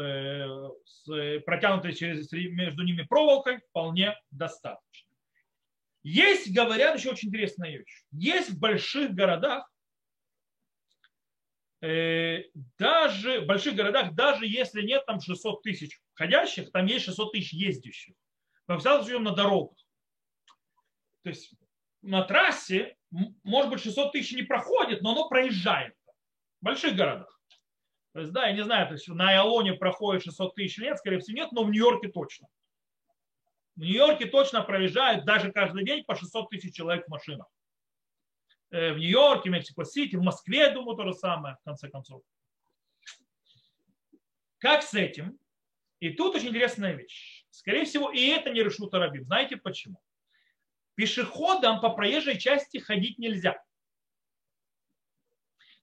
с 0.86 1.40
протянутой 1.46 1.94
через, 1.94 2.32
между 2.32 2.84
ними 2.84 3.04
проволокой, 3.04 3.60
вполне 3.70 4.16
достаточно. 4.32 5.10
Есть, 6.04 6.54
говорят, 6.54 6.98
еще 6.98 7.10
очень 7.10 7.30
интересная 7.30 7.80
вещь. 7.80 8.04
Есть 8.12 8.52
в 8.52 8.60
больших 8.60 9.16
городах, 9.16 9.68
э, 11.82 12.44
даже 12.78 13.42
в 13.42 13.48
больших 13.48 13.76
городах, 13.76 14.14
даже 14.14 14.46
если 14.46 14.84
нет 14.84 15.04
там 15.08 15.20
600 15.20 15.64
тысяч 15.64 16.00
ходящих, 16.14 16.72
там 16.72 16.86
есть 16.86 17.06
600 17.06 17.32
тысяч 17.32 17.54
ездящих. 17.54 18.16
Во 18.68 18.78
всяком 18.78 19.04
случае, 19.04 19.20
на 19.20 19.32
дорогах. 19.32 19.78
То 21.26 21.30
есть 21.30 21.56
на 22.04 22.22
трассе, 22.22 22.96
может 23.44 23.72
быть, 23.72 23.82
600 23.82 24.12
тысяч 24.12 24.34
не 24.34 24.44
проходит, 24.44 25.02
но 25.02 25.14
оно 25.14 25.28
проезжает 25.28 25.96
в 26.62 26.66
больших 26.66 26.96
городах. 26.96 27.42
То 28.14 28.20
есть, 28.20 28.32
да, 28.32 28.46
я 28.46 28.54
не 28.54 28.64
знаю, 28.64 28.86
то 28.86 28.94
есть 28.94 29.08
на 29.08 29.30
Айалоне 29.30 29.74
проходит 29.74 30.22
600 30.22 30.54
тысяч 30.54 30.78
лет, 30.78 31.00
скорее 31.00 31.18
всего, 31.18 31.36
нет, 31.36 31.52
но 31.52 31.64
в 31.64 31.72
Нью-Йорке 31.72 32.10
точно. 32.10 32.48
В 33.76 33.80
Нью-Йорке 33.80 34.28
точно 34.28 34.62
проезжают 34.62 35.26
даже 35.26 35.52
каждый 35.52 35.84
день 35.84 36.04
по 36.04 36.16
600 36.16 36.48
тысяч 36.52 36.76
человек 36.76 37.08
в 37.08 37.10
машинах. 37.10 37.48
Э, 38.70 38.94
в 38.94 39.00
Нью-Йорке, 39.00 39.50
Мексико-Сити, 39.50 40.18
в 40.18 40.22
Москве, 40.22 40.70
думаю, 40.70 40.96
то 40.96 41.06
же 41.06 41.14
самое, 41.16 41.56
в 41.56 41.64
конце 41.64 41.90
концов. 41.90 42.22
Как 44.60 44.84
с 44.84 44.94
этим? 44.94 45.40
И 46.00 46.12
тут 46.12 46.36
очень 46.36 46.50
интересная 46.50 46.94
вещь. 46.94 47.48
Скорее 47.50 47.86
всего, 47.86 48.12
и 48.12 48.28
это 48.28 48.52
не 48.52 48.62
решут 48.62 48.94
арабим. 48.94 49.26
Знаете 49.26 49.58
почему? 49.58 50.00
Пешеходам 50.96 51.82
по 51.82 51.90
проезжей 51.90 52.40
части 52.40 52.78
ходить 52.78 53.20
нельзя. 53.20 53.62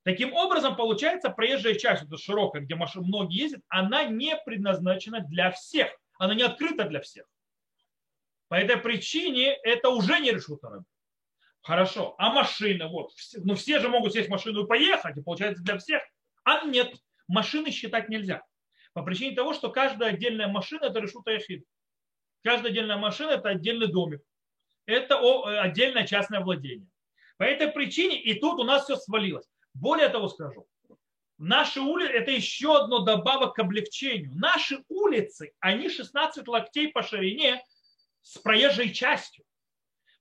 Таким 0.03 0.33
образом, 0.33 0.75
получается, 0.75 1.29
проезжая 1.29 1.75
часть, 1.75 2.03
это 2.03 2.17
широкая, 2.17 2.61
где 2.61 2.75
машины 2.75 3.05
многие 3.05 3.43
ездят, 3.43 3.61
она 3.69 4.03
не 4.03 4.35
предназначена 4.45 5.21
для 5.21 5.51
всех. 5.51 5.89
Она 6.19 6.35
не 6.35 6.43
открыта 6.43 6.83
для 6.85 7.01
всех. 7.01 7.25
По 8.49 8.55
этой 8.55 8.77
причине 8.77 9.53
это 9.63 9.89
уже 9.89 10.19
не 10.19 10.31
решут 10.31 10.63
арабы. 10.63 10.85
Хорошо, 11.61 12.15
а 12.17 12.33
машина, 12.33 12.89
вот, 12.89 13.11
ну 13.37 13.55
все 13.55 13.79
же 13.79 13.87
могут 13.87 14.11
сесть 14.11 14.27
в 14.27 14.31
машину 14.31 14.65
и 14.65 14.67
поехать, 14.67 15.15
и 15.15 15.21
получается 15.21 15.63
для 15.63 15.77
всех. 15.77 16.03
А 16.43 16.65
нет, 16.65 16.93
машины 17.29 17.71
считать 17.71 18.09
нельзя. 18.09 18.43
По 18.91 19.01
причине 19.01 19.33
того, 19.33 19.53
что 19.53 19.71
каждая 19.71 20.09
отдельная 20.13 20.49
машина 20.49 20.85
это 20.85 20.99
решута 20.99 21.31
яхид. 21.31 21.65
Каждая 22.43 22.71
отдельная 22.71 22.97
машина 22.97 23.31
это 23.31 23.49
отдельный 23.49 23.87
домик. 23.87 24.21
Это 24.85 25.15
э, 25.15 25.59
отдельное 25.59 26.05
частное 26.05 26.41
владение. 26.41 26.87
По 27.37 27.43
этой 27.43 27.67
причине 27.67 28.21
и 28.21 28.39
тут 28.39 28.59
у 28.59 28.63
нас 28.63 28.83
все 28.83 28.95
свалилось. 28.95 29.47
Более 29.73 30.09
того 30.09 30.27
скажу, 30.27 30.67
наши 31.37 31.79
улицы, 31.79 32.11
это 32.11 32.31
еще 32.31 32.77
одно 32.77 32.99
добавок 32.99 33.55
к 33.55 33.59
облегчению. 33.59 34.31
Наши 34.35 34.83
улицы, 34.87 35.53
они 35.59 35.89
16 35.89 36.47
локтей 36.47 36.89
по 36.89 37.01
ширине 37.01 37.63
с 38.21 38.37
проезжей 38.37 38.93
частью. 38.93 39.45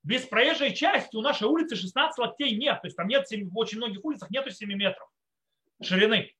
Без 0.02 0.22
проезжей 0.22 0.74
части 0.74 1.14
у 1.14 1.20
нашей 1.20 1.46
улицы 1.46 1.76
16 1.76 2.18
локтей 2.18 2.56
нет. 2.56 2.80
То 2.80 2.86
есть 2.86 2.96
там 2.96 3.06
нет 3.06 3.28
7, 3.28 3.50
в 3.50 3.58
очень 3.58 3.78
многих 3.78 4.04
улицах 4.04 4.30
нету 4.30 4.50
7 4.50 4.68
метров 4.72 5.08
ширины. 5.80 6.34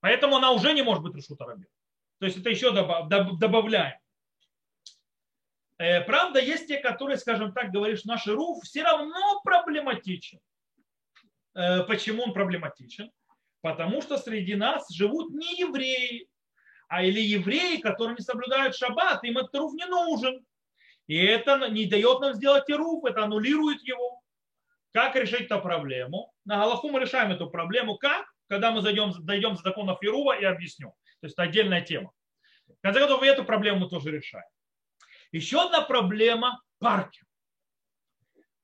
Поэтому 0.00 0.36
она 0.36 0.52
уже 0.52 0.72
не 0.72 0.82
может 0.82 1.02
быть 1.02 1.14
решута. 1.14 1.44
То 2.18 2.26
есть 2.26 2.38
это 2.38 2.50
еще 2.50 2.72
добавляем. 2.72 3.98
Э, 5.80 6.02
правда, 6.02 6.40
есть 6.40 6.68
те, 6.68 6.76
которые, 6.76 7.16
скажем 7.16 7.52
так, 7.52 7.70
говоришь, 7.70 8.04
наш 8.04 8.26
руф 8.26 8.62
все 8.64 8.82
равно 8.82 9.40
проблематичен. 9.42 10.38
Э, 11.54 11.84
почему 11.84 12.24
он 12.24 12.34
проблематичен? 12.34 13.10
Потому 13.62 14.02
что 14.02 14.18
среди 14.18 14.56
нас 14.56 14.92
живут 14.92 15.32
не 15.32 15.58
евреи, 15.58 16.28
а 16.88 17.02
или 17.02 17.20
евреи, 17.20 17.78
которые 17.78 18.14
не 18.14 18.22
соблюдают 18.22 18.76
шаббат, 18.76 19.24
им 19.24 19.38
этот 19.38 19.54
руф 19.54 19.72
не 19.72 19.86
нужен. 19.86 20.44
И 21.06 21.16
это 21.16 21.70
не 21.70 21.86
дает 21.86 22.20
нам 22.20 22.34
сделать 22.34 22.68
ируф, 22.68 23.06
это 23.06 23.24
аннулирует 23.24 23.80
его. 23.82 24.20
Как 24.92 25.16
решить 25.16 25.46
эту 25.46 25.62
проблему? 25.62 26.30
На 26.44 26.58
Галаху 26.58 26.90
мы 26.90 27.00
решаем 27.00 27.32
эту 27.32 27.48
проблему. 27.48 27.96
Как? 27.96 28.26
Когда 28.48 28.70
мы 28.70 28.82
зайдем, 28.82 29.12
дойдем 29.24 29.54
до 29.54 29.62
законов 29.62 29.98
Ирува 30.02 30.38
и 30.38 30.44
объясню. 30.44 30.90
То 31.20 31.26
есть 31.26 31.34
это 31.36 31.44
отдельная 31.44 31.80
тема. 31.80 32.12
В 32.68 32.82
конце 32.82 33.00
концов, 33.00 33.22
эту 33.22 33.44
проблему 33.44 33.80
мы 33.80 33.88
тоже 33.88 34.10
решаем. 34.10 34.44
Еще 35.32 35.62
одна 35.62 35.82
проблема– 35.82 36.60
парки. 36.78 37.22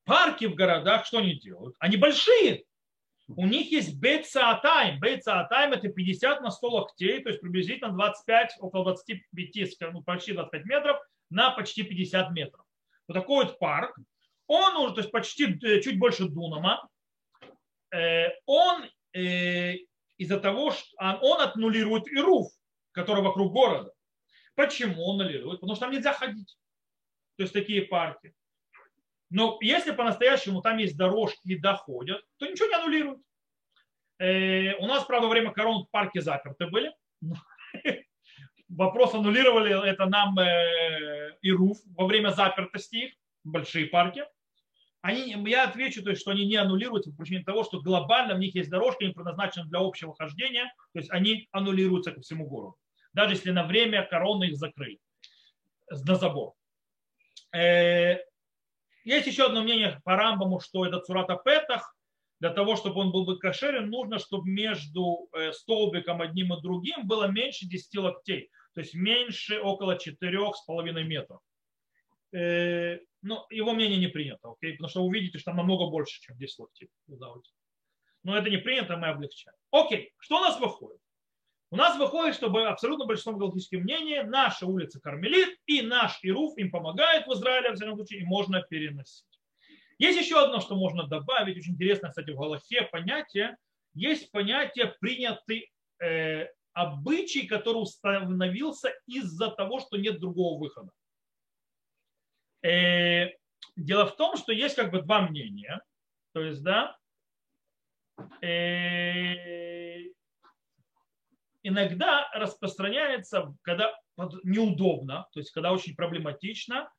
Парки 0.04 0.46
в 0.46 0.54
городах 0.54 1.06
что 1.06 1.18
они 1.18 1.34
делают? 1.34 1.76
Они 1.78 1.96
большие. 1.96 2.64
У 3.28 3.46
них 3.46 3.72
есть 3.72 4.00
בית 4.00 4.30
סאתיים. 4.30 5.00
בית 5.00 5.24
סאתיים 5.24 5.72
это 5.72 5.88
50 5.88 6.42
на 6.42 6.50
100 6.50 6.68
локтей, 6.68 7.22
то 7.22 7.28
есть 7.28 7.40
приблизительно 7.40 7.90
25, 7.92 8.56
около 8.60 8.84
25, 8.84 9.92
ну, 9.92 10.02
почти 10.02 10.32
25 10.32 10.64
метров 10.64 11.00
на 11.30 11.50
почти 11.50 11.82
50 11.82 12.30
метров. 12.30 12.64
Вот 13.08 13.14
такой 13.14 13.44
вот 13.44 13.58
парк. 13.58 13.98
Он 14.46 14.76
уже, 14.76 14.94
то 14.94 15.00
есть 15.00 15.10
почти 15.10 15.58
э, 15.64 15.80
чуть 15.80 15.98
больше 15.98 16.28
Дунома. 16.28 16.88
Э, 17.92 18.28
он 18.46 18.84
э, 19.12 19.74
из-за 20.18 20.38
того, 20.38 20.70
что 20.70 20.88
он 21.20 21.40
отнулирует 21.40 22.06
Ируф, 22.08 22.52
который 22.92 23.24
вокруг 23.24 23.52
города. 23.52 23.92
Почему 24.56 25.04
он 25.04 25.20
аннулирует? 25.20 25.60
Потому 25.60 25.76
что 25.76 25.84
там 25.84 25.94
нельзя 25.94 26.12
ходить. 26.12 26.58
То 27.36 27.44
есть 27.44 27.52
такие 27.52 27.82
парки. 27.82 28.34
Но 29.30 29.58
если 29.60 29.92
по-настоящему 29.92 30.62
там 30.62 30.78
есть 30.78 30.96
дорожки 30.96 31.48
и 31.48 31.58
доходят, 31.58 32.24
то 32.38 32.46
ничего 32.46 32.68
не 32.68 32.74
аннулируют. 32.74 33.20
У 34.18 34.86
нас, 34.86 35.04
правда, 35.04 35.28
во 35.28 35.32
время 35.32 35.52
корон 35.52 35.86
парки 35.92 36.18
заперты 36.18 36.66
были 36.66 36.92
вопрос 38.68 39.14
аннулировали 39.14 39.88
это 39.88 40.06
нам 40.06 40.38
э, 40.38 41.36
и 41.42 41.52
РУФ 41.52 41.78
во 41.96 42.06
время 42.06 42.30
запертости 42.30 42.96
их, 42.96 43.12
большие 43.44 43.86
парки. 43.86 44.24
Они, 45.02 45.34
я 45.48 45.64
отвечу, 45.64 46.02
то 46.02 46.10
есть, 46.10 46.22
что 46.22 46.32
они 46.32 46.46
не 46.46 46.56
аннулируются 46.56 47.10
по 47.12 47.18
причине 47.18 47.44
того, 47.44 47.62
что 47.62 47.80
глобально 47.80 48.34
в 48.34 48.38
них 48.38 48.54
есть 48.56 48.70
дорожки, 48.70 49.04
они 49.04 49.12
предназначены 49.12 49.68
для 49.68 49.78
общего 49.78 50.14
хождения, 50.14 50.72
то 50.92 50.98
есть 50.98 51.10
они 51.10 51.48
аннулируются 51.52 52.10
ко 52.10 52.20
всему 52.22 52.48
городу. 52.48 52.76
Даже 53.16 53.32
если 53.32 53.50
на 53.50 53.64
время 53.64 54.06
короны 54.06 54.44
их 54.44 54.58
закрыли 54.58 55.00
на 55.88 56.16
забор. 56.16 56.52
Э, 57.54 58.18
есть 59.04 59.26
еще 59.26 59.46
одно 59.46 59.62
мнение 59.62 60.02
по 60.04 60.16
Рамбаму, 60.16 60.60
что 60.60 60.84
этот 60.84 61.06
Сурата 61.06 61.40
Петах 61.42 61.96
для 62.40 62.50
того, 62.50 62.76
чтобы 62.76 63.00
он 63.00 63.12
был 63.12 63.24
бы 63.24 63.38
кошерен, 63.38 63.88
нужно, 63.88 64.18
чтобы 64.18 64.50
между 64.50 65.30
э, 65.32 65.52
столбиком 65.52 66.20
одним 66.20 66.52
и 66.52 66.60
другим 66.60 67.06
было 67.06 67.28
меньше 67.28 67.66
10 67.66 67.96
локтей, 67.96 68.50
то 68.74 68.80
есть 68.82 68.92
меньше 68.92 69.60
около 69.60 69.96
4,5 69.96 71.02
метров. 71.04 71.40
Э, 72.34 72.98
но 73.22 73.46
его 73.48 73.72
мнение 73.72 73.98
не 73.98 74.08
принято, 74.08 74.50
окей? 74.50 74.72
потому 74.72 74.90
что 74.90 75.02
увидите, 75.02 75.38
что 75.38 75.52
там 75.52 75.56
намного 75.56 75.86
больше, 75.86 76.20
чем 76.20 76.36
10 76.36 76.58
локтей. 76.58 76.90
Но 78.24 78.36
это 78.36 78.50
не 78.50 78.58
принято, 78.58 78.98
мы 78.98 79.08
облегчаем. 79.08 79.56
Окей, 79.70 80.12
что 80.18 80.36
у 80.36 80.40
нас 80.40 80.60
выходит? 80.60 81.00
У 81.70 81.76
нас 81.76 81.98
выходит, 81.98 82.36
чтобы 82.36 82.66
абсолютно 82.68 83.06
большинство 83.06 83.34
галактических 83.34 83.80
мнений, 83.80 84.22
наша 84.22 84.66
улица 84.66 85.00
Кармелит 85.00 85.58
и 85.66 85.82
наш 85.82 86.20
Ируф 86.22 86.56
им 86.58 86.70
помогает 86.70 87.26
в 87.26 87.32
Израиле, 87.32 87.70
в 87.70 87.74
всяком 87.74 87.96
случае, 87.96 88.20
и 88.20 88.24
можно 88.24 88.62
переносить. 88.62 89.26
Есть 89.98 90.20
еще 90.20 90.42
одно, 90.42 90.60
что 90.60 90.76
можно 90.76 91.06
добавить, 91.08 91.56
очень 91.56 91.72
интересно, 91.72 92.10
кстати, 92.10 92.30
в 92.30 92.36
Галахе 92.36 92.82
понятие. 92.82 93.56
Есть 93.94 94.30
понятие 94.30 94.94
принятый 95.00 95.72
э, 96.00 96.48
обычай, 96.72 97.46
который 97.46 97.78
установился 97.78 98.92
из-за 99.06 99.50
того, 99.50 99.80
что 99.80 99.96
нет 99.96 100.20
другого 100.20 100.60
выхода. 100.60 100.92
Э, 102.62 103.30
дело 103.74 104.06
в 104.06 104.14
том, 104.16 104.36
что 104.36 104.52
есть 104.52 104.76
как 104.76 104.92
бы 104.92 105.02
два 105.02 105.22
мнения. 105.22 105.80
То 106.32 106.42
есть, 106.42 106.62
да, 106.62 106.96
э, 108.42 109.85
иногда 111.66 112.30
распространяется, 112.32 113.54
когда 113.62 113.92
неудобно, 114.44 115.26
то 115.32 115.40
есть 115.40 115.50
когда 115.50 115.72
очень 115.72 115.94
проблематично, 115.94 116.90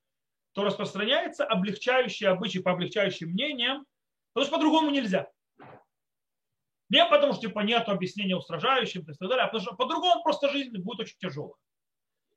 то 0.53 0.63
распространяется 0.63 1.45
облегчающие 1.45 2.30
обычаи 2.30 2.59
по 2.59 2.72
облегчающим 2.72 3.30
мнениям, 3.30 3.86
потому 4.34 4.47
что 4.47 4.55
по-другому 4.55 4.89
нельзя. 4.89 5.30
Не 6.89 7.05
потому 7.05 7.34
что 7.34 7.41
типа 7.41 7.59
нет 7.61 7.88
объяснения 7.89 8.36
устражающим 8.36 9.01
и 9.01 9.05
так 9.05 9.30
далее, 9.30 9.43
а 9.43 9.47
потому 9.47 9.61
что 9.61 9.76
по-другому 9.76 10.24
просто 10.24 10.49
жизнь 10.49 10.78
будет 10.78 11.01
очень 11.01 11.18
тяжелая. 11.20 11.55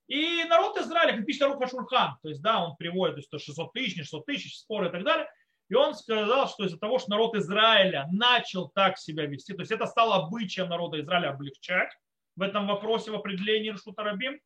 И 0.08 0.44
народ 0.44 0.76
Израиля, 0.76 1.16
как 1.16 1.24
пишет 1.24 1.42
Руха 1.42 1.68
Шурхан, 1.68 2.18
то 2.20 2.28
есть, 2.28 2.42
да, 2.42 2.64
он 2.64 2.74
приводит, 2.76 3.14
то 3.14 3.18
есть, 3.18 3.30
то 3.30 3.38
600 3.38 3.72
тысяч, 3.72 3.96
не 3.96 4.02
600 4.02 4.26
тысяч, 4.26 4.58
споры 4.58 4.88
и 4.88 4.90
так 4.90 5.04
далее, 5.04 5.28
и 5.68 5.74
он 5.74 5.94
сказал, 5.94 6.48
что 6.48 6.64
из-за 6.64 6.78
того, 6.78 6.98
что 6.98 7.10
народ 7.10 7.36
Израиля 7.36 8.08
начал 8.10 8.68
так 8.70 8.98
себя 8.98 9.26
вести, 9.26 9.54
то 9.54 9.60
есть 9.60 9.70
это 9.70 9.86
стало 9.86 10.16
обычаем 10.16 10.68
народа 10.68 11.00
Израиля 11.00 11.30
облегчать 11.30 11.90
в 12.36 12.42
этом 12.42 12.66
вопросе 12.66 13.10
в 13.10 13.14
определении 13.14 13.70
Рашутарабим, 13.70 14.40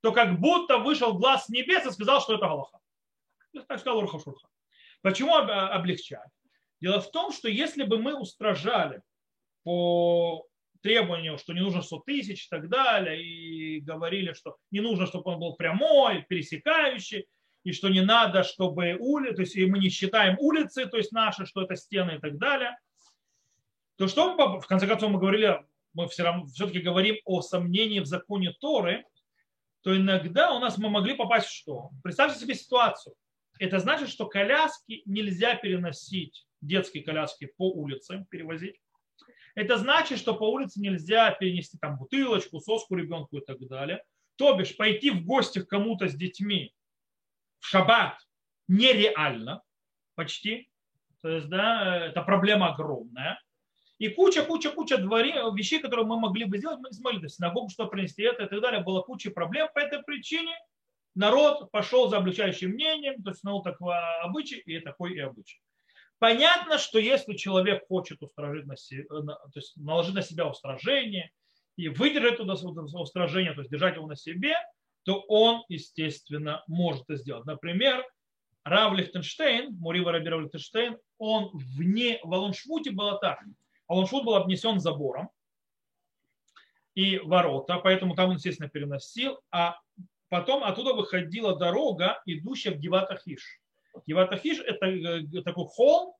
то 0.00 0.12
как 0.12 0.38
будто 0.38 0.78
вышел 0.78 1.14
глаз 1.18 1.46
с 1.46 1.48
небес 1.48 1.86
и 1.86 1.90
сказал, 1.90 2.20
что 2.20 2.34
это 2.34 2.46
Галаха. 2.46 2.78
Так 3.68 3.80
сказал 3.80 4.00
Руха 4.00 4.18
Шурха. 4.18 4.48
Почему 5.02 5.34
облегчать? 5.34 6.28
Дело 6.80 7.00
в 7.00 7.10
том, 7.10 7.32
что 7.32 7.48
если 7.48 7.84
бы 7.84 7.98
мы 7.98 8.18
устражали 8.18 9.02
по 9.62 10.46
требованию, 10.82 11.38
что 11.38 11.52
не 11.52 11.60
нужно 11.60 11.82
100 11.82 11.98
тысяч 12.00 12.46
и 12.46 12.48
так 12.48 12.68
далее, 12.68 13.22
и 13.22 13.80
говорили, 13.80 14.32
что 14.34 14.56
не 14.70 14.80
нужно, 14.80 15.06
чтобы 15.06 15.32
он 15.32 15.40
был 15.40 15.54
прямой, 15.54 16.22
пересекающий, 16.28 17.26
и 17.64 17.72
что 17.72 17.88
не 17.88 18.02
надо, 18.02 18.44
чтобы 18.44 18.96
улицы, 19.00 19.34
то 19.34 19.40
есть 19.42 19.56
и 19.56 19.66
мы 19.66 19.78
не 19.80 19.88
считаем 19.88 20.36
улицы, 20.38 20.86
то 20.86 20.96
есть 20.96 21.10
наши, 21.10 21.46
что 21.46 21.62
это 21.62 21.74
стены 21.74 22.16
и 22.16 22.18
так 22.18 22.38
далее, 22.38 22.78
то 23.96 24.06
что 24.06 24.36
в 24.60 24.66
конце 24.66 24.86
концов 24.86 25.10
мы 25.10 25.18
говорили, 25.18 25.64
мы 25.96 26.08
все 26.08 26.22
равно 26.22 26.46
все-таки 26.46 26.78
говорим 26.78 27.16
о 27.24 27.40
сомнении 27.42 28.00
в 28.00 28.06
законе 28.06 28.52
Торы, 28.60 29.04
то 29.82 29.96
иногда 29.96 30.52
у 30.52 30.60
нас 30.60 30.78
мы 30.78 30.88
могли 30.90 31.14
попасть 31.14 31.48
в 31.48 31.54
что? 31.54 31.90
Представьте 32.02 32.38
себе 32.38 32.54
ситуацию 32.54 33.14
это 33.58 33.78
значит, 33.78 34.08
что 34.08 34.26
коляски 34.26 35.02
нельзя 35.04 35.54
переносить, 35.56 36.46
детские 36.60 37.02
коляски 37.02 37.46
по 37.56 37.72
улице 37.72 38.26
перевозить. 38.30 38.80
Это 39.54 39.78
значит, 39.78 40.18
что 40.18 40.34
по 40.34 40.44
улице 40.50 40.80
нельзя 40.80 41.30
перенести 41.32 41.78
там 41.78 41.96
бутылочку, 41.96 42.60
соску 42.60 42.94
ребенку 42.94 43.38
и 43.38 43.44
так 43.44 43.58
далее. 43.66 44.02
То 44.36 44.54
бишь 44.54 44.76
пойти 44.76 45.10
в 45.10 45.24
гости 45.24 45.62
к 45.62 45.68
кому-то 45.68 46.08
с 46.08 46.14
детьми 46.14 46.74
в 47.60 47.66
шаббат 47.66 48.18
нереально 48.68 49.62
почти. 50.14 50.70
То 51.22 51.30
есть, 51.30 51.48
да, 51.48 52.06
это 52.06 52.20
проблема 52.22 52.74
огромная. 52.74 53.40
И 53.98 54.08
куча-куча-куча 54.08 54.96
вещей, 54.96 55.80
которые 55.80 56.06
мы 56.06 56.18
могли 56.18 56.44
бы 56.44 56.58
сделать, 56.58 56.80
мы 56.80 56.90
не 56.90 56.96
смогли. 56.96 57.20
То 57.20 57.26
есть 57.26 57.36
синагогу 57.36 57.70
что 57.70 57.86
принести 57.86 58.22
это 58.22 58.44
и 58.44 58.48
так 58.48 58.60
далее. 58.60 58.82
Было 58.82 59.02
куча 59.02 59.30
проблем 59.30 59.68
по 59.74 59.78
этой 59.78 60.02
причине. 60.02 60.54
Народ 61.14 61.70
пошел 61.70 62.08
за 62.10 62.18
облегчающим 62.18 62.70
мнением, 62.70 63.22
то 63.22 63.30
есть 63.30 63.42
ну, 63.42 63.62
такой 63.62 63.94
обычай 64.22 64.58
и 64.58 64.80
такой 64.80 65.14
и 65.14 65.20
обычай. 65.20 65.60
Понятно, 66.18 66.78
что 66.78 66.98
если 66.98 67.34
человек 67.34 67.86
хочет 67.88 68.22
устражить 68.22 68.66
на 68.66 68.76
себя, 68.76 69.04
то 69.08 69.40
есть 69.54 69.76
наложить 69.76 70.14
на 70.14 70.22
себя 70.22 70.46
устражение 70.46 71.30
и 71.76 71.88
выдержать 71.88 72.34
это 72.34 72.52
устражение, 72.98 73.54
то 73.54 73.60
есть 73.60 73.70
держать 73.70 73.96
его 73.96 74.06
на 74.06 74.16
себе, 74.16 74.56
то 75.04 75.20
он, 75.28 75.64
естественно, 75.68 76.64
может 76.66 77.04
это 77.04 77.16
сделать. 77.16 77.46
Например, 77.46 78.04
Рав 78.64 78.94
Лихтенштейн, 78.94 79.74
Мурива 79.78 80.10
Раби 80.10 80.28
Рав 80.28 80.42
Лихтенштейн, 80.42 80.98
он 81.18 81.50
вне 81.54 82.18
в 82.22 82.34
Алоншвуте 82.34 82.90
было 82.90 83.18
так. 83.18 83.40
Алоншвут 83.88 84.24
был 84.24 84.34
обнесен 84.34 84.80
забором 84.80 85.30
и 86.94 87.18
ворота, 87.18 87.78
поэтому 87.78 88.14
там 88.14 88.30
он, 88.30 88.36
естественно, 88.36 88.68
переносил, 88.68 89.38
а 89.50 89.78
потом 90.28 90.64
оттуда 90.64 90.94
выходила 90.94 91.56
дорога, 91.56 92.22
идущая 92.24 92.72
в 92.72 92.78
Гиватахиш. 92.78 93.60
Гиватахиш– 94.06 94.60
это 94.66 94.86
э, 94.86 95.42
такой 95.42 95.66
холм, 95.66 96.14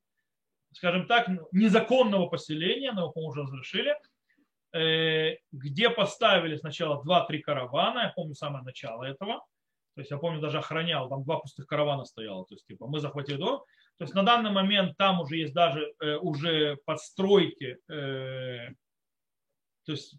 скажем 0.72 1.06
так, 1.06 1.28
незаконного 1.52 2.26
поселения, 2.26 2.92
но 2.92 3.12
его 3.14 3.26
уже 3.26 3.42
разрешили, 3.42 3.96
э, 4.74 5.38
где 5.50 5.88
поставили 5.88 6.56
сначала 6.56 7.02
2-3 7.02 7.38
каравана, 7.38 8.00
я 8.00 8.12
помню 8.14 8.34
самое 8.34 8.62
начало 8.62 9.04
этого, 9.04 9.44
то 9.94 10.00
есть 10.00 10.10
я 10.10 10.18
помню, 10.18 10.40
даже 10.40 10.58
охранял, 10.58 11.08
там 11.08 11.24
два 11.24 11.38
пустых 11.38 11.66
каравана 11.66 12.04
стояло, 12.04 12.44
то 12.44 12.54
есть 12.54 12.66
типа 12.66 12.86
мы 12.86 13.00
захватили 13.00 13.36
дорогу. 13.36 13.64
То 13.98 14.04
есть 14.04 14.14
на 14.14 14.22
данный 14.22 14.50
момент 14.50 14.96
там 14.98 15.20
уже 15.20 15.36
есть 15.36 15.54
даже 15.54 15.94
э, 16.00 16.16
уже 16.16 16.76
подстройки, 16.84 17.78
э, 17.88 18.68
то 19.84 19.92
есть 19.92 20.16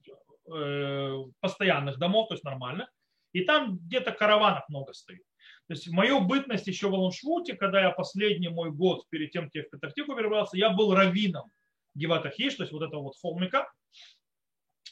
э, 0.51 1.23
постоянных 1.39 1.99
домов, 1.99 2.29
то 2.29 2.33
есть 2.33 2.43
нормально. 2.43 2.89
И 3.33 3.41
там 3.41 3.77
где-то 3.77 4.11
караванов 4.13 4.67
много 4.69 4.93
стоит. 4.93 5.21
То 5.67 5.73
есть 5.73 5.89
мою 5.89 6.21
бытность 6.21 6.65
еще 6.65 6.89
в 6.89 6.95
Алоншвуте, 6.95 7.55
когда 7.55 7.81
я 7.81 7.91
последний 7.91 8.47
мой 8.47 8.71
год 8.71 9.07
перед 9.09 9.31
тем, 9.31 9.45
как 9.45 9.55
я 9.55 9.63
в 9.63 9.69
Петахтику 9.69 10.15
перебрался, 10.15 10.57
я 10.57 10.69
был 10.71 10.95
раввином 10.95 11.51
Геватахиш, 11.93 12.55
то 12.55 12.63
есть 12.63 12.73
вот 12.73 12.81
этого 12.81 13.03
вот 13.03 13.13
холмика. 13.21 13.71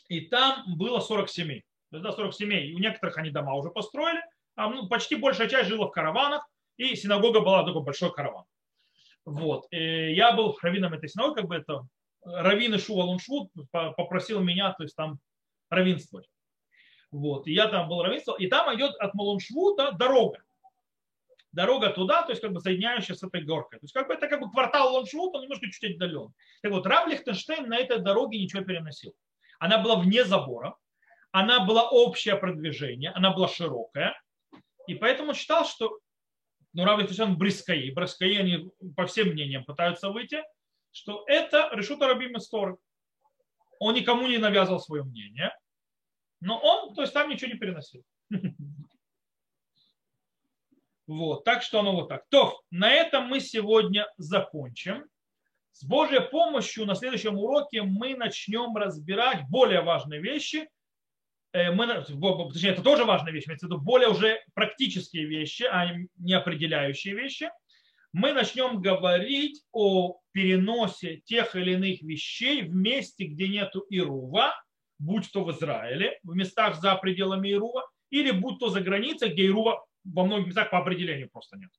И 0.10 0.22
там 0.22 0.76
было 0.76 1.00
40 1.00 1.30
семей. 1.30 1.64
То 1.90 1.98
есть, 1.98 2.04
да, 2.04 2.12
40 2.12 2.34
семей. 2.34 2.70
И 2.70 2.76
у 2.76 2.80
некоторых 2.80 3.18
они 3.18 3.32
дома 3.32 3.56
уже 3.56 3.72
построили, 3.72 4.22
а 4.56 4.70
ну, 4.70 4.88
почти 4.88 5.16
большая 5.16 5.48
часть 5.48 5.70
жила 5.70 5.88
в 5.88 5.92
караванах, 5.92 6.48
и 6.78 6.96
синагога 6.96 7.40
была 7.40 7.66
такой 7.66 7.82
большой 7.82 8.12
караван. 8.12 8.44
Вот. 9.26 9.66
И 9.72 10.14
я 10.14 10.32
был 10.34 10.58
раввином 10.62 10.94
этой 10.94 11.10
синагоги, 11.10 11.42
как 11.42 11.48
бы 11.48 11.56
это 11.56 11.88
раввин 12.24 12.76
Ишу 12.76 13.00
Алуншвуд 13.00 13.52
попросил 13.72 14.42
меня, 14.42 14.74
то 14.74 14.84
есть 14.84 14.96
там 14.96 15.20
равенствовать. 15.70 16.30
Вот. 17.12 17.48
И 17.48 17.54
я 17.54 17.68
там 17.68 17.88
был 17.88 18.04
равенство. 18.04 18.36
И 18.38 18.48
там 18.48 18.74
идет 18.76 18.96
от 18.96 19.14
Малуншвута 19.14 19.92
дорога. 19.94 20.44
Дорога 21.52 21.90
туда, 21.90 22.24
то 22.24 22.32
есть 22.32 22.42
как 22.42 22.52
бы 22.52 22.60
соединяющая 22.60 23.16
с 23.16 23.24
этой 23.24 23.42
горкой. 23.42 23.80
То 23.80 23.86
есть 23.86 23.94
как 23.94 24.08
бы 24.08 24.14
это 24.14 24.28
как 24.28 24.42
бы 24.42 24.52
квартал 24.52 24.94
Лоншвута, 24.94 25.40
немножко 25.40 25.72
чуть 25.72 25.96
отдален. 25.96 26.34
Так 26.62 26.72
вот, 26.74 26.86
Рав 26.86 27.08
Лихтенштейн 27.08 27.70
на 27.70 27.78
этой 27.78 28.00
дороге 28.00 28.42
ничего 28.42 28.62
переносил. 28.62 29.16
Она 29.58 29.78
была 29.78 29.96
вне 29.96 30.26
забора, 30.26 30.76
она 31.32 31.66
была 31.66 31.90
общее 31.90 32.36
продвижение, 32.36 33.12
она 33.12 33.32
была 33.32 33.48
широкая. 33.48 34.22
И 34.88 34.96
поэтому 34.96 35.34
считал, 35.34 35.66
что 35.66 35.98
ну, 36.76 36.84
Рав 36.84 37.00
Лихтенштейн 37.00 37.38
Брискаи, 37.38 37.92
Брискаи 37.92 38.36
они 38.36 38.70
по 38.98 39.06
всем 39.06 39.30
мнениям 39.30 39.64
пытаются 39.64 40.10
выйти, 40.10 40.44
что 40.92 41.24
это 41.26 41.70
решута 41.74 42.08
Рабим 42.08 42.36
Исторы. 42.36 42.76
Он 43.80 43.96
никому 43.96 44.28
не 44.28 44.38
навязывал 44.38 44.82
свое 44.82 45.04
мнение, 45.04 45.58
но 46.42 46.60
он, 46.60 46.94
то 46.94 47.02
есть 47.02 47.14
там 47.14 47.30
ничего 47.30 47.52
не 47.52 47.58
переносил. 47.58 48.04
Вот, 51.08 51.44
так 51.44 51.62
что 51.62 51.82
оно 51.82 51.92
вот 51.92 52.10
так. 52.10 52.24
То, 52.30 52.60
на 52.72 52.92
этом 52.92 53.28
мы 53.28 53.40
сегодня 53.40 54.12
закончим. 54.18 55.06
С 55.72 55.84
Божьей 55.84 56.20
помощью 56.32 56.88
на 56.88 56.96
следующем 56.96 57.38
уроке 57.38 57.84
мы 57.84 58.16
начнем 58.16 58.76
разбирать 58.76 59.48
более 59.48 59.82
важные 59.82 60.20
вещи. 60.20 60.68
Э, 61.56 61.72
мы, 61.72 61.88
точнее, 61.88 62.72
это 62.72 62.82
тоже 62.82 63.06
важная 63.06 63.32
вещь, 63.32 63.48
имеется 63.48 63.68
в 63.68 63.70
виду 63.70 63.80
более 63.80 64.10
уже 64.10 64.42
практические 64.54 65.26
вещи, 65.26 65.64
а 65.64 65.96
не 66.18 66.34
определяющие 66.34 67.16
вещи. 67.16 67.50
Мы 68.12 68.34
начнем 68.34 68.82
говорить 68.82 69.64
о 69.72 70.20
переносе 70.34 71.22
тех 71.24 71.56
или 71.56 71.72
иных 71.72 72.02
вещей 72.02 72.64
в 72.64 72.76
месте, 72.76 73.24
где 73.24 73.48
нету 73.48 73.86
Ирува, 73.90 74.54
будь 75.00 75.32
то 75.32 75.46
в 75.46 75.52
Израиле, 75.52 76.20
в 76.24 76.36
местах 76.36 76.76
за 76.82 76.94
пределами 76.96 77.54
Ирува, 77.54 77.90
или 78.10 78.32
будь 78.32 78.60
то 78.60 78.68
за 78.68 78.82
границей, 78.82 79.30
где 79.30 79.46
Ирува 79.46 79.86
во 80.04 80.26
многих 80.26 80.48
местах 80.48 80.72
по 80.72 80.80
определению 80.80 81.30
просто 81.30 81.58
нет. 81.58 81.72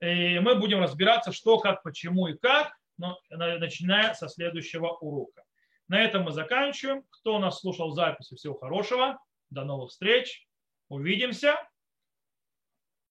И 0.00 0.38
мы 0.38 0.54
будем 0.54 0.80
разбираться, 0.80 1.30
что, 1.30 1.58
как, 1.58 1.82
почему 1.82 2.28
и 2.28 2.38
как, 2.38 2.72
но, 2.96 3.18
начиная 3.28 4.14
со 4.14 4.28
следующего 4.28 4.96
урока. 5.00 5.42
На 5.88 6.02
этом 6.02 6.22
мы 6.22 6.32
заканчиваем. 6.32 7.02
Кто 7.10 7.38
нас 7.38 7.60
слушал 7.60 7.92
записи, 7.92 8.36
всего 8.36 8.54
хорошего. 8.54 9.18
До 9.50 9.64
новых 9.64 9.90
встреч. 9.90 10.46
Увидимся. 10.88 11.56